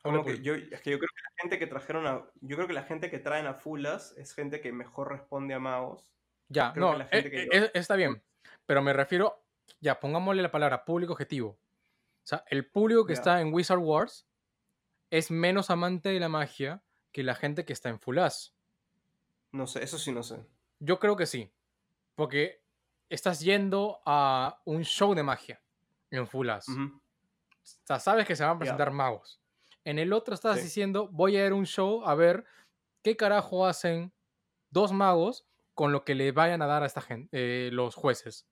[0.01, 2.25] Como que yo, es que yo creo que la gente que trajeron a.
[2.41, 5.59] Yo creo que la gente que traen a Fulas es gente que mejor responde a
[5.59, 6.11] magos.
[6.49, 8.21] Ya, Creo no, la gente eh, que eh, yo- eh, está bien.
[8.65, 9.43] Pero me refiero,
[9.79, 11.49] ya, pongámosle la palabra público objetivo.
[11.49, 13.19] O sea, el público que Ya.
[13.19, 14.27] está en Wizard Wars
[15.11, 18.55] es menos amante de la magia que la gente que está en Full As.
[19.51, 20.45] No sé, eso sí no sé.
[20.79, 21.51] Yo creo que sí.
[22.15, 22.61] Porque
[23.09, 25.61] estás yendo a un show de magia
[26.09, 26.67] en Full As.
[26.69, 26.83] Ujú.
[26.83, 27.01] O
[27.85, 29.39] sea, sabes que se van a presentar magos.
[29.83, 30.63] En el otro estás Sí.
[30.63, 32.45] diciendo, voy a ir a un show a ver
[33.01, 34.13] qué carajo hacen
[34.69, 38.47] dos magos con lo que le vayan a dar a esta gente, los jueces.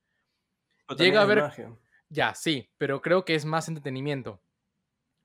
[0.87, 1.41] Pero Llega a ver...
[1.41, 1.77] magia.
[2.09, 4.41] Ya, sí, pero creo que es más entretenimiento.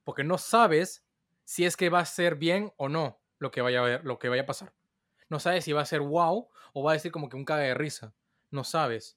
[0.02, 1.02] Porque no sabes
[1.44, 4.18] si es que va a ser bien o no lo que vaya a ver, lo
[4.18, 4.74] que vaya a pasar.
[5.31, 7.62] No sabes si va a ser wow o va a decir como que un caga
[7.62, 8.14] de risa.
[8.51, 9.16] No sabes.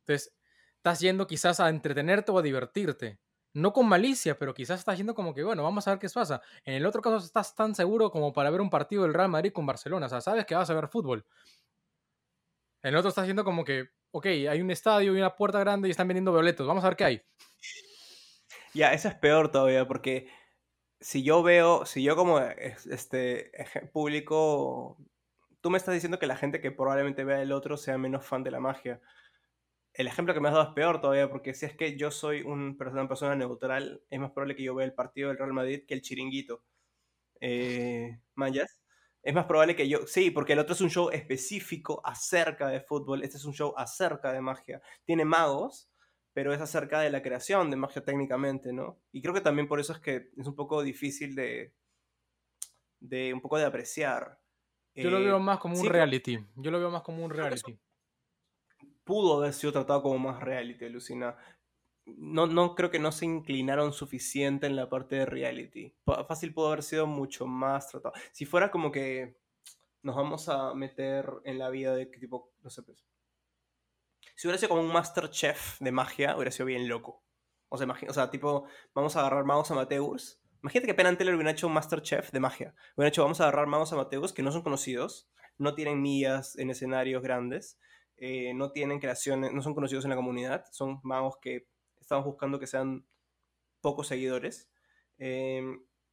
[0.00, 0.34] Entonces,
[0.76, 3.20] estás yendo quizás a entretenerte o a divertirte.
[3.54, 6.42] No con malicia, pero quizás estás yendo como que, bueno, vamos a ver qué pasa.
[6.64, 9.52] En el otro caso estás tan seguro como para ver un partido del Real Madrid
[9.52, 10.06] con Barcelona.
[10.06, 11.24] O sea, sabes que vas a ver fútbol.
[12.82, 15.88] En el otro estás yendo como que, ok, hay un estadio y una puerta grande
[15.88, 16.66] y están vendiendo boletos.
[16.66, 17.22] Vamos a ver qué hay.
[18.74, 20.28] Ya, eso es peor todavía, porque
[21.00, 23.50] si yo veo, si yo como es- este
[23.92, 24.98] público,
[25.60, 28.42] tú me estás diciendo que la gente que probablemente vea el otro sea menos fan
[28.44, 29.00] de la magia.
[29.98, 32.42] El ejemplo que me has dado es peor todavía, porque si es que yo soy
[32.42, 35.84] un una persona neutral, es más probable que yo vea el partido del Real Madrid
[35.86, 36.64] que el chiringuito.
[37.40, 38.80] Eh, ¿Mayas?
[39.22, 40.06] Es más probable que yo.
[40.06, 43.24] Sí, porque el otro es un show específico acerca de fútbol.
[43.24, 44.80] Este es un show acerca de magia.
[45.04, 45.90] Tiene magos,
[46.32, 49.00] pero es acerca de la creación de magia técnicamente, ¿no?
[49.12, 51.74] Y creo que también por eso es que es un poco difícil de.
[53.00, 54.38] de un poco de apreciar.
[54.94, 56.38] Yo lo Eh, veo más como un reality.
[56.56, 57.78] Yo lo veo más como un reality.
[59.08, 61.34] Pudo haber sido tratado como más reality, alucina.
[62.04, 65.94] No, no creo que no se inclinaron suficiente en la parte de reality.
[66.04, 68.12] Fácil pudo haber sido mucho más tratado.
[68.32, 69.38] Si fuera como que
[70.02, 73.02] nos vamos a meter en la vida de tipo, no sé, pues.
[74.36, 77.24] Si hubiera sido como un Masterchef de magia, hubiera sido bien loco.
[77.70, 80.38] O sea, o sea, tipo, vamos a agarrar magos amateurs.
[80.62, 82.74] Imagínate que Penn Teller hubiera hecho un Masterchef de magia.
[82.94, 86.68] Hubieran hecho, vamos a agarrar magos amateurs que no son conocidos, no tienen millas en
[86.68, 87.78] escenarios grandes,
[88.18, 91.68] eh, no tienen creaciones, no son conocidos en la comunidad, son magos que
[92.00, 93.06] estamos buscando que sean
[93.80, 94.70] pocos seguidores.
[95.18, 95.62] eh,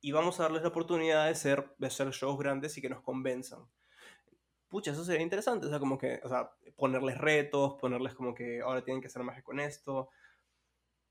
[0.02, 3.02] y vamos a darles la oportunidad de, ser, de hacer shows grandes y que nos
[3.02, 3.68] convenzan.
[4.70, 8.62] Pucha, eso sería interesante, o sea, como que, o sea, ponerles retos, ponerles como que
[8.62, 10.10] ahora tienen que hacer magia con esto.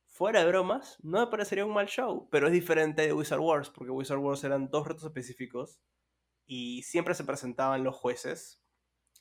[0.07, 3.71] Fuera de bromas, no me parecería un mal show, pero es diferente de Wizard Wars,
[3.71, 5.81] porque Wizard Wars eran dos retos específicos
[6.47, 8.63] y siempre se presentaban los jueces.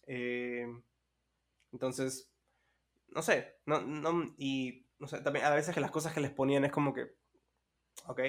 [0.07, 0.67] eh,
[1.73, 2.31] entonces,
[3.07, 6.31] no sé, no, no, y no sé, también a veces que las cosas que les
[6.31, 7.15] ponían es como que,
[8.07, 8.21] ok,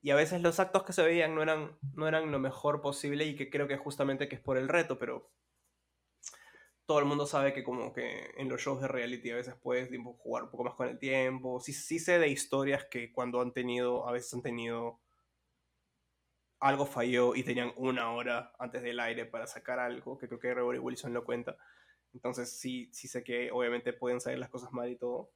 [0.00, 3.24] y a veces los actos que se veían no eran, no eran lo mejor posible
[3.24, 5.32] y que creo que justamente que es por el reto, pero
[6.86, 9.90] todo el mundo sabe que como que en los shows de reality a veces puedes
[10.18, 11.60] jugar un poco más con el tiempo.
[11.60, 15.00] Sí, sí sé de historias que cuando han tenido, a veces han tenido
[16.60, 20.48] algo falló y tenían una hora antes del aire para sacar algo, que creo que
[20.48, 21.56] Gregory Wilson lo cuenta.
[22.14, 25.30] Entonces sí, sí sé que obviamente pueden salir las cosas mal y todo.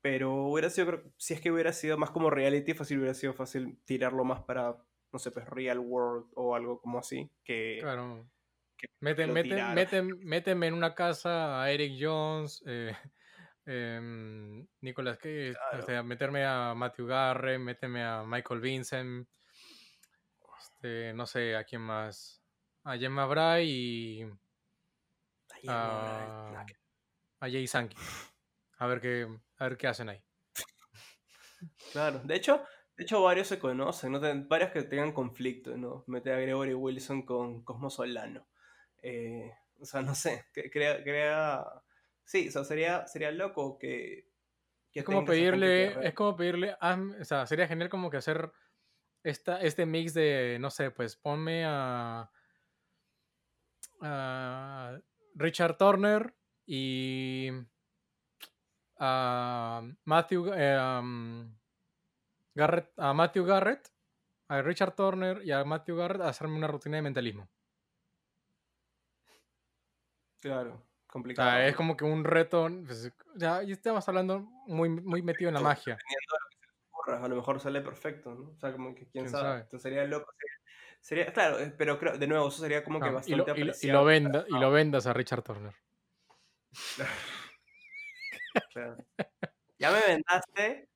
[0.00, 3.32] Pero hubiera sido, creo- si es que hubiera sido más como reality, fácil hubiera sido
[3.34, 4.76] fácil tirarlo más para,
[5.12, 7.30] no sé, pues real world o algo como así.
[7.44, 8.28] Que, Claro.
[8.76, 12.92] que Meten, meten, meten, méteme en una casa a Eric Jones, eh,
[13.66, 16.04] em, Nicolas Cage, Claro.
[16.04, 19.28] meterme a Matthew Garre, méteme a Michael Vincent,
[20.60, 22.42] este, no sé a quién más,
[22.84, 24.26] a Gemma Bray y
[25.66, 26.66] No, no, a,
[27.40, 27.98] a Jay Sankey.
[28.78, 29.26] A ver qué,
[29.58, 30.22] a ver qué hacen ahí.
[31.92, 32.62] Claro, de hecho,
[32.96, 34.20] de hecho varios se conocen, ¿no?
[34.48, 36.04] Varios que tengan conflicto, ¿no?
[36.06, 38.46] Mete a Gregory Wilson con Cosmo Solano.
[39.02, 41.64] Eh, o sea, no sé, crea, crea...
[42.24, 44.28] Sí, o sea, sería, sería loco que,
[44.90, 46.76] que Es como pedirle, es como pedirle,
[47.20, 48.50] o sea, sería genial como que hacer
[49.22, 52.28] esta, este mix de, no sé, pues ponme a,
[54.00, 54.98] a
[55.36, 56.34] Richard Turner
[56.66, 57.50] y
[58.98, 61.54] a Matthew eh, um,
[62.54, 63.92] Garrett, a Matthew Garrett,
[64.48, 67.48] a Richard Turner y a Matthew Garrett a hacerme una rutina de mentalismo.
[70.40, 71.50] Claro, O complicado.
[71.50, 75.60] sea, es como que un reto, pues, ya, estamos hablando muy, muy metido en la
[75.60, 75.98] magia.
[77.06, 78.50] A lo mejor sale perfecto, ¿no?
[78.50, 79.42] O sea, como que quién, ¿Quién sabe.
[79.44, 79.60] sabe?
[79.60, 80.32] Entonces sería loco.
[80.32, 80.56] Sería,
[81.00, 83.56] sería- claro, eh, pero creo, de nuevo, eso sería como que Ah, bastante y lo-
[83.56, 83.74] y lo
[84.48, 85.74] y lo vendas a Richard Turner.
[88.72, 88.96] Claro.
[89.78, 90.88] Ya me vendaste.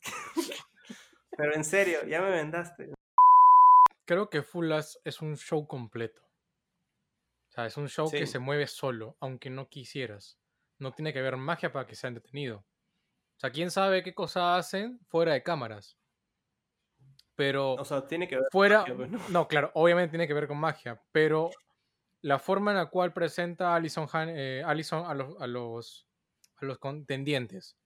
[1.36, 2.92] pero en serio, ya me vendaste.
[4.04, 6.22] Creo que Full As es un show completo.
[6.22, 10.38] O sea, es un show que se mueve solo, aunque no quisieras.
[10.78, 12.58] No tiene que haber magia para que sea entretenido.
[12.58, 15.97] O sea, quién sabe qué cosas hacen fuera de cámaras.
[17.38, 18.48] Pero O sea, tiene que ver.
[18.50, 18.80] fuera.
[18.80, 19.20] magia, pues, ¿no?
[19.30, 21.00] No, claro, obviamente tiene que ver con magia.
[21.12, 21.50] Pero
[22.20, 26.08] la forma en la cual presenta Alison, Han- eh, Allison a, los, a, los,
[26.56, 27.78] a los contendientes,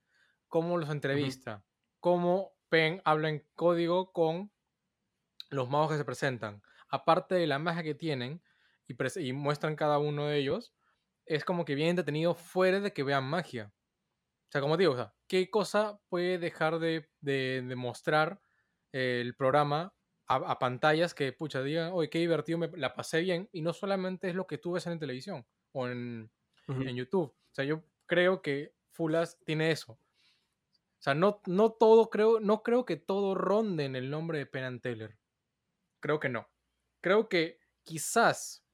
[0.49, 1.65] cómo los entrevista,
[1.99, 4.51] cómo Penn habla en código con
[5.51, 8.43] los magos que se presentan, aparte de la magia que tienen
[8.87, 10.73] y, y muestran cada uno de ellos,
[11.25, 13.73] es como que bien entretenido fuera de que vean magia.
[14.49, 18.42] O sea, como digo, o sea, ¿qué cosa puede dejar de, de, de mostrar
[18.93, 19.93] el programa
[20.27, 23.73] a, a pantallas que, pucha, digan, oye, qué divertido, me la pasé bien, y no
[23.73, 26.31] solamente es lo que tú ves en televisión o en,
[26.67, 27.31] en YouTube.
[27.31, 29.93] O sea, yo creo que Fulas tiene eso.
[29.93, 34.45] O sea, no, no todo creo, no creo que todo ronde en el nombre de
[34.45, 35.17] Penn and Teller.
[35.99, 36.47] Creo que no.
[37.01, 38.65] Creo que quizás,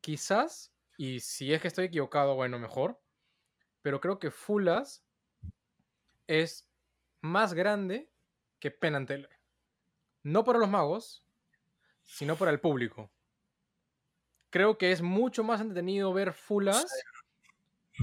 [0.00, 3.00] quizás, y si es que estoy equivocado, bueno, mejor,
[3.82, 5.04] pero creo que Fulas
[6.26, 6.68] es
[7.20, 8.10] más grande
[8.58, 9.41] que Penn and Teller.
[10.22, 11.24] No para los magos,
[12.02, 13.10] sino para el público.
[14.50, 16.86] Creo que es mucho más entretenido ver Fulas.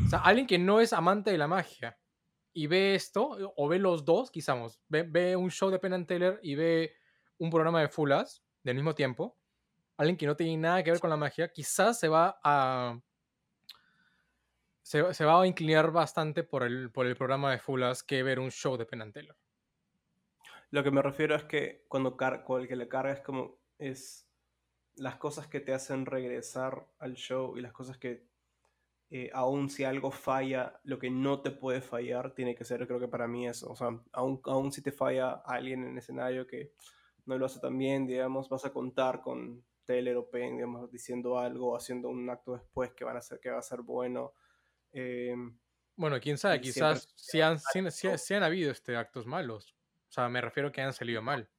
[0.05, 1.97] O sea, alguien que no es amante de la magia
[2.53, 6.39] y ve esto, o ve los dos, quizás, ve, ve un show de Penn Teller
[6.41, 6.95] y ve
[7.37, 9.37] un programa de Fulas del mismo tiempo,
[9.97, 12.99] alguien que no tiene nada que ver con la magia, quizás se va a.
[14.81, 18.39] Se, se va a inclinar bastante por el, por el programa de Fulas que ver
[18.39, 19.35] un show de Penn Teller.
[20.71, 23.59] Lo que me refiero es que cuando car con el que le carga es como
[23.77, 24.29] es
[24.95, 28.27] las cosas que te hacen regresar al show y las cosas que
[29.11, 32.99] eh, aún si algo falla, lo que no te puede fallar tiene que ser, creo
[32.99, 33.69] que para mí eso.
[33.71, 36.73] O sea, aún, aún si te falla alguien en el escenario que
[37.25, 41.39] no lo hace tan bien, digamos, vas a contar con Taylor o Penn, digamos, diciendo
[41.39, 44.33] algo, haciendo un acto después que van a ser, que va a ser bueno.
[44.91, 45.35] Eh,
[45.95, 49.75] Bueno, quién sabe, quizás sí han, sí han habido este, actos malos.
[50.09, 51.49] O sea, me refiero a que han salido mal.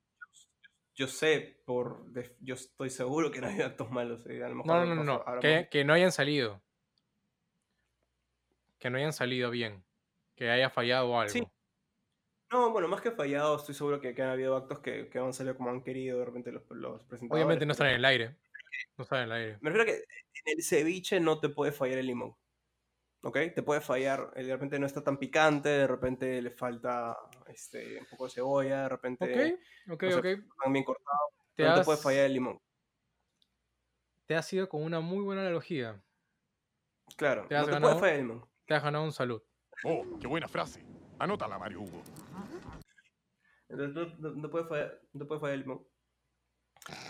[0.95, 2.05] yo sé, por
[2.41, 4.27] yo estoy seguro que no hay actos malos.
[4.27, 6.61] eh, a lo mejor No, no, no, Que, no hayan salido.
[8.79, 9.85] Que no hayan salido bien.
[10.35, 11.33] Que haya fallado algo.
[11.33, 11.47] Sí.
[12.51, 15.33] No, bueno, más que fallado, estoy seguro que, que han habido actos que, que han
[15.33, 17.45] salido como han querido de repente los, los presentadores.
[17.45, 18.37] Obviamente no están en el aire.
[18.97, 19.59] No están en el aire.
[19.61, 20.05] Me refiero a que
[20.45, 22.35] en el ceviche no te puede fallar el limón.
[23.23, 23.37] ¿Ok?
[23.55, 27.17] Te puede fallar, eh, de repente no está tan picante, de repente le falta
[27.49, 29.25] este, un poco de cebolla, de repente
[29.87, 30.25] Ok, ok, no sé, ok.
[30.25, 31.19] están bien cortado.
[31.55, 32.59] Te no te has- puede fallar el limón.
[34.27, 36.03] Te has ido con una muy buena analogía.
[37.17, 38.49] Claro, Te has no te ganado- puede fallar el limón.
[38.67, 39.43] Te has ganado un salud.
[39.85, 40.83] Oh, qué buena frase.
[41.19, 42.03] Anótala, Mario Hugo.
[43.69, 45.87] Entonces no, no- no puede fallar, no puede fallar el limón.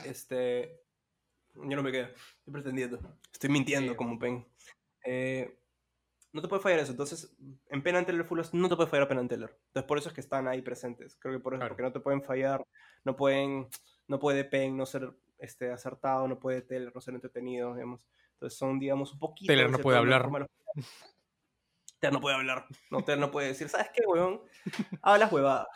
[0.05, 0.81] Este.
[1.55, 2.07] Yo no me quedo.
[2.07, 2.99] Estoy pretendiendo.
[3.33, 3.97] Estoy mintiendo Sí.
[3.97, 4.47] como Pen.
[5.05, 5.60] Eh,
[6.33, 6.93] no te puede fallar eso.
[6.93, 7.35] Entonces,
[7.69, 9.51] en Penn and Teller Full no te puede fallar Penn and Teller.
[9.69, 11.17] Entonces, por eso es que están ahí presentes.
[11.17, 11.75] Creo que por eso, Claro.
[11.75, 12.65] porque no te pueden fallar.
[13.05, 13.69] No pueden.
[14.07, 16.29] No puede Penn no ser este, acertado.
[16.29, 18.07] No puede Teller no ser entretenido, digamos.
[18.35, 19.53] Entonces, son, digamos, un poquito.
[19.53, 20.29] Teller no puede hablar.
[22.01, 22.67] Teller no puede hablar.
[22.91, 24.41] No, Teller no puede decir, ¿sabes qué, weón?
[25.03, 25.67] Hablas huevadas.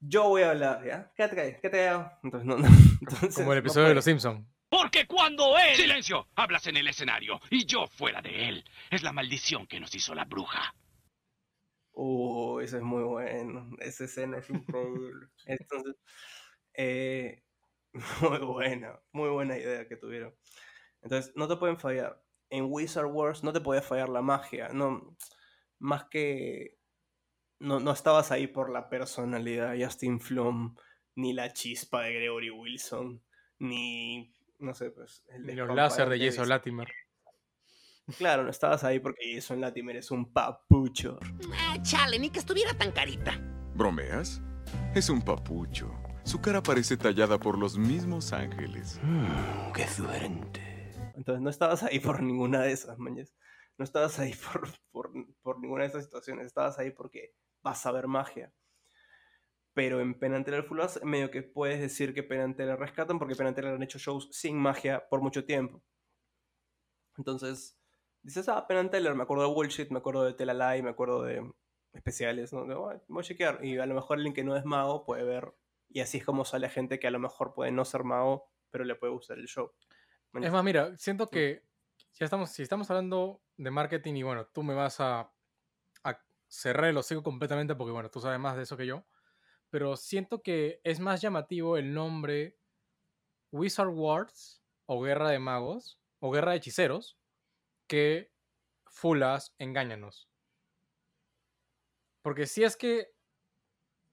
[0.00, 1.10] Yo voy a hablar, ¿ya?
[1.16, 2.12] Quédate callado, quédate callado.
[2.22, 2.68] Entonces, no, no.
[3.00, 3.94] Entonces, Como el no episodio de.
[3.94, 4.46] Los Simpsons.
[4.84, 5.76] Porque cuando él...
[5.76, 8.64] Silencio, hablas en el escenario y yo fuera de él.
[8.90, 10.74] Es la maldición que nos hizo la bruja.
[11.92, 13.70] Uh, eso es muy bueno.
[13.78, 15.28] Esa escena es increíble.
[15.46, 15.96] Entonces,
[16.74, 17.44] eh,
[18.20, 20.34] muy buena, muy buena idea que tuvieron.
[21.00, 22.22] Entonces, no te pueden fallar.
[22.50, 24.68] En Wizard Wars no te puede fallar la magia.
[24.68, 25.16] No,
[25.78, 26.76] más que.
[27.58, 30.74] No, no estabas ahí por la personalidad de Justin Flom,
[31.14, 33.22] ni la chispa de Gregory Wilson,
[33.60, 34.33] ni.
[34.58, 35.22] No sé, pues.
[35.28, 36.18] el Y los láser de.
[36.18, 36.88] Jason Latimer.
[38.18, 41.18] Claro, no estabas ahí porque Jason Latimer es un papucho.
[41.54, 43.32] Ah, chale, ni que estuviera tan carita.
[43.74, 44.42] ¿Bromeas?
[44.94, 45.90] Es un papucho.
[46.24, 49.00] Su cara parece tallada por los mismos ángeles.
[49.02, 50.92] Mm, ¡Qué suerte!
[51.14, 53.34] Entonces no estabas ahí por ninguna de esas, mañas.
[53.78, 55.10] No estabas ahí por, por,
[55.42, 56.46] por ninguna de esas situaciones.
[56.46, 58.52] Estabas ahí porque vas a ver magia.
[59.74, 63.82] Pero en Teller Full House, medio que puedes decir que Teller rescatan porque Teller han
[63.82, 65.82] hecho shows sin magia por mucho tiempo.
[67.16, 67.78] Entonces,
[68.22, 71.52] dices, ah, Teller, me acuerdo de Bullshit, me acuerdo de Telalai, me acuerdo de
[71.92, 72.66] especiales, ¿no?
[72.66, 73.64] De, "Oh, voy a chequear.
[73.64, 75.54] Y a lo mejor alguien que no es mago puede ver.
[75.88, 78.84] Y así es como sale gente que a lo mejor puede no ser mago, pero
[78.84, 79.72] le puede gustar el show.
[80.32, 81.62] Es más, mira, siento que
[82.14, 85.32] ya estamos, si estamos hablando de marketing y bueno, tú me vas a,
[86.02, 89.04] a cerrar el hocico completamente porque bueno, tú sabes más de eso que yo,
[89.74, 92.56] pero siento que es más llamativo el nombre
[93.50, 97.18] Wizard Wars o Guerra de Magos o Guerra de Hechiceros
[97.88, 98.32] que
[98.86, 100.30] Fulas Engáñanos.
[102.22, 103.16] Porque si es que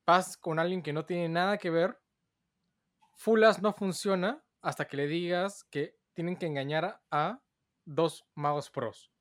[0.08, 2.02] vas con alguien que no tiene nada que ver,
[3.14, 7.40] Fulas no funciona hasta que le digas que tienen que engañar a
[7.86, 9.12] dos magos pros.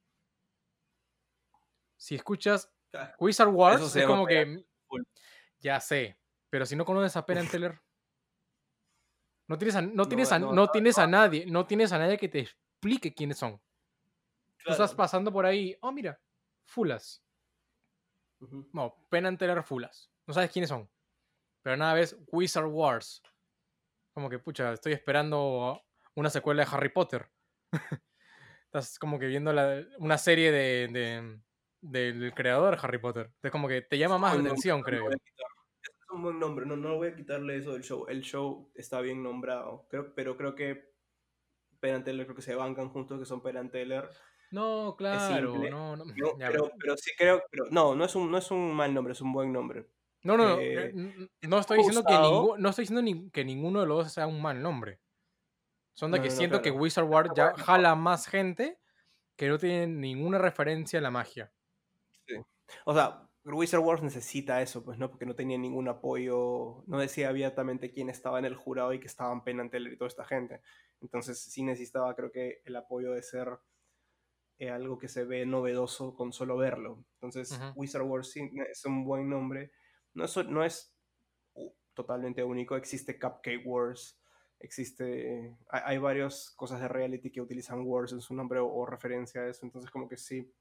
[1.98, 2.72] Si escuchas
[3.18, 4.64] Wizard Wars, es como que.
[5.58, 6.19] Ya sé.
[6.50, 7.80] Pero si no conoces a Penn and Teller,
[9.48, 11.98] no tienes a, no tienes a, no, no no, tienes a nadie, no tienes a
[11.98, 13.60] nadie que te explique quiénes son.
[14.64, 16.20] Tú estás pasando por ahí, oh mira,
[16.64, 17.22] Fulas.
[18.72, 20.10] No, Penn and Teller Fulas.
[20.26, 20.88] No sabes quiénes son.
[21.62, 23.22] Pero nada ves Wizard Wars.
[24.14, 25.82] Como que, pucha, estoy esperando
[26.14, 27.30] una secuela de Harry Potter.
[28.64, 31.40] Estás como que viendo la- una serie de, de-
[31.82, 33.32] del creador de Harry Potter.
[33.42, 35.08] Es como que te llama más la atención, creo
[36.12, 38.06] un buen nombre, no, no voy a quitarle eso del show.
[38.08, 40.90] El show está bien nombrado, creo, pero creo que
[41.80, 44.08] Penn and Teller creo que se bancan juntos, que son Penn Teller.
[44.50, 46.04] No, claro, no, no.
[46.04, 49.20] No, pero, sí creo, pero no, no es un, no es un mal nombre, es
[49.20, 49.88] un buen nombre.
[50.22, 53.44] No, no, no, Eh, eh, no estoy diciendo que ningú- no estoy diciendo ni- que
[53.44, 55.00] ninguno de los dos sea un mal nombre.
[55.94, 56.70] Son de No, que no, siento que.
[56.70, 58.78] Wizard Wars ya jala más gente
[59.36, 61.52] que no tiene ninguna referencia a la magia.
[62.26, 62.34] Sí.
[62.84, 65.10] O sea, Wizard Wars necesita eso, pues, ¿no?
[65.10, 69.06] Porque no tenía ningún apoyo, no decía abiertamente quién estaba en el jurado y que
[69.06, 70.60] estaban Teller y toda esta gente.
[71.00, 73.58] Entonces sí necesitaba, creo que, el apoyo de ser
[74.58, 77.02] eh, algo que se ve novedoso con solo verlo.
[77.14, 77.80] Entonces, Ujú.
[77.80, 79.72] Wizard Wars sí es un buen nombre.
[80.12, 80.94] No es, no es
[81.54, 84.20] uh, totalmente único, existe Cupcake Wars,
[84.58, 85.56] existe...
[85.68, 89.40] Hay, hay varias cosas de reality que utilizan Wars en su nombre o, o referencia
[89.40, 90.52] a eso, entonces como que sí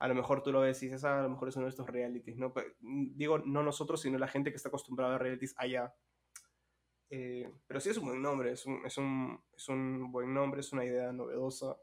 [0.00, 1.70] a lo mejor tú lo ves y dices, ah, a lo mejor es uno de
[1.70, 2.52] estos realities, ¿no?
[2.80, 5.94] Mm, digo, no nosotros, sino la gente que está acostumbrada a realities allá.
[7.10, 10.60] Eh, pero sí es un buen nombre, es un, es, un, es un buen nombre,
[10.60, 11.76] es una idea novedosa,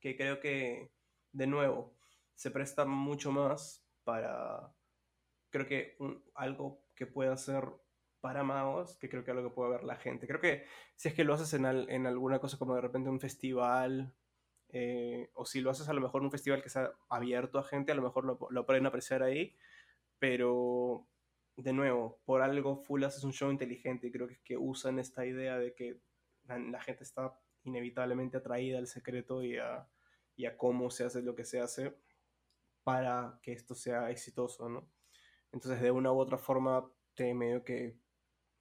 [0.00, 0.92] que creo que,
[1.32, 1.96] de nuevo,
[2.34, 4.74] se presta mucho más para,
[5.50, 5.98] creo que
[6.34, 7.64] algo que pueda ser
[8.20, 10.26] para magos, que creo que algo que pueda ver la gente.
[10.26, 10.66] Creo que
[10.96, 14.14] si es que lo haces en, al- en alguna cosa como de repente un festival,
[14.68, 17.64] eh, o si lo haces a lo mejor en un festival que sea abierto a
[17.64, 19.56] gente, a lo mejor lo, lo pueden apreciar ahí,
[20.18, 21.06] pero
[21.56, 25.24] de nuevo, por algo Full haces un show inteligente y creo que que usan esta
[25.24, 26.00] idea de que
[26.46, 29.88] la, gente está inevitablemente atraída al secreto y a,
[30.36, 31.96] y a cómo se hace lo que se hace
[32.84, 34.88] para que esto sea exitoso, ¿no?
[35.52, 37.98] Entonces de una u otra forma te medio que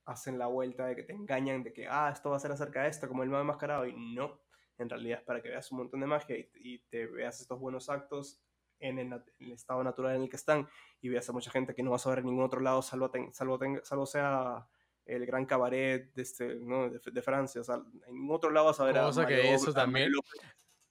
[0.06, 2.84] hacen la vuelta de que te engañan de que, ah, esto va a ser acerca
[2.84, 4.40] de esto, como el mago enmascarado, y no,
[4.78, 7.60] en realidad es para que veas un montón de magia y, y te veas estos
[7.60, 8.42] buenos actos
[8.80, 10.68] en el, nat- en el estado natural en el que están
[11.02, 13.10] y veas a mucha gente que no vas a ver en ningún otro lado, salvo,
[13.10, 14.68] ten- salvo, tenga- salvo sea
[15.06, 16.90] el gran cabaret de, este, ¿no?
[16.90, 19.38] de, de Francia, o sea, en ningún otro lado vas a ver a Cosa Mario
[19.38, 20.12] que eso a también,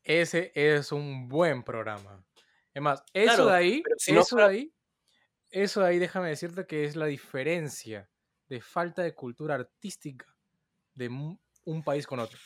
[0.02, 2.24] ese es un buen programa.
[2.72, 4.74] Es más, eso Claro, de ahí, pero si no eso de ahí,
[5.50, 8.08] eso de ahí, déjame decirte que es la diferencia
[8.48, 10.26] de falta de cultura artística
[10.94, 12.38] de un país con otro.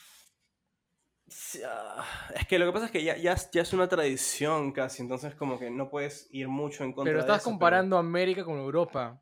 [1.66, 4.72] Ah, Es que lo que pasa es que ya, ya, es- ya es una tradición
[4.72, 7.98] casi, entonces como que no puedes ir mucho en contra Pero de estás eso, comparando
[7.98, 9.20] América con Europa.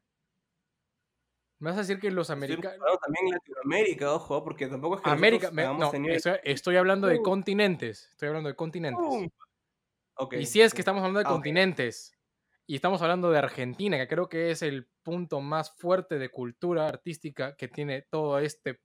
[1.58, 2.78] Me vas a decir que los americanos...
[3.02, 7.18] también Latinoamérica, ojo, porque tampoco es que América, me- no, tenido- estoy, estoy hablando de
[7.18, 7.22] Uh.
[7.22, 8.08] continentes.
[8.10, 9.02] Estoy hablando de continentes.
[9.04, 9.26] Uh,
[10.16, 12.12] ok, Y si es que estamos hablando de Ah, continentes
[12.66, 16.86] y estamos hablando de Argentina, que creo que es el punto más fuerte de cultura
[16.88, 18.80] artística que tiene todo este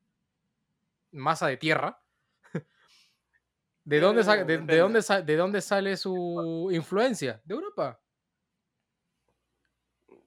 [1.12, 2.02] masa de tierra.
[3.84, 7.42] ¿De dónde, sa- de, de dónde sa- de dónde sale su influencia?
[7.44, 8.00] De Europa.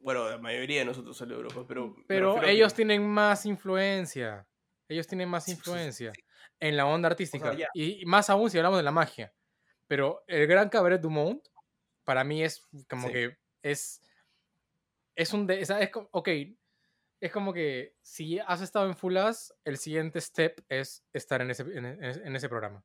[0.00, 1.94] Bueno, la mayoría de nosotros sale de Europa, pero...
[2.06, 4.46] Pero ellos que- tienen más influencia.
[4.88, 6.12] Ellos tienen más Sí, sí, sí, influencia
[6.60, 7.54] en la onda artística.
[7.54, 7.68] ya.
[7.74, 9.32] Y y más aún si hablamos de la magia.
[9.86, 11.42] Pero el Gran Cabaret du Monde,
[12.04, 13.12] para mí es como Sí.
[13.14, 14.02] que es.
[15.16, 15.46] Es un.
[15.46, 16.28] De, es, es ok.
[17.20, 21.50] Es como que si has estado en Full As, el siguiente step es estar en
[21.50, 22.84] ese, en- en ese programa.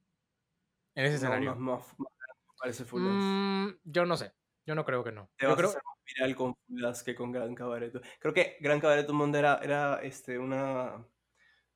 [0.99, 1.55] En ese No, escenario.
[1.55, 2.11] más- más- más
[2.59, 2.83] parece.
[2.91, 4.33] Mm, yo no sé.
[4.65, 5.29] Yo no creo que no.
[5.37, 7.93] Te Yo vas creo, a hacer más viral con Full Dance que con Gran Cabaret.
[8.19, 11.07] Creo que Gran Cabaret du Monde era, era este, una,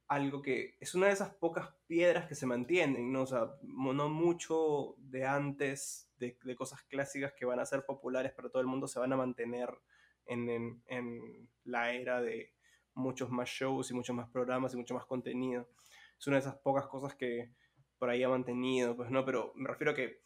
[0.09, 3.21] algo que es una de esas pocas piedras que se mantienen, ¿no?
[3.21, 8.33] O sea, no mucho de antes, de, de cosas clásicas que van a ser populares
[8.33, 9.69] para todo el mundo, se van a mantener
[10.25, 12.53] en, en- en la era de
[12.93, 15.69] muchos más shows y muchos más programas y mucho más contenido.
[16.19, 17.53] Es una de esas pocas cosas que
[18.03, 20.19] por ahí ha mantenido, pues no, pero me refiero a que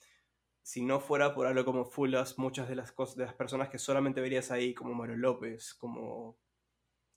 [0.64, 3.78] si no fuera por algo como Fulas, muchas de las cosas, de las personas que
[3.78, 6.40] solamente verías ahí, como Mario López, como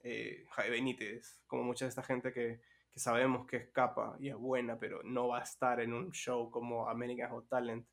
[0.01, 2.61] eh, Jaime Benítez, como mucha de esta gente que,
[2.91, 6.13] que sabemos que es capa y es buena, pero no va a estar en un
[6.13, 7.89] show como American Hot Talent,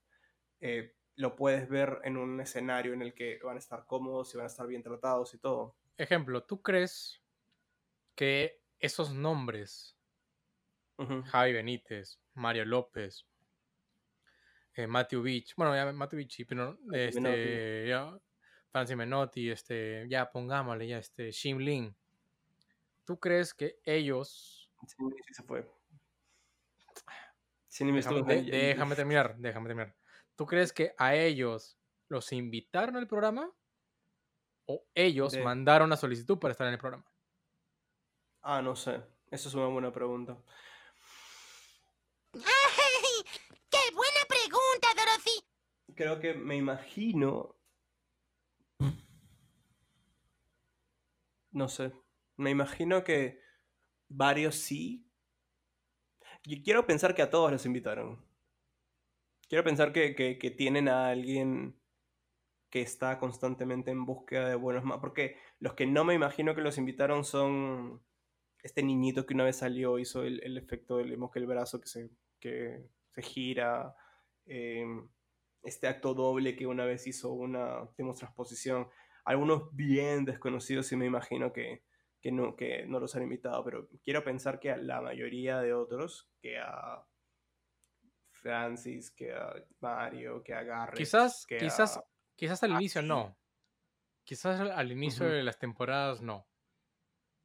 [0.60, 4.38] eh, lo puedes ver en un escenario en el que van a estar cómodos y
[4.39, 5.77] van a estar bien tratados y todo.
[5.95, 7.23] ejemplo, ¿tú crees
[8.14, 9.97] que esos nombres,
[11.32, 13.26] Javi Benítez, Mario López,
[14.76, 17.90] eh, Matthew Beach, bueno, ya Matthew Beach, pero este, Menotti.
[17.90, 18.19] ya,
[18.72, 21.95] Francis Menotti, este, ya pongámosle, ya este, Shim Lin,
[23.06, 24.95] ¿tú crees que ellos, Sí,
[25.26, 25.68] sí se fue.
[27.68, 29.95] Sí, déjame, de- terminar, déjame terminar,
[30.36, 31.78] ¿tú crees que a ellos
[32.10, 33.52] los invitaron al programa
[34.65, 37.06] o ellos De- mandaron la solicitud para estar en el programa?
[38.41, 39.03] Ah, no sé.
[39.30, 40.38] Eso es una buena pregunta.
[42.34, 43.24] ¡Ay!
[43.70, 45.45] ¡Qué buena pregunta, Dorothy!
[45.95, 47.56] Creo que me imagino.
[51.52, 51.91] No sé.
[52.36, 53.41] Me imagino que
[54.10, 55.10] varios sí.
[56.44, 58.24] Yo quiero pensar que a todos los invitaron.
[59.49, 61.80] Quiero pensar que, que- que tienen a alguien
[62.70, 64.99] que está constantemente en búsqueda de buenos más.
[64.99, 68.04] Porque los que no me imagino que los invitaron son
[68.63, 71.88] este niñito que una vez salió, hizo el, el efecto del que el brazo que
[71.88, 72.09] se,
[72.39, 73.95] que se gira.
[74.45, 75.07] em,
[75.63, 78.88] este acto doble que una vez hizo una transposición.
[79.25, 81.84] Algunos bien desconocidos y me imagino que,
[82.21, 85.73] que, no, que no los han invitado, pero quiero pensar que a la mayoría de
[85.73, 87.03] otros, que a
[88.31, 92.05] Francis, que a Mario, que a Garrett, Quizás, que quizás, a-
[92.35, 93.38] quizás al inicio no.
[94.23, 96.47] Quizás al- inicio de las temporadas no.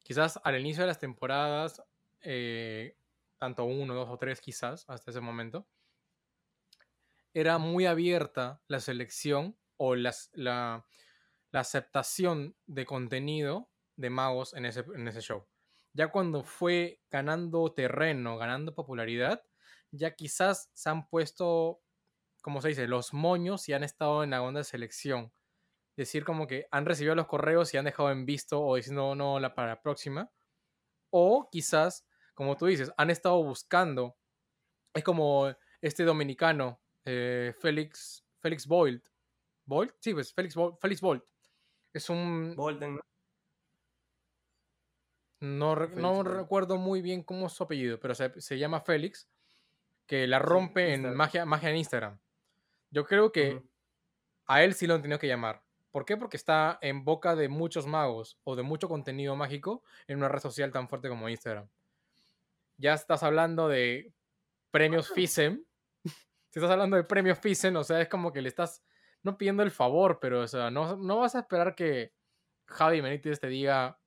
[0.02, 1.82] Quizás al inicio de las temporadas,
[2.20, 2.96] eh,
[3.38, 5.66] tanto uno, dos o tres quizás, hasta ese momento,
[7.34, 14.84] era muy abierta la selección o la, la aceptación de contenido de magos en ese,
[14.94, 15.46] en ese show.
[15.92, 19.44] Ya cuando fue ganando terreno, ganando popularidad,
[19.90, 21.82] ya quizás se han puesto,
[22.40, 25.32] como se dice, los moños y han estado en la onda de selección.
[25.96, 29.38] Decir como que han recibido los correos y han dejado en visto o diciendo no
[29.38, 30.30] la para la próxima.
[31.10, 34.16] O quizás, como tú dices, han estado buscando.
[34.94, 39.04] Es como este dominicano, eh, Félix, Félix Bolt.
[39.64, 39.94] ¿Bolt?
[40.00, 41.24] Sí, pues Félix, Bolt, Félix Bolt.
[41.92, 42.54] Es un...
[42.56, 43.02] Bolden, ¿no?
[45.40, 49.28] No, Félix no recuerdo muy bien cómo es su apellido, pero se, se llama Félix,
[50.06, 52.18] que la rompe en magia, magia en Instagram.
[52.90, 53.62] Yo creo que
[54.46, 55.62] a él sí lo han tenido que llamar.
[55.92, 56.16] ¿Por qué?
[56.16, 60.40] Porque está en boca de muchos magos o de mucho contenido mágico en una red
[60.40, 61.68] social tan fuerte como Instagram.
[62.78, 64.12] Ya estás hablando de
[64.70, 65.62] premios FISEM.
[66.04, 68.82] si estás hablando de premios FISEM, o sea, es como que le estás
[69.22, 72.14] no pidiendo el favor, pero o sea, no, no vas a esperar que
[72.66, 74.00] Javi Benítez te diga,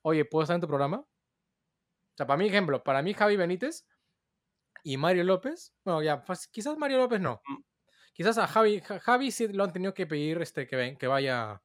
[0.00, 0.98] oye, ¿puedo estar en tu programa?
[1.00, 3.86] O sea, para mi ejemplo, para mí Javi Benítez
[4.82, 7.42] y Mario López, bueno, ya, pues, quizás Mario López no.
[8.12, 11.06] Quizás a Javi, Ja- Javi sí lo han tenido que pedir este, que, ven- que
[11.06, 11.62] vaya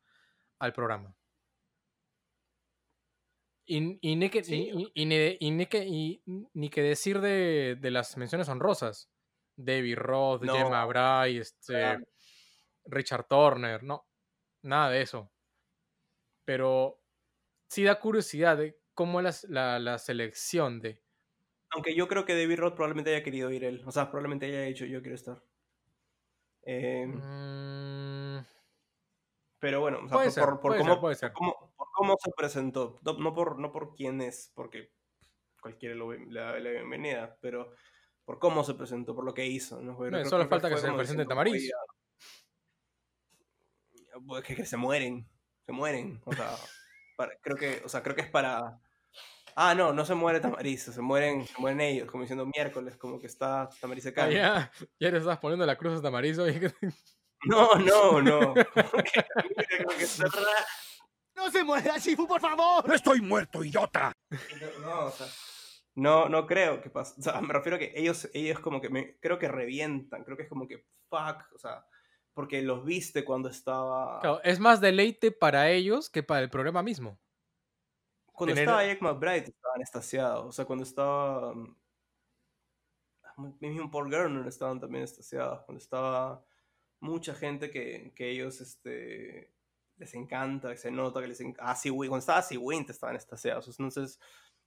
[0.60, 1.16] al programa.
[3.66, 4.72] Y, y ni que, Sí.
[4.74, 9.12] y, y- y ni, que, y ni que decir de, de las menciones honrosas.
[9.58, 10.54] David Roth, No.
[10.56, 11.98] Gemma Bray, este.
[12.86, 14.08] Richard Turner, no,
[14.64, 15.34] nada de eso.
[16.46, 17.04] Pero
[17.70, 21.04] sí da curiosidad de cómo es la, la- la selección de...
[21.72, 23.84] Aunque yo creo que David Roth probablemente haya querido ir él.
[23.86, 25.44] O sea, probablemente haya dicho yo quiero estar.
[26.70, 28.46] Eh, Mm,
[29.60, 31.32] pero bueno, o sea, por, ser, por- por puede cómo, ser, puede ser.
[31.32, 33.00] por cómo- por cómo se presentó.
[33.04, 34.92] No, no por, no por quién es, porque
[35.62, 37.72] cualquiera lo, da la bienvenida, pero
[38.26, 39.78] por cómo se presentó, por lo que hizo.
[40.26, 41.54] solo falta que se presente Tamariz.
[41.54, 41.78] "Oiga,
[44.28, 45.28] pues, que, que se mueren,
[45.66, 46.22] se mueren.
[46.26, 46.54] O sea,
[47.16, 48.80] para- creo que, o sea, creo que es para,
[49.60, 53.20] Ah, no, no se muere Tamarizo, se mueren, se mueren ellos, como diciendo miércoles, como
[53.20, 54.32] que está Tamarizo Ah, Cano.
[54.32, 56.48] ya, ya le estás poniendo la cruz a Tamarizo.
[56.48, 56.62] y-
[57.46, 58.40] No, no, no.
[58.54, 60.28] Como que- está
[61.36, 62.88] ¡No se muera, Shifu, por favor!
[62.88, 64.12] ¡No estoy muerto, idiota!
[64.30, 65.28] No, no, o sea,
[65.96, 67.16] no, no creo que pase.
[67.20, 70.38] O sea, me refiero a que ellos, ellos como que me, creo que revientan, creo
[70.38, 71.84] que es como que fuck, o sea,
[72.34, 74.20] porque los viste cuando estaba.
[74.20, 77.20] Claro, es más deleite para ellos que para el programa mismo.
[78.38, 80.46] Cuando tener- estaba Jack McBride estaban estasiados.
[80.46, 81.54] O sea, cuando estaba.
[81.54, 81.76] mm,
[83.60, 85.64] Mismo Paul Gerner estaban también estasiados.
[85.66, 86.44] Cuando estaba
[87.00, 89.54] mucha gente que, que ellos este,
[89.98, 91.76] les encanta, que se nota que les encanta.
[91.84, 93.68] Cuando estaba Asi Wint estaban estasiados.
[93.68, 94.20] Entonces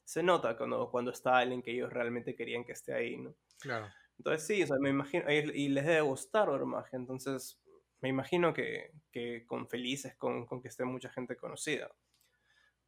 [0.04, 3.34] se nota cuando, cuando está alguien que ellos realmente querían que esté ahí, ¿no?
[3.60, 3.92] Claro.
[4.18, 7.58] Entonces sí, o sea, me imagino, y y les debe gustar Ormaje, entonces
[8.02, 11.90] me imagino que, que con felices con, con que esté mucha gente conocida.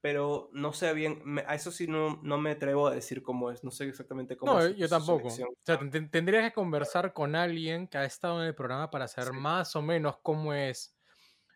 [0.02, 3.50] Pero no sé bien, me- a eso sí no, no me atrevo a decir cómo
[3.52, 4.72] es, no sé exactamente cómo No, es.
[4.72, 5.28] eh, yo tampoco.
[5.28, 9.06] O sea, ten- tendrías que conversar con alguien que ha estado en el programa para
[9.06, 10.94] saber más o menos cómo es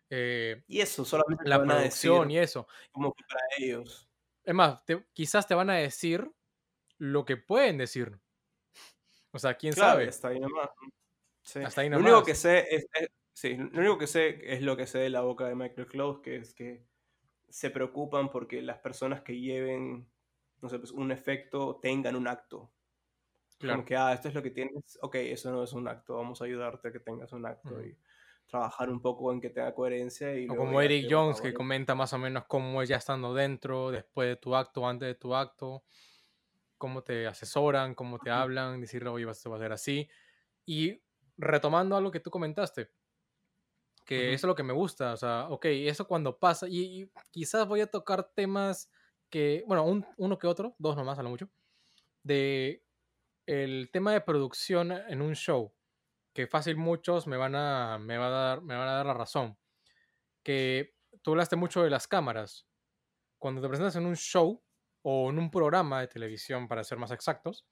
[0.09, 2.69] eh, Y eso, solamente te la producción decir y eso.
[2.93, 4.09] como que para ellos.
[4.45, 6.31] Es más, te- quizás te van a decir
[6.99, 8.17] lo que pueden decir.
[9.33, 10.09] O sea, quién Claro, sabe.
[10.09, 10.69] hasta ahí nomás.
[11.43, 11.59] Sí.
[11.59, 12.27] Hasta ahí Lo único nomás.
[12.29, 15.23] que sé es, es- sí, lo único que sé es lo que sé de la
[15.23, 16.87] boca de Michael Close, que es que
[17.49, 20.09] se preocupan porque las personas que lleven,
[20.63, 22.71] no sé, pues un efecto tengan un acto.
[23.59, 23.79] Claro.
[23.79, 26.43] Como que, ah, esto es lo que tienes, ok, eso no es un acto, vamos
[26.43, 27.97] a ayudarte a que tengas un acto y
[28.47, 30.39] trabajar un poco en que tenga coherencia.
[30.39, 33.91] Y O como Eric Jones, que comenta más o menos cómo es ya estando dentro,
[33.91, 35.85] después de tu acto, antes de tu acto,
[36.79, 40.09] cómo te asesoran, cómo te hablan, decirle, oye, esto va a ser así.
[40.65, 41.03] Y
[41.37, 42.91] retomando algo que tú comentaste,
[44.07, 44.35] que Ujú.
[44.35, 47.69] eso es lo que me gusta, o sea, ok, eso cuando pasa, y, y quizás
[47.69, 48.91] voy a tocar temas
[49.31, 51.51] que, bueno, un- uno que otro, dos nomás a lo mucho,
[52.23, 52.85] de
[53.47, 55.75] el tema de producción en un show,
[56.35, 59.15] que fácil muchos me van a, me va a dar, me van a dar la
[59.15, 59.59] razón,
[60.43, 62.67] que tú hablaste mucho de las cámaras.
[63.39, 64.65] Cuando te presentas en un show
[65.03, 67.67] o en un programa de televisión, para ser más exactos,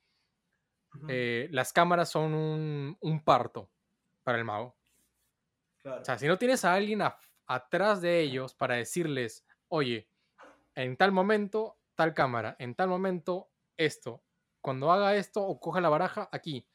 [0.95, 1.19] Ujú.
[1.19, 3.71] eh, las cámaras son un, un parto
[4.23, 4.77] para el mago.
[5.85, 6.03] Claro.
[6.03, 10.11] O sea, si no tienes a alguien af- atrás de ellos para decirles, oye,
[10.77, 14.25] en tal momento, tal cámara, en tal momento, esto.
[14.63, 16.69] Cuando haga esto o coja la baraja, aquí.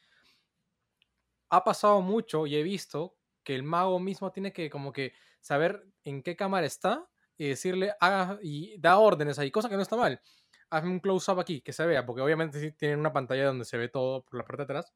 [1.50, 5.84] Ha pasado mucho y he visto que el mago mismo tiene que como que saber
[6.04, 9.96] en qué cámara está y decirle, haga y da órdenes ahí, cosa que no está
[9.96, 10.22] mal.
[10.70, 13.78] Hazme un close-up aquí, que se vea, porque obviamente sí tienen una pantalla donde se
[13.78, 14.94] ve todo por la parte de atrás.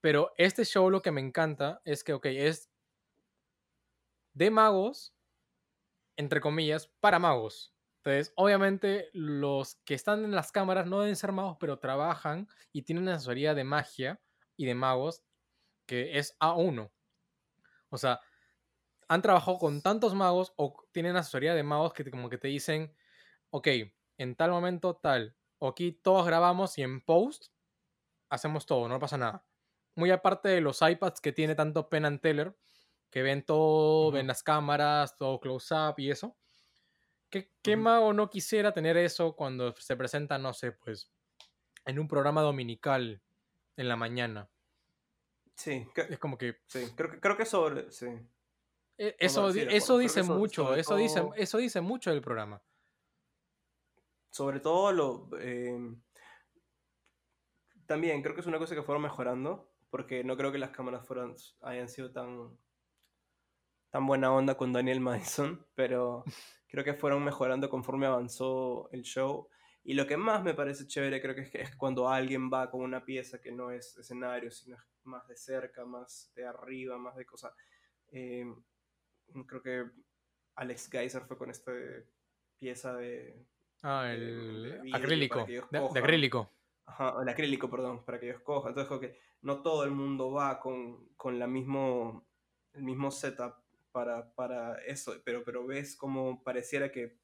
[0.00, 2.70] Pero este show lo que me encanta es que, ok, es
[4.38, 5.16] de magos,
[6.16, 7.74] entre comillas, para magos.
[7.98, 12.82] Entonces, obviamente, los que están en las cámaras no deben ser magos, pero trabajan y
[12.82, 14.20] tienen una asesoría de magia
[14.56, 15.24] y de magos
[15.86, 16.92] que es A1.
[17.90, 18.20] O sea,
[19.08, 22.94] han trabajado con tantos magos o tienen asesoría de magos que como que te dicen,
[23.50, 23.68] ok,
[24.18, 27.46] en tal momento tal, o aquí todos grabamos y en post
[28.30, 29.46] hacemos todo, no pasa nada.
[29.96, 32.56] Muy aparte de los iPads que tiene tanto Penn and Teller,
[33.10, 36.36] que ven todo, ven las cámaras, todo close up y eso.
[37.30, 41.10] ¿Qué, qué mago no quisiera tener eso cuando se presenta, no sé, pues,
[41.84, 43.22] en un programa dominical
[43.76, 44.48] en la mañana?
[45.54, 48.06] Sí, que- Es como que sí, creo que, creo que sobre, sí.
[48.96, 52.62] eh, eso, eso dice mucho, sobre eso dice, eso dice mucho del programa.
[54.30, 55.76] sobre todo lo eh,
[57.86, 61.06] también creo que es una cosa que fueron mejorando porque no creo que las cámaras
[61.06, 62.56] fueran hayan sido tan
[63.90, 66.24] tan buena onda con Daniel Madison pero
[66.68, 69.48] creo que fueron mejorando conforme avanzó el show
[69.84, 72.70] y lo que más me parece chévere creo que es, que es cuando alguien va
[72.70, 76.98] con una pieza que no es escenario sino es más de cerca más de arriba
[76.98, 77.52] más de cosas
[78.12, 78.44] eh,
[79.46, 79.84] creo que
[80.56, 81.72] Alex Geyser fue con esta
[82.58, 83.46] pieza de
[83.82, 86.50] Ah, el de acrílico, de, de acrílico.
[86.86, 88.70] Ajá, el acrílico, perdón, para que ellos cojan.
[88.70, 92.26] Entonces, como que no todo el mundo va con, con la mismo,
[92.72, 93.54] el mismo setup
[93.92, 97.18] para, para eso, pero, pero ves como pareciera que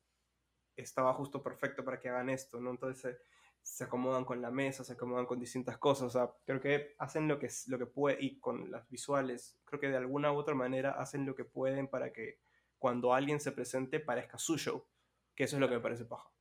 [0.77, 2.71] estaba justo perfecto para que hagan esto, ¿no?
[2.71, 3.19] Entonces se,
[3.63, 7.29] se acomodan con la mesa, se acomodan con distintas cosas, o sea, creo que hacen
[7.29, 10.55] lo que, lo que pueden y con las visuales, creo que de alguna u otra
[10.55, 12.41] manera hacen lo que pueden para que
[12.79, 14.87] cuando alguien se presente parezca su show,
[15.35, 16.35] que eso es lo que me parece paja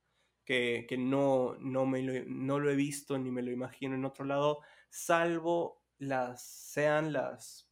[0.44, 4.04] que, que no, no, me lo, no lo he visto ni me lo imagino en
[4.04, 4.60] otro lado,
[4.90, 7.70] salvo las sean las...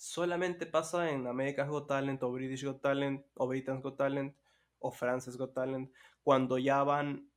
[0.00, 4.34] Solamente pasa en America's Got Talent o British Got Talent o Britain's Got Talent
[4.78, 7.30] o France's Got Talent cuando ya van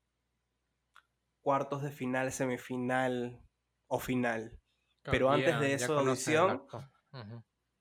[1.42, 3.46] cuartos de final, semifinal
[3.88, 4.58] o final.
[5.04, 6.64] Pero antes de eso, audición,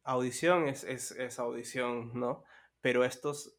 [0.03, 2.43] audición es, es, es audición, ¿no?
[2.81, 3.57] Pero estos,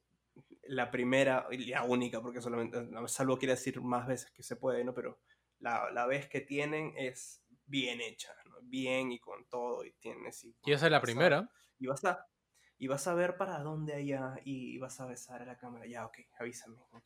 [0.63, 4.83] la primera y la única, porque solamente, salvo quiere decir más veces que se puede,
[4.83, 4.93] ¿no?
[4.93, 5.21] Pero
[5.59, 8.35] la, la vez que tienen es bien hecha.
[8.69, 10.43] Bien y con todo, y tienes...
[10.43, 11.49] Y, Y esa es la a- primera.
[11.79, 12.25] y vas a,
[12.77, 15.85] y vas a ver para dónde allá y vas a besar a la cámara.
[15.87, 16.77] Ya, ok, avísame.
[16.91, 17.05] ok.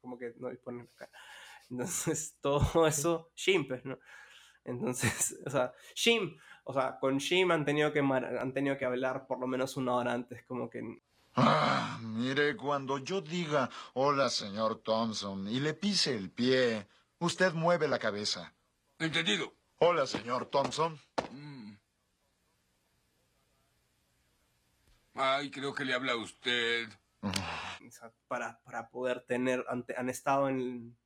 [0.00, 1.10] Como que no disponen acá.
[1.70, 3.98] Entonces, todo eso, Shim, pues, ¿no?
[4.64, 9.26] Entonces, o sea, Shim, o sea, con Shim han tenido que, han tenido que hablar
[9.26, 10.82] por lo menos una hora antes, como que...
[11.36, 16.88] Ah, mire, cuando yo diga hola, señor Thompson, y le pise el pie,
[17.18, 18.54] usted mueve la cabeza.
[18.98, 19.54] Entendido.
[19.86, 20.98] Hola, señor Thompson.
[21.30, 21.74] Mm.
[25.14, 26.88] Ay, creo que le habla a usted.
[27.20, 30.96] o sea, para, para poder tener, ante- han estado en,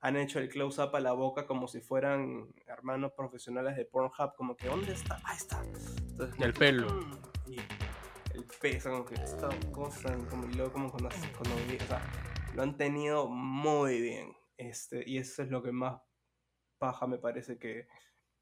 [0.00, 4.56] han hecho el close-up a la boca como si fueran hermanos profesionales de Pornhub, como
[4.56, 5.20] que, ¿dónde está?
[5.22, 5.62] Ahí está.
[5.62, 6.92] Entonces, el pelo.
[6.92, 7.56] mm, y
[8.34, 12.02] el peso, como que esta cosa, como, y luego como cuando, cuando vi- o sea,
[12.54, 16.00] lo han tenido muy bien, este, y eso es lo que más
[16.80, 17.86] paja me parece que,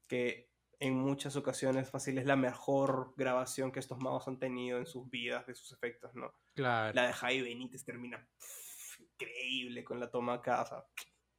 [0.07, 0.49] que
[0.79, 5.07] en muchas ocasiones fácil es la mejor grabación que estos magos han tenido en sus
[5.09, 6.33] vidas, de sus efectos, ¿no?
[6.55, 6.95] Claro.
[6.95, 10.85] La de Javi Benítez termina pff, increíble con la toma acá, o sea,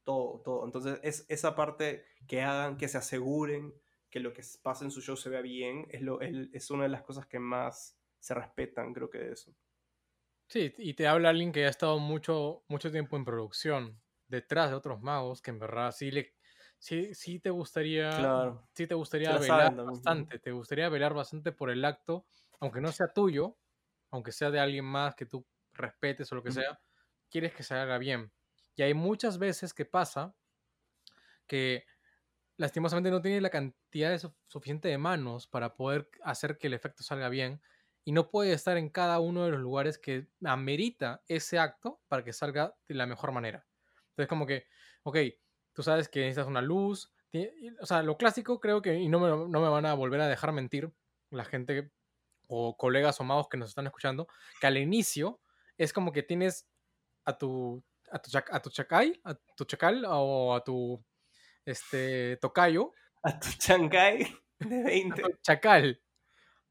[0.03, 0.65] todo, todo.
[0.65, 3.73] Entonces, es esa parte que hagan, que se aseguren
[4.09, 6.89] que lo que pasa en su show se vea bien, es, lo, es una de
[6.89, 9.55] las cosas que más se respetan, creo que de eso.
[10.47, 14.75] Sí, y te habla alguien que ha estado mucho, mucho tiempo en producción, detrás de
[14.75, 16.35] otros magos, que en verdad sí le
[16.81, 18.69] sí, sí te gustaría, Claro.
[18.75, 22.27] sí te gustaría la velar bastante, te gustaría velar bastante por el acto,
[22.59, 23.59] aunque no sea tuyo,
[24.11, 26.81] aunque sea de alguien más que tú respetes o lo que sea,
[27.29, 28.33] quieres que se haga bien.
[28.75, 30.35] Y hay muchas veces que pasa
[31.47, 31.85] que
[32.57, 36.73] lastimosamente no tiene la cantidad de su- suficiente de manos para poder hacer que el
[36.73, 37.61] efecto salga bien
[38.05, 42.23] y no puede estar en cada uno de los lugares que amerita ese acto para
[42.23, 43.67] que salga de la mejor manera.
[44.11, 44.65] Entonces como que,
[45.03, 45.17] ok,
[45.73, 47.13] tú sabes que necesitas una luz,
[47.79, 50.27] o sea, lo clásico creo que, y no me, no me van a volver a
[50.27, 50.91] dejar mentir
[51.29, 51.91] la gente
[52.47, 54.27] o colegas o magos que nos están escuchando,
[54.59, 55.39] que al inicio
[55.77, 56.67] es como que tienes
[57.23, 57.81] a tu,
[58.11, 61.01] a tu, chac- a tu chacal, a tu chacal o a tu
[61.65, 62.93] este, tocayo,
[63.23, 64.23] A tu chancay
[64.59, 65.21] de a 20.
[65.21, 66.01] tu chacal,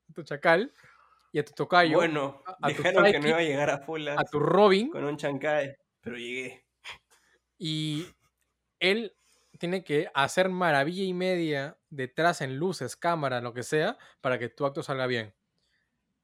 [0.08, 0.74] a tu chacal
[1.32, 3.78] y a tu tocayo, Bueno, a- a tu dijeron que no iba a llegar a
[3.78, 6.66] full a tu Robin, con un chancay, pero llegué.
[7.56, 8.04] y
[8.80, 9.16] él
[9.58, 14.48] tiene que hacer maravilla y media detrás en luces, cámara, lo que sea, para que
[14.48, 15.34] tu acto salga bien.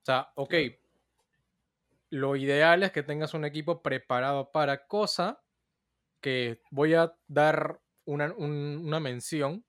[0.03, 0.55] O sea, ok,
[2.11, 5.43] lo ideal es que tengas un equipo preparado para cosa
[6.21, 9.67] que voy a dar una, un- una mención,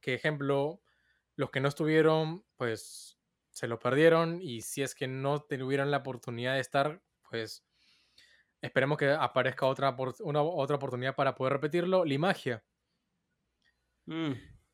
[0.00, 0.82] que ejemplo,
[1.36, 3.18] los que no estuvieron, pues
[3.50, 7.64] se lo perdieron y si es que no tuvieron la oportunidad de estar, pues
[8.62, 12.04] esperemos que aparezca otra, una, otra oportunidad para poder repetirlo.
[12.04, 12.64] Limagia.
[14.06, 14.32] Mm.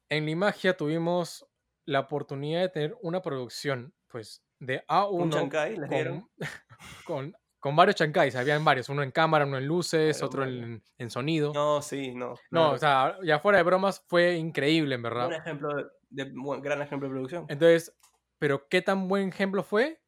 [0.08, 1.46] En Limagia tuvimos
[1.84, 6.28] la oportunidad de tener una producción, pues, de A1 ¿Un chancay les con,
[7.04, 11.10] con, con varios chancais, habían varios, uno en cámara, uno en luces, otro en, en
[11.10, 11.52] sonido.
[11.52, 12.34] No, sí, no.
[12.50, 15.26] No, o sea, ya fuera de bromas, fue increíble, en verdad.
[15.26, 15.84] Un ejemplo de,
[16.24, 17.46] de- gran ejemplo de producción.
[17.48, 17.92] Entonces,
[18.38, 20.00] pero qué tan buen ejemplo fue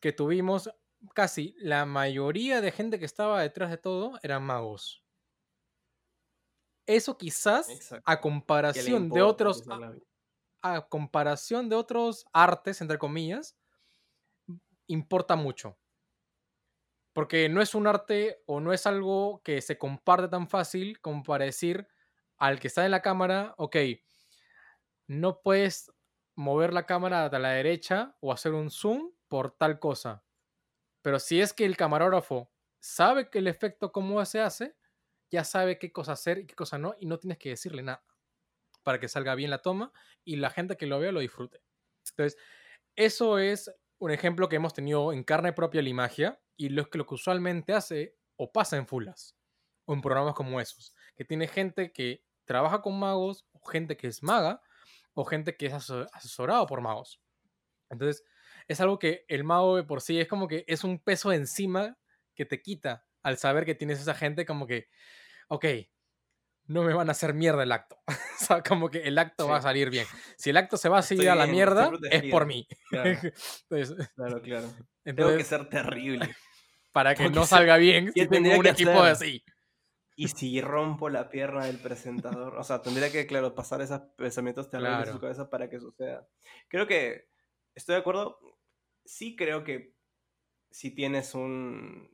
[0.00, 0.70] que tuvimos
[1.14, 5.04] casi la mayoría de gente que estaba detrás de todo eran magos.
[6.86, 8.04] Eso quizás Exacto.
[8.04, 8.20] a
[8.72, 9.64] ¿Qué le comparación de otros
[10.62, 13.56] a comparación de otros artes, entre comillas,
[14.88, 15.78] importa mucho.
[17.12, 21.22] Porque no es un arte o no es algo que se comparte tan fácil como
[21.22, 21.86] para decir
[22.36, 23.76] al que está en la cámara, ok,
[25.06, 25.92] no puedes
[26.34, 30.23] mover la cámara a la derecha o hacer un zoom por tal cosa.
[31.04, 32.50] Pero si es que el camarógrafo
[32.80, 34.74] sabe que el efecto cómo se hace,
[35.30, 38.02] ya sabe qué cosa hacer y qué cosa no, y no tienes que decirle nada
[38.82, 39.92] para que salga bien la toma
[40.24, 41.60] y la gente que lo vea lo disfrute.
[42.08, 42.40] Entonces,
[42.96, 46.96] eso es un ejemplo que hemos tenido en carne propia la magia y lo que,
[46.96, 49.36] lo que usualmente hace o pasa en Fulas
[49.84, 54.06] o en programas como esos, que tiene gente que trabaja con magos, o gente que
[54.06, 54.62] es maga,
[55.12, 57.20] o gente que es asesorado por magos.
[57.90, 58.24] Entonces,
[58.68, 61.98] es algo que el mago de por sí es como que es un peso encima
[62.34, 64.88] que te quita al saber que tienes esa gente como que,
[65.48, 65.64] ok,
[66.66, 67.96] no me van a hacer mierda el acto.
[68.08, 70.06] o sea, como que el acto va a salir bien.
[70.36, 72.66] Si el acto se va a seguir a la mierda, es por mí.
[72.88, 73.10] Claro.
[73.70, 74.68] entonces, Claro, claro.
[75.02, 76.34] Tengo que ser terrible.
[76.92, 79.12] para que no salga bien, ¿Qué si tengo un equipo hacer?
[79.12, 79.44] así.
[80.16, 82.56] ¿Y si rompo la pierna del presentador?
[82.56, 85.12] O sea, tendría que, claro, pasar esos pensamientos terribles en Claro.
[85.12, 86.28] su cabeza para que suceda.
[86.68, 87.28] Creo que
[87.74, 88.38] estoy de acuerdo.
[89.04, 89.94] Sí creo que
[90.70, 92.10] si tienes un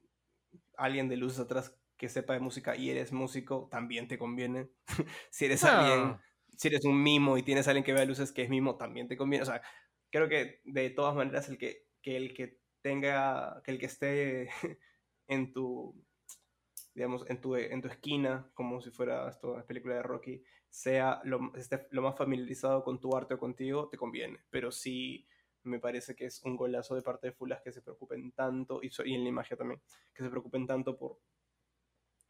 [0.77, 4.71] alguien de luces atrás que sepa de música y eres músico, también te conviene.
[5.31, 6.23] si eres alguien, Ah.
[6.57, 9.09] si eres un mimo y tienes a alguien que vea luces que es mimo, también
[9.09, 9.43] te conviene.
[9.45, 9.63] O sea,
[10.11, 14.51] creo que de todas maneras el que, que el que tenga, que el que esté
[15.29, 15.95] en tu,
[16.95, 21.21] digamos, en tu, en tu esquina, como si fuera esto, la película de Rocky, sea
[21.25, 24.41] lo, esté lo más familiarizado con tu arte o contigo, te conviene.
[24.51, 25.27] Pero sí
[25.63, 28.91] me parece que es un golazo de parte de Fulas que se preocupen tanto, y,
[29.15, 29.81] en la imagen también,
[30.15, 31.19] que se preocupen tanto por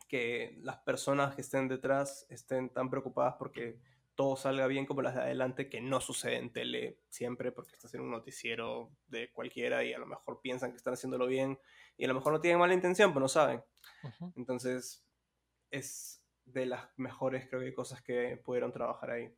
[0.09, 3.79] que las personas que estén detrás estén tan preocupadas porque
[4.17, 7.95] todo salga bien como las de adelante, que no sucede en tele siempre, porque estás
[7.95, 11.59] en un noticiero de cualquiera y a lo mejor piensan que están haciéndolo bien
[11.97, 13.63] y a lo mejor no tienen mala intención, pero no saben.
[14.37, 15.07] Entonces,
[15.71, 19.33] es de las mejores, creo que, cosas que pudieron trabajar ahí.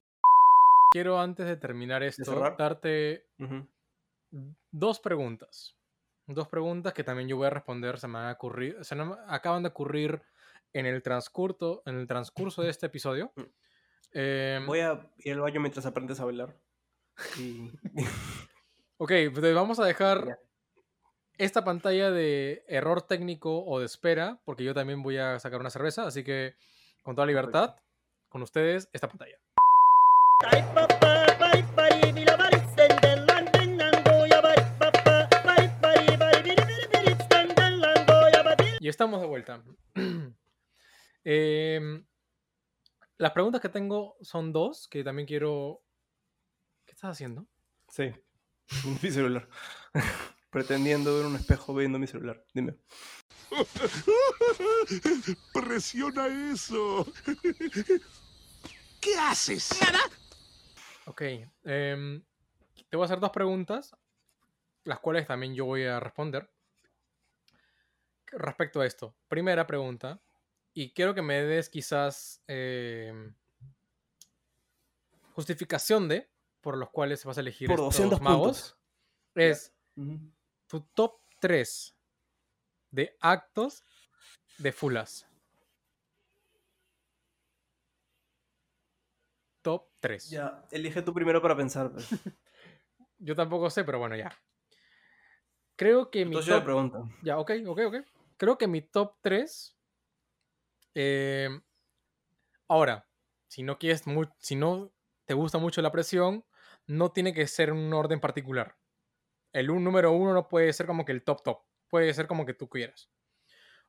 [0.91, 3.27] Quiero antes de terminar esto, darte.
[4.71, 5.77] Dos preguntas.
[6.27, 9.15] Dos preguntas que también yo voy a responder, se me van a ocurrir, se me
[9.27, 10.23] acaban de ocurrir
[10.73, 13.33] en el transcurso, en el transcurso de este episodio.
[14.13, 16.57] Em, Voy a ir al baño mientras aprendes a bailar.
[17.39, 17.71] Y...
[18.99, 20.39] Ok, pues vamos a dejar
[21.37, 25.71] esta pantalla de error técnico o de espera, porque yo también voy a sacar una
[25.71, 26.55] cerveza, así que
[27.03, 27.75] con toda libertad,
[28.29, 29.39] con ustedes, esta pantalla.
[38.83, 39.63] Y estamos de vuelta.
[41.25, 42.05] Em,
[43.17, 45.85] las preguntas que tengo son dos, que también quiero...
[46.85, 47.47] ¿Qué estás haciendo?
[47.89, 48.11] Sí,
[49.05, 49.49] mi celular.
[50.51, 52.45] Pretendiendo ver un espejo viendo mi celular.
[52.53, 52.75] Dime.
[55.55, 57.07] Presiona eso.
[59.01, 59.81] ¿Qué haces?
[59.81, 60.01] Nada.
[61.07, 61.23] Ok.
[61.63, 62.21] em,
[62.91, 63.95] te voy a hacer dos preguntas,
[64.83, 66.52] las cuales también yo voy a responder.
[68.33, 69.15] Respecto a esto.
[69.29, 70.21] Primera pregunta.
[70.75, 73.35] Y quiero que me des quizás em,
[75.35, 76.31] justificación de
[76.61, 78.47] por los cuales vas a elegir Por estos 200 magos.
[78.47, 78.79] puntos.
[79.35, 79.75] Es
[80.67, 81.95] tu top 3
[82.91, 83.85] de actos
[84.59, 85.27] de Fulas.
[89.63, 90.29] Top 3.
[90.31, 91.93] Ya, elige tú primero para pensar.
[91.93, 92.09] pues.
[93.19, 94.37] Yo tampoco sé, pero bueno, ya.
[95.77, 96.65] Creo que mi Entonces yo le top...
[96.65, 97.09] pregunto.
[97.23, 97.95] Ya, ok, ok, ok.
[98.37, 99.77] Creo que mi top 3...
[102.69, 103.09] Ahora,
[103.49, 104.93] si no quieres mu- si no
[105.27, 106.45] te gusta mucho la presión,
[106.87, 108.77] no tiene que ser un orden particular.
[109.53, 111.59] El un, número uno no puede ser como que el top top.
[111.89, 113.11] Puede ser como que tú quieras.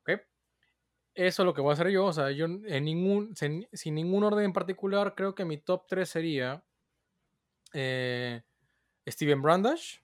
[0.02, 0.20] ¿Ok?
[1.14, 2.06] Eso es lo que voy a hacer yo.
[2.06, 5.86] O sea, yo en ningún, sin, sin ningún orden en particular, creo que mi top
[5.88, 6.64] 3 sería
[7.72, 8.42] eh,
[9.08, 9.98] Steven Brandash.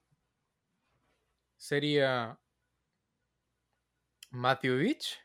[1.56, 2.39] Sería
[4.30, 5.18] Matthew Beach.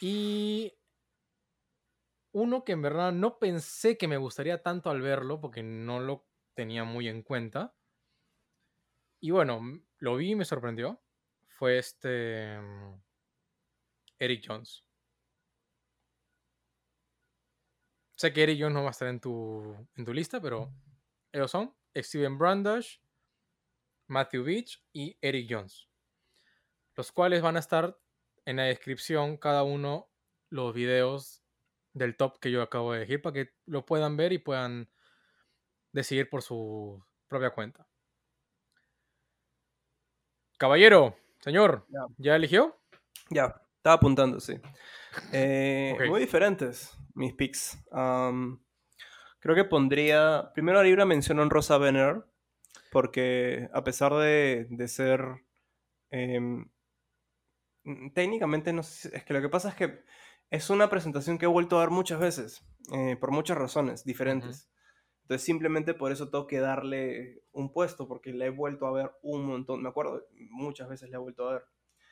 [0.00, 0.72] Y
[2.32, 6.26] uno que en verdad no pensé que me gustaría tanto al verlo, porque no lo
[6.54, 7.74] tenía muy en cuenta.
[9.20, 9.60] Y bueno,
[9.98, 11.00] lo vi y me sorprendió.
[11.46, 12.58] Fue este.
[12.58, 13.00] mm,
[14.18, 14.84] Eric Jones.
[18.16, 20.72] Sé que Eric Jones no va a estar en tu, en tu lista, pero
[21.32, 22.98] ellos son Steven Brandash,
[24.06, 25.91] Matthew Beach y Eric Jones.
[26.96, 27.98] Los cuales van a estar
[28.44, 30.10] en la descripción cada uno
[30.50, 31.42] los videos
[31.94, 34.90] del top que yo acabo de elegir para que lo puedan ver y puedan
[35.92, 37.86] decidir por su propia cuenta.
[40.58, 42.00] Caballero, señor, Ya.
[42.18, 42.76] ¿ya eligió?
[43.30, 44.60] Ya, estaba apuntando, sí.
[45.32, 45.96] Eh.
[46.08, 47.78] Muy diferentes mis picks.
[47.90, 50.50] Creo que pondría.
[50.54, 52.24] Primero haría una mención honrosa a Benner.
[52.90, 55.20] Porque a pesar de, de ser.
[56.10, 56.70] em,
[58.14, 59.16] técnicamente no sé.
[59.16, 60.00] Es que lo que pasa es que
[60.50, 62.64] es una presentación que he vuelto a ver muchas veces.
[62.92, 64.68] eh, por muchas razones diferentes.
[65.22, 68.08] Entonces simplemente por eso tengo que darle un puesto.
[68.08, 69.82] Porque la he vuelto a ver un montón.
[69.82, 71.62] Me acuerdo, muchas veces la he vuelto a ver.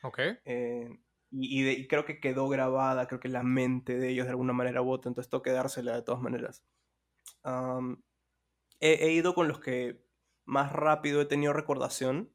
[0.03, 0.19] Ok.
[0.45, 0.89] Eh,
[1.31, 4.31] y, y de- y creo que quedó grabada, creo que la mente de ellos de
[4.31, 6.65] alguna manera vota, entonces tengo que dársela de todas maneras.
[7.43, 8.03] Am,
[8.79, 10.03] he, he ido con los que
[10.45, 12.31] más rápido he tenido recordación.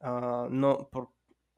[0.00, 1.10] ah, no, por,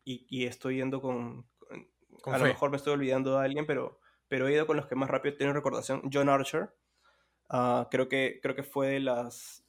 [0.05, 1.43] y, y estoy yendo con...
[1.59, 1.89] con-
[2.23, 3.99] Con a lo mejor me estoy olvidando de alguien, pero,
[4.29, 6.03] pero he ido con los que más rápido tenido recordación.
[6.13, 6.71] John Archer.
[7.51, 9.65] ah, creo, que, creo que fue de las,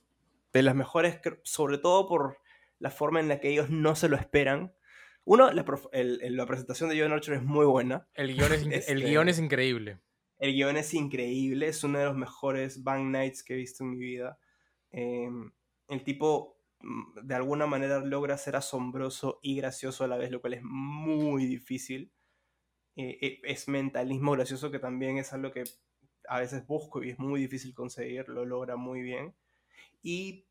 [0.54, 2.38] de las mejores, sobre todo por
[2.80, 4.74] la forma en la que ellos no se lo esperan
[5.28, 8.08] Uno, la, prof- el- el- la presentación de John Archer es muy buena.
[8.14, 10.00] El guion es, el Este, guion es increíble.
[10.38, 13.90] El guion es increíble, es uno de los mejores Bang Nights que he visto en
[13.92, 14.38] mi vida.
[14.92, 15.28] Eh,
[15.88, 16.55] el tipo
[17.24, 21.46] de alguna manera logra ser asombroso y gracioso a la vez, lo cual es muy
[21.46, 22.12] difícil.
[22.96, 25.64] Eh, eh, es mentalismo gracioso que también es algo que
[26.30, 29.36] a veces busco y es muy difícil conseguir, lo logra muy bien.
[30.02, 30.46] Y,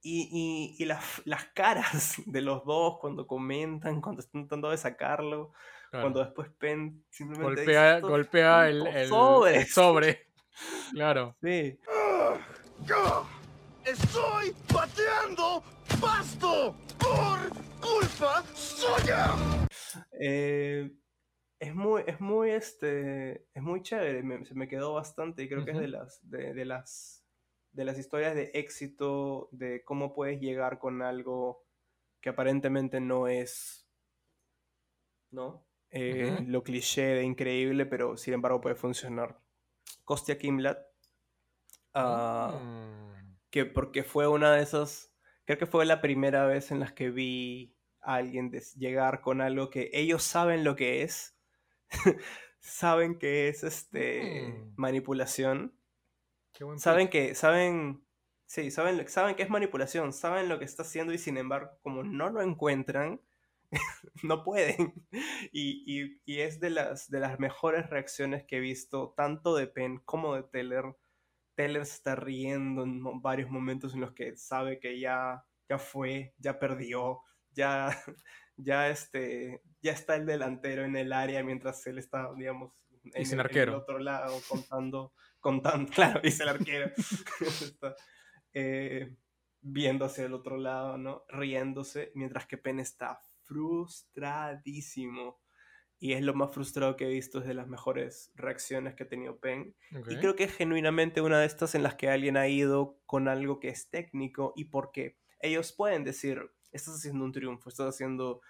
[0.00, 4.78] y, y- y las, las caras de los dos cuando comentan, cuando están tratando de
[4.78, 5.52] sacarlo,
[5.90, 6.04] Claro.
[6.04, 9.72] cuando después Penn simplemente dice, Golpea, "Estos golpea el, el- el sobres".
[9.74, 10.26] sobre.
[10.92, 11.36] Claro.
[11.42, 11.78] Sí.
[13.84, 15.62] ¡Yo estoy pateando
[16.00, 17.38] pasto por
[17.80, 19.30] culpa suya!
[20.20, 20.90] Eh,
[21.58, 25.64] es muy, es muy, este, es muy chévere, me- se me quedó bastante y creo
[25.64, 27.24] que es de las, de, de las,
[27.72, 31.64] de las historias de éxito, de cómo puedes llegar con algo
[32.20, 33.86] que aparentemente no es,
[35.30, 35.66] ¿no?
[35.90, 36.38] Eh.
[36.46, 39.38] Lo cliché de increíble, pero sin embargo puede funcionar.
[40.04, 40.78] Kostya Kimblat,
[41.94, 43.01] ah, Mm.
[43.52, 45.14] Que porque fue una de esas,
[45.46, 49.70] creo que fue la primera vez en las que vi a alguien llegar con algo
[49.70, 51.36] que ellos saben lo que es,
[52.60, 54.76] saben que es este Mm.
[54.76, 55.74] manipulación,
[56.52, 58.04] Qué buen saben que, saben,
[58.46, 62.02] sí, saben, saben que es manipulación, saben lo que está haciendo y sin embargo, como
[62.04, 63.20] no lo encuentran,
[64.22, 64.94] no pueden.
[65.52, 69.66] Y, y- y es de las, de las mejores reacciones que he visto, tanto de
[69.66, 70.96] Penn como de Teller.
[71.54, 76.34] Teller se está riendo en varios momentos en los que sabe que ya, ya fue,
[76.38, 77.20] ya perdió,
[77.50, 77.88] ya,
[78.56, 82.72] ya, este, ya está el delantero en el área mientras él está, digamos,
[83.12, 83.78] en, sin el, en el arquero.
[83.78, 86.92] otro lado contando, contando, claro, dice el arquero.
[87.40, 87.94] Está,
[88.54, 89.16] eh,
[89.60, 91.24] viendo hacia el otro lado, ¿no?
[91.28, 95.41] Riéndose, mientras que Penn está frustradísimo.
[96.02, 99.08] Y es lo más frustrado que he visto, es de las mejores reacciones que ha
[99.08, 99.76] tenido Penn.
[99.90, 100.08] Y Ok.
[100.18, 103.60] creo que es genuinamente una de estas en las que alguien ha ido con algo
[103.60, 108.40] que es técnico y porque ellos pueden decir, estás haciendo un triunfo, estás haciendo,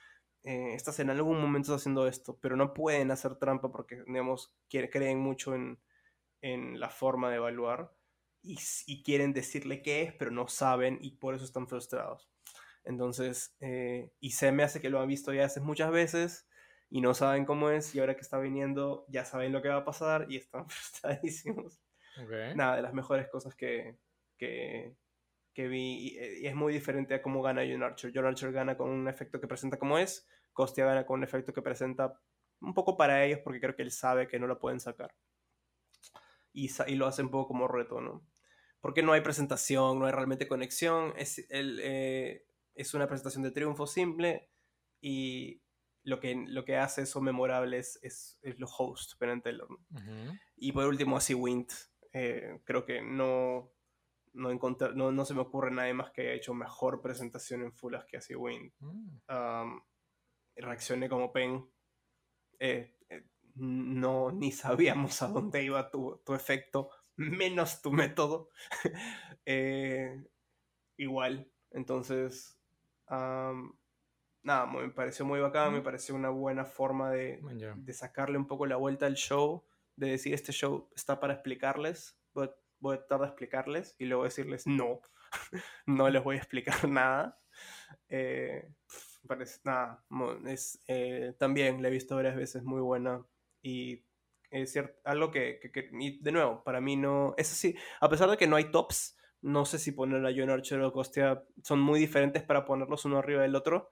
[0.44, 5.18] eh, estás en algún momento haciendo esto, pero no pueden hacer trampa porque, digamos, creen
[5.18, 5.78] mucho en,
[6.40, 7.94] en la forma de evaluar
[8.42, 12.30] y, y quieren decirle qué es, pero no saben y por eso están frustrados.
[12.84, 16.48] Entonces, eh, y se me hace que lo han visto ya hace muchas veces
[16.92, 19.78] y no saben cómo es y ahora que está viniendo ya saben lo que va
[19.78, 21.80] a pasar y están frustradísimos.
[22.16, 22.54] Ok.
[22.54, 23.98] Nada, de las mejores cosas que,
[24.36, 24.94] que,
[25.54, 28.12] que vi y, eh, y es muy diferente a cómo gana John Archer.
[28.14, 31.54] John Archer gana con un efecto que presenta como es, Costia gana con un efecto
[31.54, 32.20] que presenta
[32.60, 35.14] un poco para ellos porque creo que él sabe que no lo pueden sacar.
[36.52, 38.26] Y, sa- y lo hace un poco como reto, ¿no?
[38.80, 42.44] Porque no hay presentación, no hay realmente conexión, es, el, eh,
[42.74, 44.50] es una presentación de triunfo simple
[45.00, 45.61] y
[46.04, 49.42] lo que, lo que hace eso memorable es, es, es los hosts, Penn.
[50.56, 51.72] Y por último, así Wint.
[52.12, 53.72] Eh, creo que no,
[54.34, 57.72] no, encontré- no, no se me ocurre nadie más que haya hecho mejor presentación en
[57.72, 58.74] Fulas que así Wint.
[58.80, 59.80] Um,
[60.56, 61.64] reaccioné como Pen.
[62.58, 63.24] Eh, eh,
[63.54, 68.50] no, ni sabíamos a dónde iba tu, tu efecto, menos tu método.
[70.96, 71.50] Igual.
[71.70, 72.58] Entonces,
[74.42, 77.40] nada, me pareció muy bacán, me pareció una buena forma de,
[77.74, 79.64] de sacarle un poco la vuelta al show,
[79.96, 82.50] de decir este show está para explicarles, voy,
[82.80, 85.00] voy a tratar de explicarles y luego decirles no,
[85.86, 87.38] no les voy a explicar nada.
[88.08, 88.68] Eh,
[89.26, 90.04] parece, nada,
[90.46, 93.24] es, eh, también la he visto varias veces, muy buena
[93.62, 94.04] y
[94.50, 98.08] es cierto, algo que, que- que- y de nuevo, para mí no, eso sí, a
[98.08, 101.44] pesar de que no hay tops, no sé si poner a John Archer o Costia
[101.62, 103.90] son muy diferentes para ponerlos uno arriba del otro.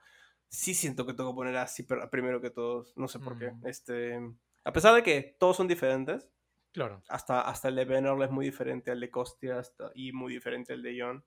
[0.50, 3.52] Sí siento que tengo que poner así pero primero que todos, no sé por qué.
[3.52, 3.66] Mm.
[3.66, 4.20] Este,
[4.64, 6.28] a pesar de que todos son diferentes,
[6.72, 7.02] Claro.
[7.08, 10.32] hasta, hasta el de Ben Earl es muy diferente al de Costia hasta, y muy
[10.34, 11.24] diferente al de John,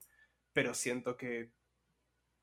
[0.54, 1.52] pero siento que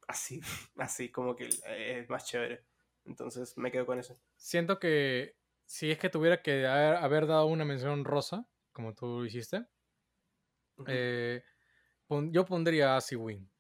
[0.09, 0.41] así,
[0.77, 2.65] así como que eh, es más chévere.
[3.05, 4.19] Entonces me quedo con eso.
[4.37, 5.37] Siento que
[5.67, 9.67] si es que tuviera que haber, haber dado una mención rosa, como tú hiciste,
[10.87, 11.43] eh,
[12.07, 13.51] pon- yo pondría a Win.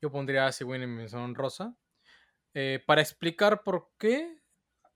[0.00, 1.76] Yo pondría a Win en mención rosa.
[2.54, 4.42] Eh, para explicar por qué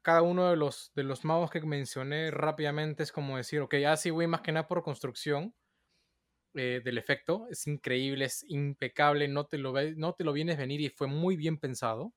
[0.02, 3.74] cada uno de los, de los magos que mencioné rápidamente es como decir, ok,
[4.12, 5.54] Win más que nada por construcción
[6.54, 10.56] eh, del efecto, es increíble, es impecable, no te, lo ve- no te lo vienes
[10.58, 12.14] venir y fue muy bien pensado.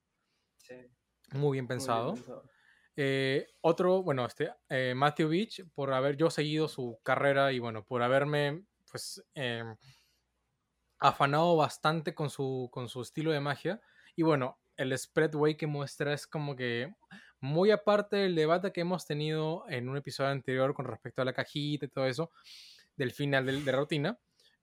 [0.58, 0.90] Sí.
[1.32, 2.14] Muy bien pensado.
[2.14, 2.50] pensado.
[2.96, 7.84] Eh, otro, bueno, este, eh, Matthew Beach, por haber yo seguido su carrera y bueno,
[7.86, 9.76] por haberme, pues, em,
[10.98, 13.80] afanado bastante con su, con su estilo de magia.
[14.16, 16.94] Y bueno, el spreadway que muestra es como que
[17.40, 21.34] muy aparte del debate que hemos tenido en un episodio anterior con respecto a la
[21.34, 22.30] cajita y todo eso,
[22.96, 24.18] del final de, la rutina,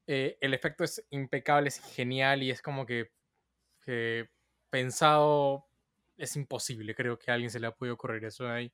[0.07, 3.11] eh, el efecto es impecable, es genial y es como que,
[4.69, 5.65] pensado
[6.18, 6.95] es imposible.
[6.95, 8.73] Creo que a alguien se le ha podido ocurrir eso de ahí.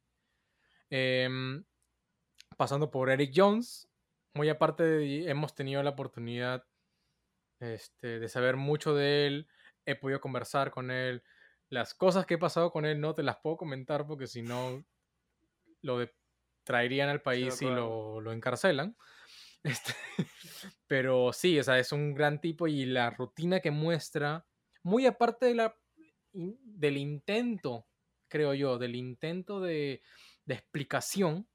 [0.89, 1.63] Em,
[2.57, 3.87] pasando por Eric Jones,
[4.33, 6.65] muy aparte de- hemos tenido la oportunidad
[7.59, 9.47] este, de saber mucho de él,
[9.85, 11.23] he podido conversar con él.
[11.69, 14.83] Las cosas que he pasado con él no te las puedo comentar porque si no
[15.81, 16.13] lo de-
[16.63, 18.95] traerían al país y lo, lo encarcelan.
[19.65, 19.93] Este,
[20.87, 24.45] pero sí, o sea, es un gran tipo y la rutina que muestra,
[24.83, 25.79] muy aparte de la,
[26.33, 27.87] del intento,
[28.27, 30.01] creo yo, del intento de,
[30.43, 31.47] de explicación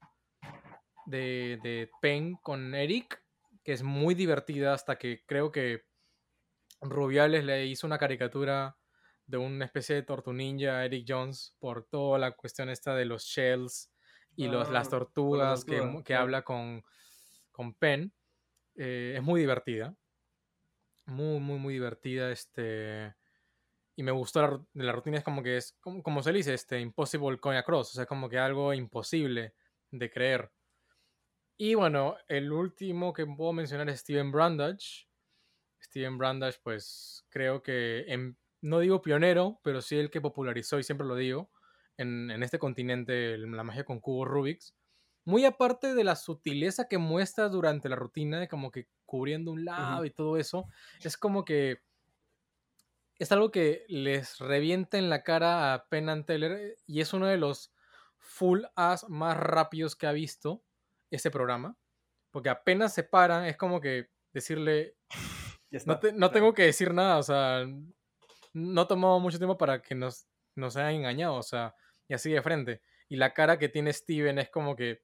[1.05, 3.23] de, de Penn con Eric,
[3.63, 5.83] que es muy divertida hasta que creo que
[6.81, 8.77] Rubiales le hizo una caricatura
[9.25, 13.05] de una especie de tortu ninja a Eric Jones por toda la cuestión esta de
[13.05, 13.91] los shells
[14.35, 16.83] y los, las Ah, tortugas que, tortuga, que habla con,
[17.51, 18.13] con Penn.
[18.75, 19.95] Eh, es muy divertida.
[21.05, 22.31] Muy, muy, muy divertida.
[22.31, 23.15] Este.
[23.95, 26.79] Y me gustó la, la rutina, es como que es, como, como se dice, este,
[26.79, 29.55] impossible coin across, o sea, como que algo imposible
[29.91, 30.51] de creer.
[31.57, 35.08] Y bueno, el último que puedo mencionar es Steven Brandage.
[35.81, 40.83] Steven Brandage, pues creo que, en- no digo pionero, pero sí el que popularizó, y
[40.83, 41.49] siempre lo digo,
[41.97, 44.73] en, en este continente la magia con cubos Rubik's.
[45.25, 49.65] Muy aparte de la sutileza que muestra durante la rutina, de como que cubriendo un
[49.65, 50.65] lado y todo eso,
[51.01, 51.81] es como que
[53.17, 57.13] es algo que les revienta en la cara a Penn and Teller eh, y es
[57.13, 57.73] uno de los
[58.17, 60.63] full as más rápidos que ha visto
[61.11, 61.75] ese programa.
[62.31, 64.95] Porque apenas se para, es como que decirle,
[65.85, 67.65] no, te- no tengo que decir nada, o sea,
[68.53, 71.75] no tomamos mucho tiempo para que nos, nos hayan engañado, o sea,
[72.07, 72.81] y así de frente.
[73.07, 75.01] Y la cara que tiene Steven es como que,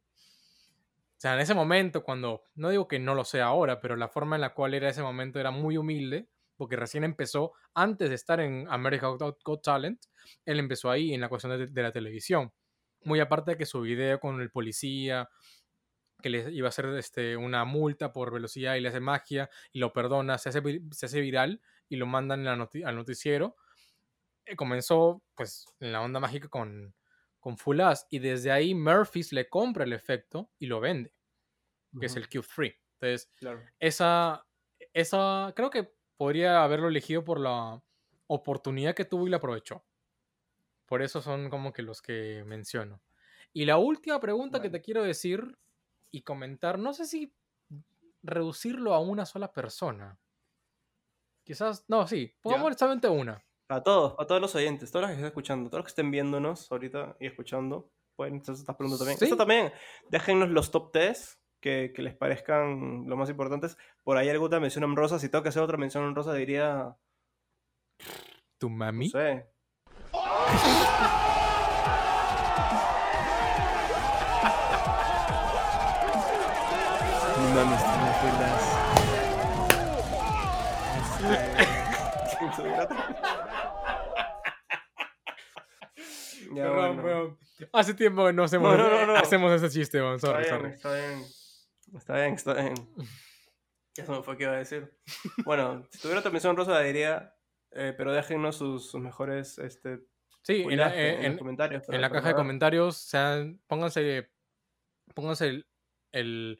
[1.17, 4.09] o sea, en ese momento, cuando, no digo que no lo sea ahora, pero la
[4.09, 6.27] forma en la cual era ese momento era muy humilde,
[6.57, 10.01] porque recién empezó, antes de estar en America Got Talent,
[10.45, 12.51] él empezó ahí en la cuestión de, de la televisión.
[13.03, 15.29] Muy aparte de que su video con el policía,
[16.21, 19.79] que le iba a hacer este, una multa por velocidad y le hace magia y
[19.79, 20.61] lo perdona, se hace,
[20.91, 23.55] se hace viral y lo mandan en la noti- al noticiero.
[24.45, 26.95] Eh, comenzó pues en la onda mágica con,
[27.39, 31.13] con Full y desde ahí Murphys le compra el efecto y lo vende,
[31.99, 32.75] que es el Cube Free.
[32.99, 33.71] Entonces, Claro.
[33.79, 34.47] esa,
[34.93, 37.83] esa, creo que podría haberlo elegido por la
[38.27, 39.85] oportunidad que tuvo y la aprovechó.
[40.85, 43.01] Por eso son como que los que menciono.
[43.53, 45.57] Y la última pregunta que te quiero decir
[46.15, 47.35] y comentar, no sé si
[48.23, 50.17] reducirlo a una sola persona.
[51.43, 53.43] Quizás, no, sí, pongamos solamente una.
[53.67, 56.11] A todos, a todos los oyentes, todos los que estén escuchando, todos los que estén
[56.11, 59.19] viéndonos ahorita y escuchando, pueden hacer estas preguntas también.
[59.19, 59.25] Sí.
[59.25, 59.73] Esto también,
[60.09, 63.77] déjennos los top 3 que, que les parezcan los más importantes.
[64.03, 66.95] Por ahí alguna mención honrosa, si tengo que hacer otra mención honrosa, diría,
[68.57, 69.07] ¿Tu mami?
[69.07, 69.49] no sé.
[86.53, 87.03] Ya, Perdón, bueno.
[87.03, 87.37] weón.
[87.73, 89.15] Hace tiempo que no hacemos, No, no, no, no.
[89.15, 89.99] hacemos ese chiste.
[89.99, 90.63] Sorry, está sorry.
[90.63, 91.25] bien, Está bien,
[91.95, 92.73] está bien, está bien.
[93.97, 94.93] Ya se me fue que iba a decir.
[95.45, 97.33] Bueno, si tuviera otra mención rosa diría,
[97.71, 99.99] eh, pero déjennos sus, sus mejores este,
[100.43, 101.83] Sí, en la, eh, en, en- los comentarios.
[101.83, 104.29] en para- la para caja de comentarios, sean, pónganse,
[105.13, 105.67] pónganse el,
[106.11, 106.59] el,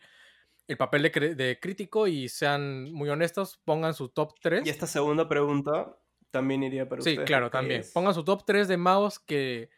[0.68, 4.66] el papel de, de crítico y sean muy honestos, pongan su top 3.
[4.66, 5.98] Y esta segunda pregunta
[6.32, 7.28] también iría para Sí, ustedes.
[7.28, 7.82] claro, porque también.
[7.82, 9.70] es- Pongan su top 3 de magos que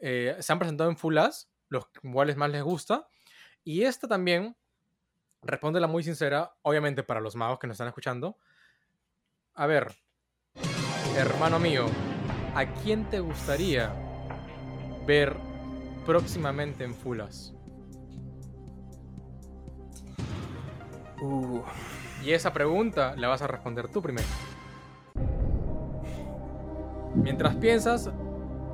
[0.00, 3.08] eh, se han presentado en Full As, los cuales más les gusta.
[3.64, 4.56] Y esta también,
[5.42, 8.38] respóndela muy sincera, obviamente para los magos que nos están escuchando.
[9.54, 9.94] A ver,
[11.16, 11.86] hermano mío,
[12.54, 13.92] ¿a quién te gustaría
[15.06, 15.34] ver
[16.04, 17.20] próximamente en Full
[21.20, 21.60] Uh,
[22.24, 24.26] Y esa pregunta la vas a responder tú primero.
[27.14, 28.10] Mientras piensas,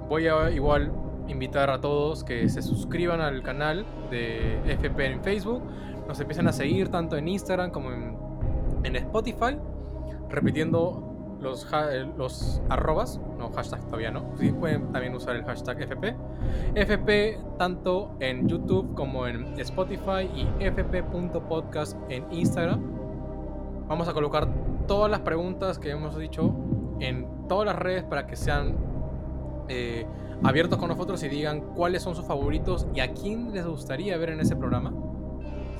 [0.08, 0.92] voy a igual
[1.28, 5.62] invitar a todos que se suscriban al canal de FP en Facebook,
[6.08, 8.16] nos empiecen a seguir tanto en Instagram como en,
[8.84, 9.56] en Spotify,
[10.28, 11.11] repitiendo
[11.42, 16.16] los, eh, los arrobas, no hashtag todavía no, sí, pueden también usar el hashtag FP.
[16.74, 22.80] FP tanto en YouTube como en Spotify y fp.podcast en Instagram.
[23.88, 24.48] Vamos a colocar
[24.86, 26.54] todas las preguntas que hemos dicho
[27.00, 28.76] en todas las redes para que sean
[29.68, 30.06] eh,
[30.42, 34.30] abiertos con nosotros y digan cuáles son sus favoritos y a quién les gustaría ver
[34.30, 34.92] en ese programa.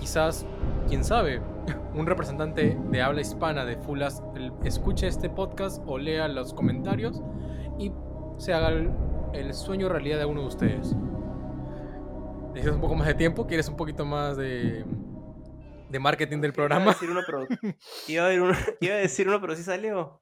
[0.03, 0.45] Quizás,
[0.89, 1.41] quién sabe,
[1.95, 4.20] un representante de habla hispana de Fulas
[4.65, 7.23] escuche este podcast o lea los comentarios
[7.79, 7.93] y
[8.37, 8.91] se haga el,
[9.33, 10.97] el sueño realidad de uno de ustedes.
[12.49, 13.47] ¿Necesitas un poco más de tiempo?
[13.47, 14.85] ¿Quieres un poquito más de,
[15.89, 16.91] de marketing del Iba a programa?
[16.91, 17.47] decir uno, pero,
[18.09, 20.20] iba, a uno- iba a decir uno, pero sí salió.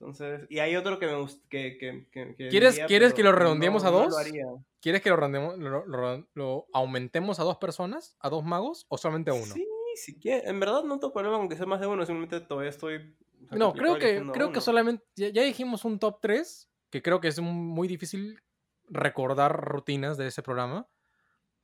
[0.00, 1.46] Entonces, y hay otro que me gusta.
[1.50, 4.10] Que, que, que- que ¿Quieres, diría, ¿quieres que lo redondeemos no- a no dos?
[4.12, 4.46] lo haría.
[4.80, 8.16] ¿Quieres que lo, redondeemos- lo- lo- lo aumentemos a dos personas?
[8.20, 8.86] ¿A dos magos?
[8.88, 9.44] ¿O solamente a uno?
[9.44, 9.66] Sí,
[9.96, 10.46] si quieres.
[10.48, 13.14] En verdad no tengo problema con que sea más de uno, simplemente todavía estoy.
[13.44, 15.04] o sea, No, creo que, creo que solamente.
[15.16, 18.40] Ya, ya dijimos un top 3, que creo que es muy difícil
[18.88, 20.88] recordar rutinas de ese programa.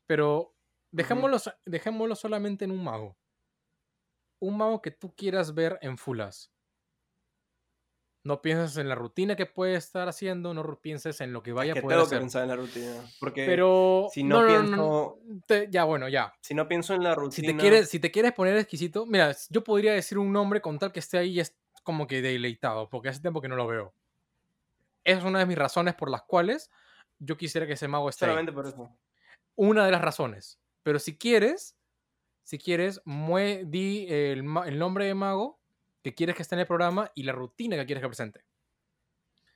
[0.06, 0.54] Pero
[0.90, 3.16] dejémoslo, so- dejémoslo solamente en un mago.
[4.40, 6.52] Un mago que tú quieras ver en Fulas.
[8.26, 11.74] No pienses en la rutina que puede estar haciendo, no pienses en lo que vaya
[11.74, 12.20] que a poder tengo que hacer.
[12.22, 13.04] pensar en la rutina.
[13.20, 14.76] Porque Pero si no, no, no, no, pienso.
[15.24, 16.34] no, te- ya bueno, ya.
[16.40, 17.52] Si no pienso en la Si rutina.
[17.52, 20.90] te, quieres, si te quieres poner exquisito, mira, yo podría decir un nombre con tal
[20.90, 23.94] que esté ahí y es como que deleitado, porque hace tiempo que no lo veo.
[25.04, 26.68] Esa es una de mis razones por las cuales
[27.20, 28.30] yo quisiera que ese mago esté ahí.
[28.32, 28.90] Solamente por eso.
[29.54, 30.58] Una de las razones.
[30.82, 31.76] Pero si quieres,
[32.42, 34.44] si quieres, mue- di el
[34.78, 35.55] nombre de mago
[36.06, 38.44] que quieres que esté en el programa y la rutina que quieres que presente.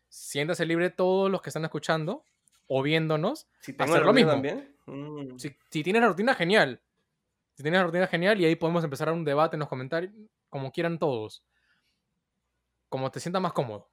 [0.09, 2.25] Siéntase libre todos los que están escuchando
[2.67, 4.33] o viéndonos Si tengo hacer la lo mismo.
[4.33, 4.75] también.
[4.87, 6.83] mm, Si, si tienes la rutina, genial.
[7.55, 8.41] Si tienes la rutina, genial.
[8.41, 10.13] Y ahí podemos empezar un debate en los comentarios,
[10.49, 11.45] como quieran todos.
[12.89, 13.89] Como te sientas más cómodo.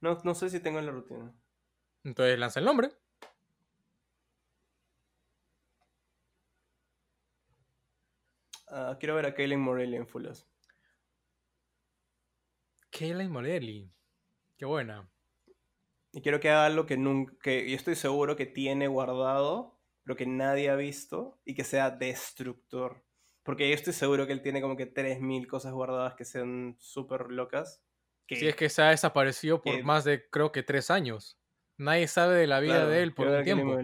[0.00, 1.32] No, no sé si tengo la rutina.
[2.02, 2.90] Entonces lanza el nombre.
[8.68, 10.46] Ah, quiero ver a Kaylin Morelli en Fulas.
[12.98, 13.90] Kayla Morelli.
[14.56, 15.08] Qué buena.
[16.12, 17.34] Y quiero que haga algo que nunca.
[17.42, 21.90] que yo estoy seguro que tiene guardado, pero que nadie ha visto, y que sea
[21.90, 23.04] destructor.
[23.42, 27.30] Porque yo estoy seguro que él tiene como que 3000 cosas guardadas que sean súper
[27.30, 27.82] locas.
[28.26, 31.38] Que, Si es que se ha desaparecido por que- más de, creo que tres años.
[31.78, 33.76] Nadie sabe de la vida claro, de él por un tiempo.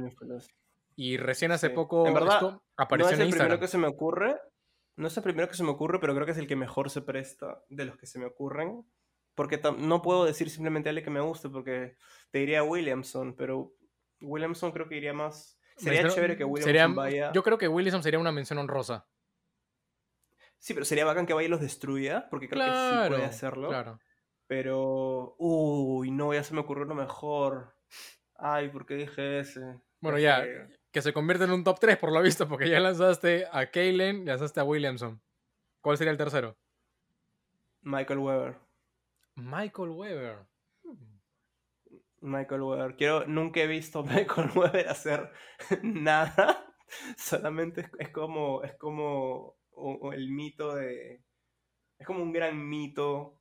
[0.97, 1.75] Y recién hace Sí.
[1.75, 3.61] poco En verdad, esto No apareció es en el primero Instagram.
[3.61, 4.37] que se me ocurre.
[4.97, 6.91] No es el primero que se me ocurre, pero creo que es el que mejor
[6.91, 8.85] se presta de los que se me ocurren.
[9.35, 11.97] Porque no puedo decir simplemente a alguien que me guste, porque
[12.31, 13.73] te diría Williamson, pero
[14.21, 15.59] Williamson creo que iría más.
[15.77, 17.33] Sería chévere que Williamson sería- vaya.
[17.33, 19.07] Yo creo que Williamson sería una mención honrosa.
[20.59, 23.69] Sí, pero sería bacán que vaya y los destruya, porque creo que sí puede hacerlo.
[23.69, 23.99] claro.
[24.47, 25.35] Pero.
[25.39, 27.75] Uy, no, ya se me ocurrió lo mejor.
[28.37, 29.61] Ay, ¿por qué dije ese?
[30.01, 30.69] Bueno, Qué ya, feo.
[30.93, 34.27] que se convierte en un top 3 por lo visto, porque ya lanzaste a Kaylen,
[34.27, 35.23] lanzaste a Williamson.
[35.81, 36.59] ¿Cuál sería el tercero?
[37.81, 38.57] Michael Weber.
[39.37, 40.47] Michael Weber.
[42.21, 42.97] Michael Weber.
[42.97, 45.31] Quiero, nunca he visto a Michael Weber hacer
[45.83, 46.75] nada.
[47.17, 51.25] Solamente es, es como, es como o- o el mito de,
[51.99, 53.41] es como un gran mito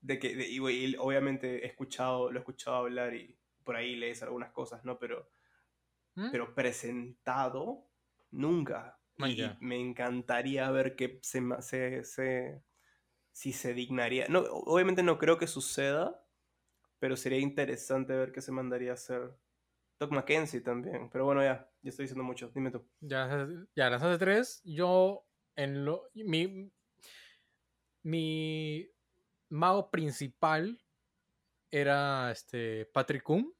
[0.00, 0.60] de que, de- y,
[0.96, 4.98] obviamente he escuchado, lo he escuchado hablar y por ahí lees algunas cosas, ¿no?
[4.98, 5.28] Pero,
[6.14, 6.30] ¿Mm?
[6.30, 7.88] pero presentado,
[8.30, 8.98] nunca.
[9.18, 12.62] Y me encantaría ver que se, se, se-
[13.36, 14.26] si se dignaría.
[14.30, 16.24] No, obviamente no creo que suceda,
[16.98, 19.36] pero sería interesante ver qué se mandaría a hacer.
[20.00, 21.10] Doc Mackenzie también.
[21.10, 22.50] Pero bueno, ya, ya estoy diciendo mucho.
[22.54, 22.88] Dime tú.
[23.00, 24.62] Ya, ya lanzaste 3.
[24.64, 26.08] Yo, en lo.
[26.14, 26.72] Mi,
[28.04, 28.90] mi
[29.50, 30.82] mago principal
[31.70, 33.54] era este Patrick Kuhn.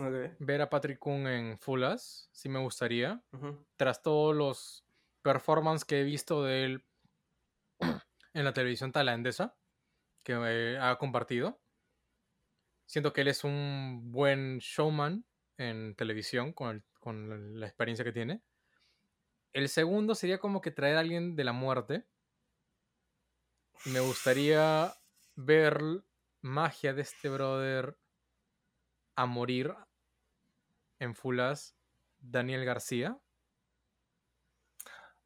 [0.00, 0.36] Ok.
[0.40, 3.22] Ver a Patrick Kuhn en Fulas, sí me gustaría.
[3.76, 4.84] Tras todos los
[5.22, 6.87] performances que he visto de él
[8.38, 9.56] en la televisión tailandesa,
[10.22, 11.60] que eh, ha compartido.
[12.86, 15.24] Siento que él es un buen showman
[15.56, 18.42] en televisión con, el- con la experiencia que tiene.
[19.52, 22.06] El segundo sería como que traer a alguien de la muerte.
[23.86, 24.94] Me gustaría
[25.34, 25.80] ver
[26.40, 27.98] magia de este brother
[29.16, 29.74] a morir
[31.00, 31.76] en Fulas,
[32.20, 33.18] Daniel García.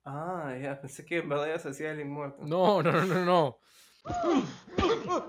[0.05, 2.43] Ah, ya, pensé que en verdad ya se hacía el inmuerto.
[2.45, 3.59] No, no, no, no, no.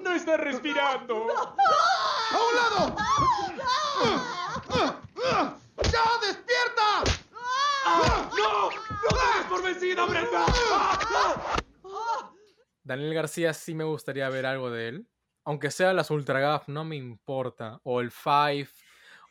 [0.01, 1.27] ¡No está respirando!
[1.27, 2.95] ¡A un lado!
[5.83, 7.03] ¡Ya, despierta!
[8.35, 8.69] ¡No!
[8.69, 10.45] ¡No te por vencida, Brenda!
[12.83, 15.07] Daniel García sí me gustaría ver algo de él.
[15.45, 17.79] Aunque sea las Ultra Gaf, no me importa.
[17.83, 18.69] O el Five,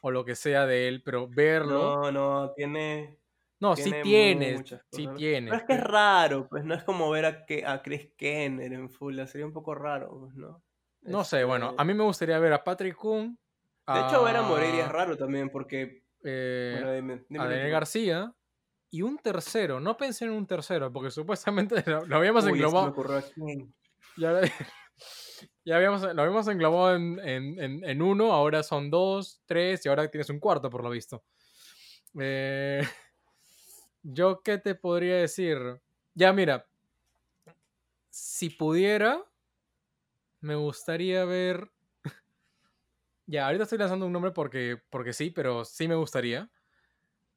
[0.02, 2.00] o lo que sea de él, pero verlo.
[2.00, 3.18] No, no, tiene.
[3.62, 4.56] No, sí tiene
[4.90, 5.16] Sí cosas.
[5.16, 5.50] tienes.
[5.50, 8.72] Pero es que es raro, pues no es como ver a, que, a Chris Kenner
[8.72, 10.64] en full, sería un poco raro, pues, ¿no?
[11.02, 13.38] No sé, bueno, Este, a mí me gustaría ver a Patrick Kuhn.
[13.86, 16.02] De hecho, ver a Moreira es raro también porque...
[16.24, 17.70] eh, Bueno, dime, dime a Daniel.
[17.70, 18.34] García
[18.90, 19.78] y un tercero.
[19.78, 22.92] No pensé en un tercero porque supuestamente lo, lo habíamos Uy, englobado.
[25.64, 29.88] ya habíamos, lo habíamos englobado en, en- en- en uno, ahora son dos, tres y
[29.88, 31.22] ahora tienes un cuarto por lo visto.
[32.20, 32.82] Eh,
[34.04, 35.80] Yo qué te podría decir.
[36.14, 36.68] Ya mira,
[38.10, 39.24] si pudiera,
[40.42, 41.70] me gustaría ver...
[43.26, 46.50] Ya, ahorita estoy lanzando un nombre porque, porque sí, pero sí me gustaría.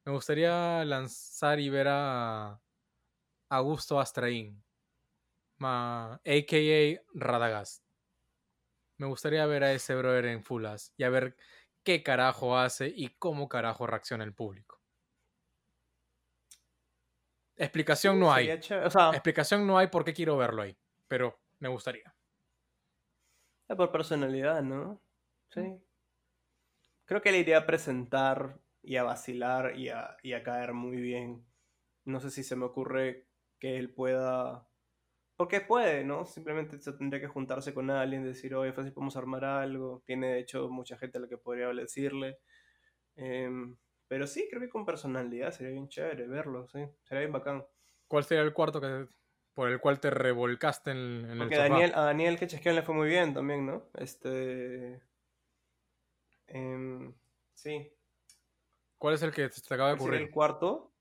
[0.04, 2.60] Me gustaría lanzar y ver a
[3.50, 4.64] Augusto Astraín,
[5.58, 7.02] ma- a.k.a.
[7.14, 7.84] Radagast.
[8.98, 11.34] Me gustaría ver a ese brother en Fulas y a ver
[11.82, 14.75] qué carajo hace y cómo carajo reacciona el público.
[17.56, 18.50] Explicación no hay.
[18.50, 20.76] o sea- Explicación no hay por qué quiero verlo ahí,
[21.08, 22.14] pero me gustaría.
[23.68, 25.02] Es por personalidad, ¿no?
[25.50, 25.80] Sí.
[27.04, 30.96] Creo que le iría a presentar y a vacilar y a, y a caer muy
[30.96, 31.44] bien.
[32.04, 33.26] No sé si se me ocurre
[33.58, 34.68] que él pueda...
[35.36, 36.24] Porque puede, ¿no?
[36.24, 40.02] Simplemente se tendría que juntarse con alguien, decir, oye, fácil, podemos armar algo.
[40.06, 42.38] Tiene, de hecho, mucha gente a la que podría decirle.
[43.16, 43.76] Em,
[44.08, 46.80] pero sí, creo que con personalidad sería bien chévere verlo, sí.
[47.04, 47.64] Sería bien bacán.
[48.08, 49.08] ¿Cuál sería el cuarto que,
[49.54, 51.68] por el cual te revolcaste en, en el Porque sofá?
[51.68, 53.88] Daniel, a Daniel que le fue muy bien también, ¿no?
[53.94, 55.00] Este.
[56.46, 57.12] em,
[57.54, 57.92] sí.
[58.98, 60.22] ¿Cuál es el que te acaba de ¿Cuál sería ocurrir?
[60.22, 60.92] el cuarto?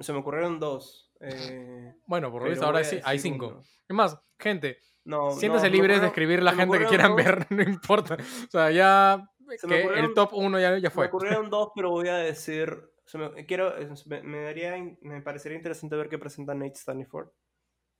[0.00, 1.12] Se, me ocurrieron dos.
[1.20, 3.46] eh, Bueno, por lo visto ahora hay, hay cinco.
[3.48, 3.62] uno.
[3.62, 7.24] Es más, gente, No, siéntese no, libres de escribir la gente que quieran dos.
[7.24, 8.16] ver, no importa.
[8.16, 11.04] O sea, ya Se me ocurrieron- el top 1 ya, ya fue.
[11.04, 12.90] Me ocurrieron dos, pero voy a decir.
[13.06, 13.72] se me, quiero,
[14.06, 17.30] me, me daría, me parecería interesante ver qué presenta Nate Staniford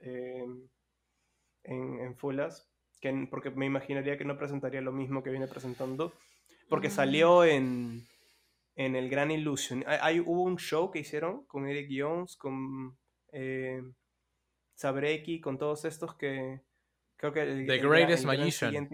[0.00, 0.44] eh,
[1.64, 2.68] en, en Fulas.
[3.00, 6.12] Que, porque me imaginaría que no presentaría lo mismo que viene presentando.
[6.68, 8.06] Porque salió en,
[8.74, 9.84] en el Gran Illusion.
[9.86, 12.98] Hay, hay- hubo un show que hicieron con Eric Jones, con
[13.32, 13.80] eh,
[14.74, 16.60] Sabreki, con todos estos que.
[17.16, 18.88] Creo que el, The el Greatest el Magician.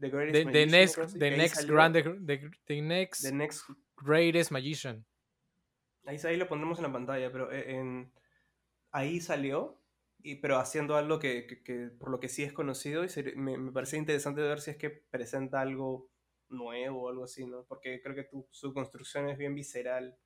[0.00, 3.64] The Greatest The, the Magician, next, the next grande, the, the next, The next
[3.96, 5.04] greatest magician.
[6.06, 8.12] Ahí, ahí lo pondremos en la pantalla, pero e- en,
[8.92, 9.80] ahí salió,
[10.18, 13.56] y, pero haciendo algo que, que- que por lo que sí es conocido y me,
[13.56, 16.10] me parece interesante ver si es que presenta algo
[16.48, 17.64] nuevo o algo así, ¿no?
[17.66, 20.18] Porque creo que tu- su construcción es bien visceral,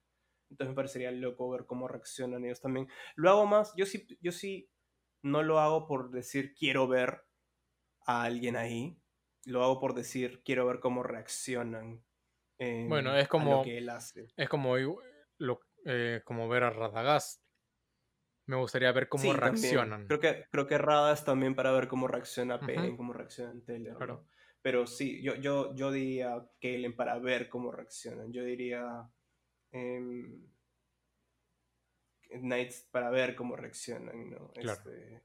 [0.51, 2.89] entonces me parecería loco ver cómo reaccionan ellos también.
[3.17, 4.71] Lo hago más, yo sí, yo sí
[5.23, 7.23] no lo hago por decir quiero ver
[8.07, 8.99] a alguien ahí,
[9.49, 12.05] lo hago por decir quiero ver cómo reaccionan.
[12.59, 14.27] en- Bueno, es como, lo que él hace.
[14.37, 14.77] es como,
[15.39, 17.43] lo, eh, como ver a Radagast.
[18.47, 19.51] Me gustaría ver cómo Sí, también.
[19.53, 20.07] reaccionan.
[20.07, 22.59] Creo que, creo que Radas también para ver cómo reacciona.
[22.59, 23.93] Pain, cómo reacciona Taylor.
[23.93, 23.99] ¿no?
[23.99, 24.27] Claro.
[24.63, 28.33] Pero sí, yo, yo, yo diría Kalen para ver cómo reaccionan.
[28.33, 29.09] Yo diría
[29.71, 30.47] em,
[32.31, 34.51] Knights para ver cómo reaccionan, ¿no?
[34.53, 34.81] Claro.
[34.91, 35.23] Este,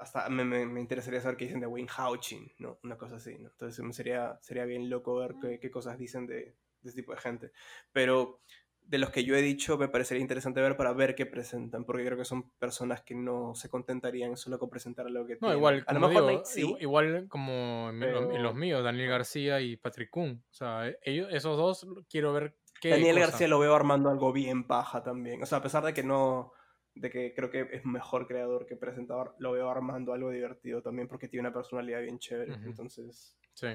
[0.00, 2.78] hasta me, me- me interesaría saber qué dicen de Wayne Houchin, ¿no?
[2.84, 3.48] Una cosa así, ¿no?
[3.50, 6.34] Entonces me sería, sería bien loco ver qué, qué cosas dicen de,
[6.82, 7.52] de ese tipo de gente.
[7.92, 8.40] Pero
[8.82, 12.04] de los que yo he dicho, me parecería interesante ver para ver qué presentan, porque
[12.04, 15.58] creo que son personas que no se contentarían solo con presentar lo que No, tienen.
[15.58, 19.08] igual, A lo como mejor digo, Nate sí, igu- igual como en, los míos, Daniel
[19.10, 20.44] García y Patrick Kuhn.
[20.48, 23.26] O sea, ellos, esos dos quiero ver qué Daniel cosa.
[23.26, 25.42] García lo veo armando algo bien paja también.
[25.42, 26.52] O sea, a pesar de que no.
[26.96, 31.08] De que creo que es mejor creador que presentador, lo veo armando algo divertido también
[31.08, 32.54] porque tiene una personalidad bien chévere.
[32.64, 33.68] Entonces, Sí.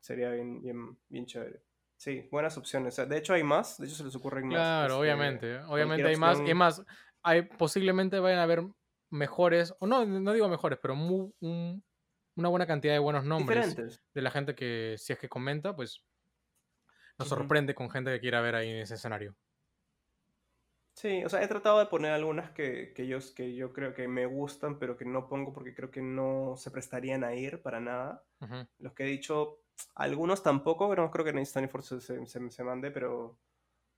[0.00, 1.62] sería bien, bien, bien chévere.
[1.96, 2.94] Sí, buenas opciones.
[2.94, 3.78] O sea, de hecho, hay más.
[3.78, 4.54] De hecho, se les ocurren más.
[4.56, 5.58] Claro, este, obviamente.
[5.64, 6.38] Obviamente hay más.
[6.40, 6.84] Es más,
[7.22, 8.62] hay, posiblemente vayan a haber
[9.10, 11.82] mejores, o no, no digo mejores, pero mu- un-
[12.36, 14.00] una buena cantidad de buenos nombres Diferentes.
[14.14, 16.04] de la gente que, si es que comenta, pues
[17.18, 19.34] nos sorprende con gente que quiera ver ahí en ese escenario.
[21.00, 24.08] Sí, o sea, he tratado de poner algunas que, que, yo, que yo creo que
[24.08, 27.78] me gustan, pero que no pongo porque creo que no se prestarían a ir para
[27.78, 28.24] nada.
[28.40, 28.66] Ujú.
[28.80, 29.60] Los que he dicho,
[29.94, 33.38] algunos tampoco, pero no creo que Nate Stanford se, se, se- se mande, pero,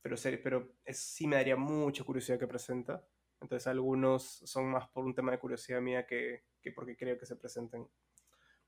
[0.02, 3.04] pero, pero es- sí me daría mucha curiosidad que presenta.
[3.40, 7.26] Entonces algunos son más por un tema de curiosidad mía que, que porque creo que
[7.26, 7.88] se presenten.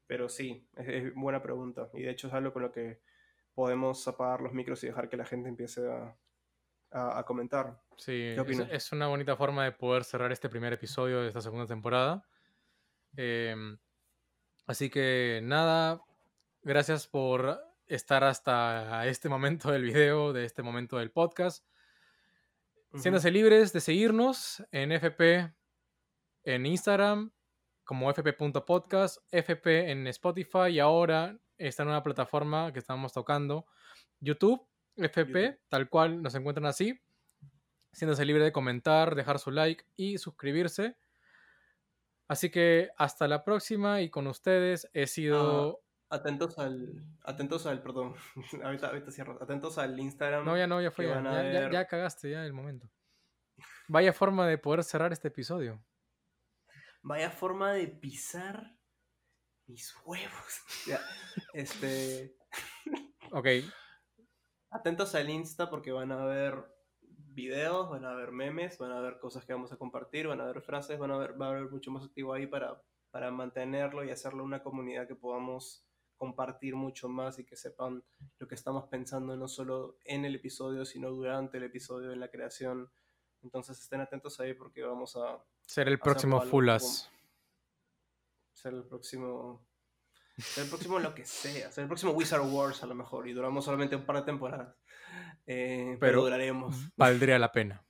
[0.06, 1.90] Pero sí, es, es buena pregunta.
[1.94, 3.00] Y de hecho es algo con lo que
[3.54, 6.16] podemos apagar los micros y dejar que la gente empiece a,
[6.92, 7.80] a- a comentar.
[7.96, 11.66] Sí, ¿Qué es, una bonita forma de poder cerrar este primer episodio de esta segunda
[11.66, 12.26] temporada.
[13.16, 13.78] Em,
[14.66, 16.00] así que nada,
[16.62, 21.64] gracias por estar hasta este momento del video, de este momento del podcast.
[22.92, 23.02] Ujú.
[23.02, 25.52] Siéntanse libres de seguirnos en FP,
[26.44, 27.30] en Instagram,
[27.84, 33.66] como fp.podcast, fp en Spotify y ahora esta nueva plataforma que estamos tocando,
[34.20, 34.66] YouTube,
[34.96, 37.00] fp, tal cual nos encuentran así.
[37.92, 40.96] Siéntase libre de comentar, dejar su like y suscribirse.
[42.28, 45.82] Así que hasta la próxima y con ustedes he sido...
[46.08, 47.04] Ah, atentos al...
[47.24, 47.82] Atentos al...
[47.82, 48.14] Perdón.
[48.64, 49.42] ahorita, ahorita cierro.
[49.42, 50.44] Atentos al Instagram.
[50.44, 51.06] No, ya no, ya fue.
[51.06, 52.88] Ya, ya- ya- cagaste ya el momento.
[53.88, 55.84] Vaya forma de poder cerrar este episodio.
[57.02, 58.76] Vaya forma de pisar
[59.66, 60.62] mis huevos.
[60.86, 61.00] Ya,
[61.52, 62.34] este...
[63.32, 63.46] Ok,
[64.72, 66.64] Atentos al Insta porque van a ver
[67.06, 70.46] videos, van a ver memes, van a ver cosas que vamos a compartir, van a
[70.46, 74.02] ver frases, van a ver, va a haber mucho más activo ahí para, para mantenerlo
[74.02, 75.86] y hacerlo una comunidad que podamos
[76.16, 78.02] compartir mucho más y que sepan
[78.38, 82.30] lo que estamos pensando no solo en el episodio, sino durante el episodio, en la
[82.30, 82.90] creación.
[83.42, 87.10] Entonces estén atentos ahí porque vamos a ser el próximo Fulas.
[88.54, 89.66] ser el próximo
[90.56, 93.64] el próximo lo que sea, ser el próximo Wizard Wars a lo mejor y duramos
[93.64, 94.74] solamente un par de temporadas.
[95.46, 97.84] Eh, pero, Pero duraremos valdría la pena.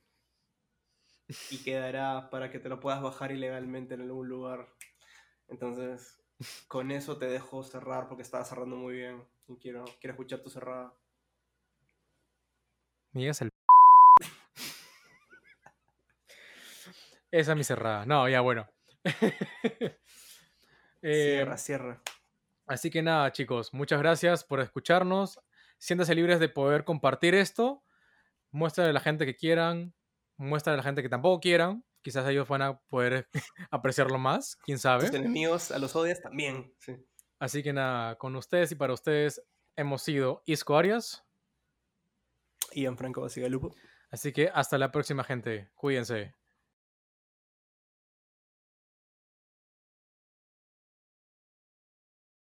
[1.49, 4.67] y quedará para que te lo puedas bajar ilegalmente en algún lugar.
[5.47, 6.21] Entonces,
[6.67, 10.49] con eso te dejo cerrar porque estaba cerrando muy bien y quiero, quiero escuchar tu
[10.49, 10.93] cerrada.
[13.11, 13.49] Me digas el...
[17.31, 18.05] Esa es mi cerrada.
[18.05, 18.67] No, ya bueno.
[21.05, 22.01] Eh, Cierra, cierra.
[22.65, 25.39] Así que nada, chicos, muchas gracias por escucharnos.
[25.77, 27.83] Siéntanse libres de poder compartir esto.
[28.51, 29.93] Muéstrale a la gente que quieran.
[30.37, 31.83] Muéstrale a la gente que tampoco quieran.
[32.01, 33.27] Quizás ellos van a poder
[33.71, 34.55] apreciarlo más.
[34.63, 35.07] Quién sabe.
[35.07, 36.73] Tus enemigos a los odias también.
[36.79, 36.95] Sí.
[37.39, 39.43] Así que nada, con ustedes y para ustedes
[39.75, 41.25] hemos sido Isco Arias.
[42.73, 43.75] Ian Franco Basigalupo.
[44.09, 45.69] Así que hasta la próxima, gente.
[45.75, 46.35] Cuídense.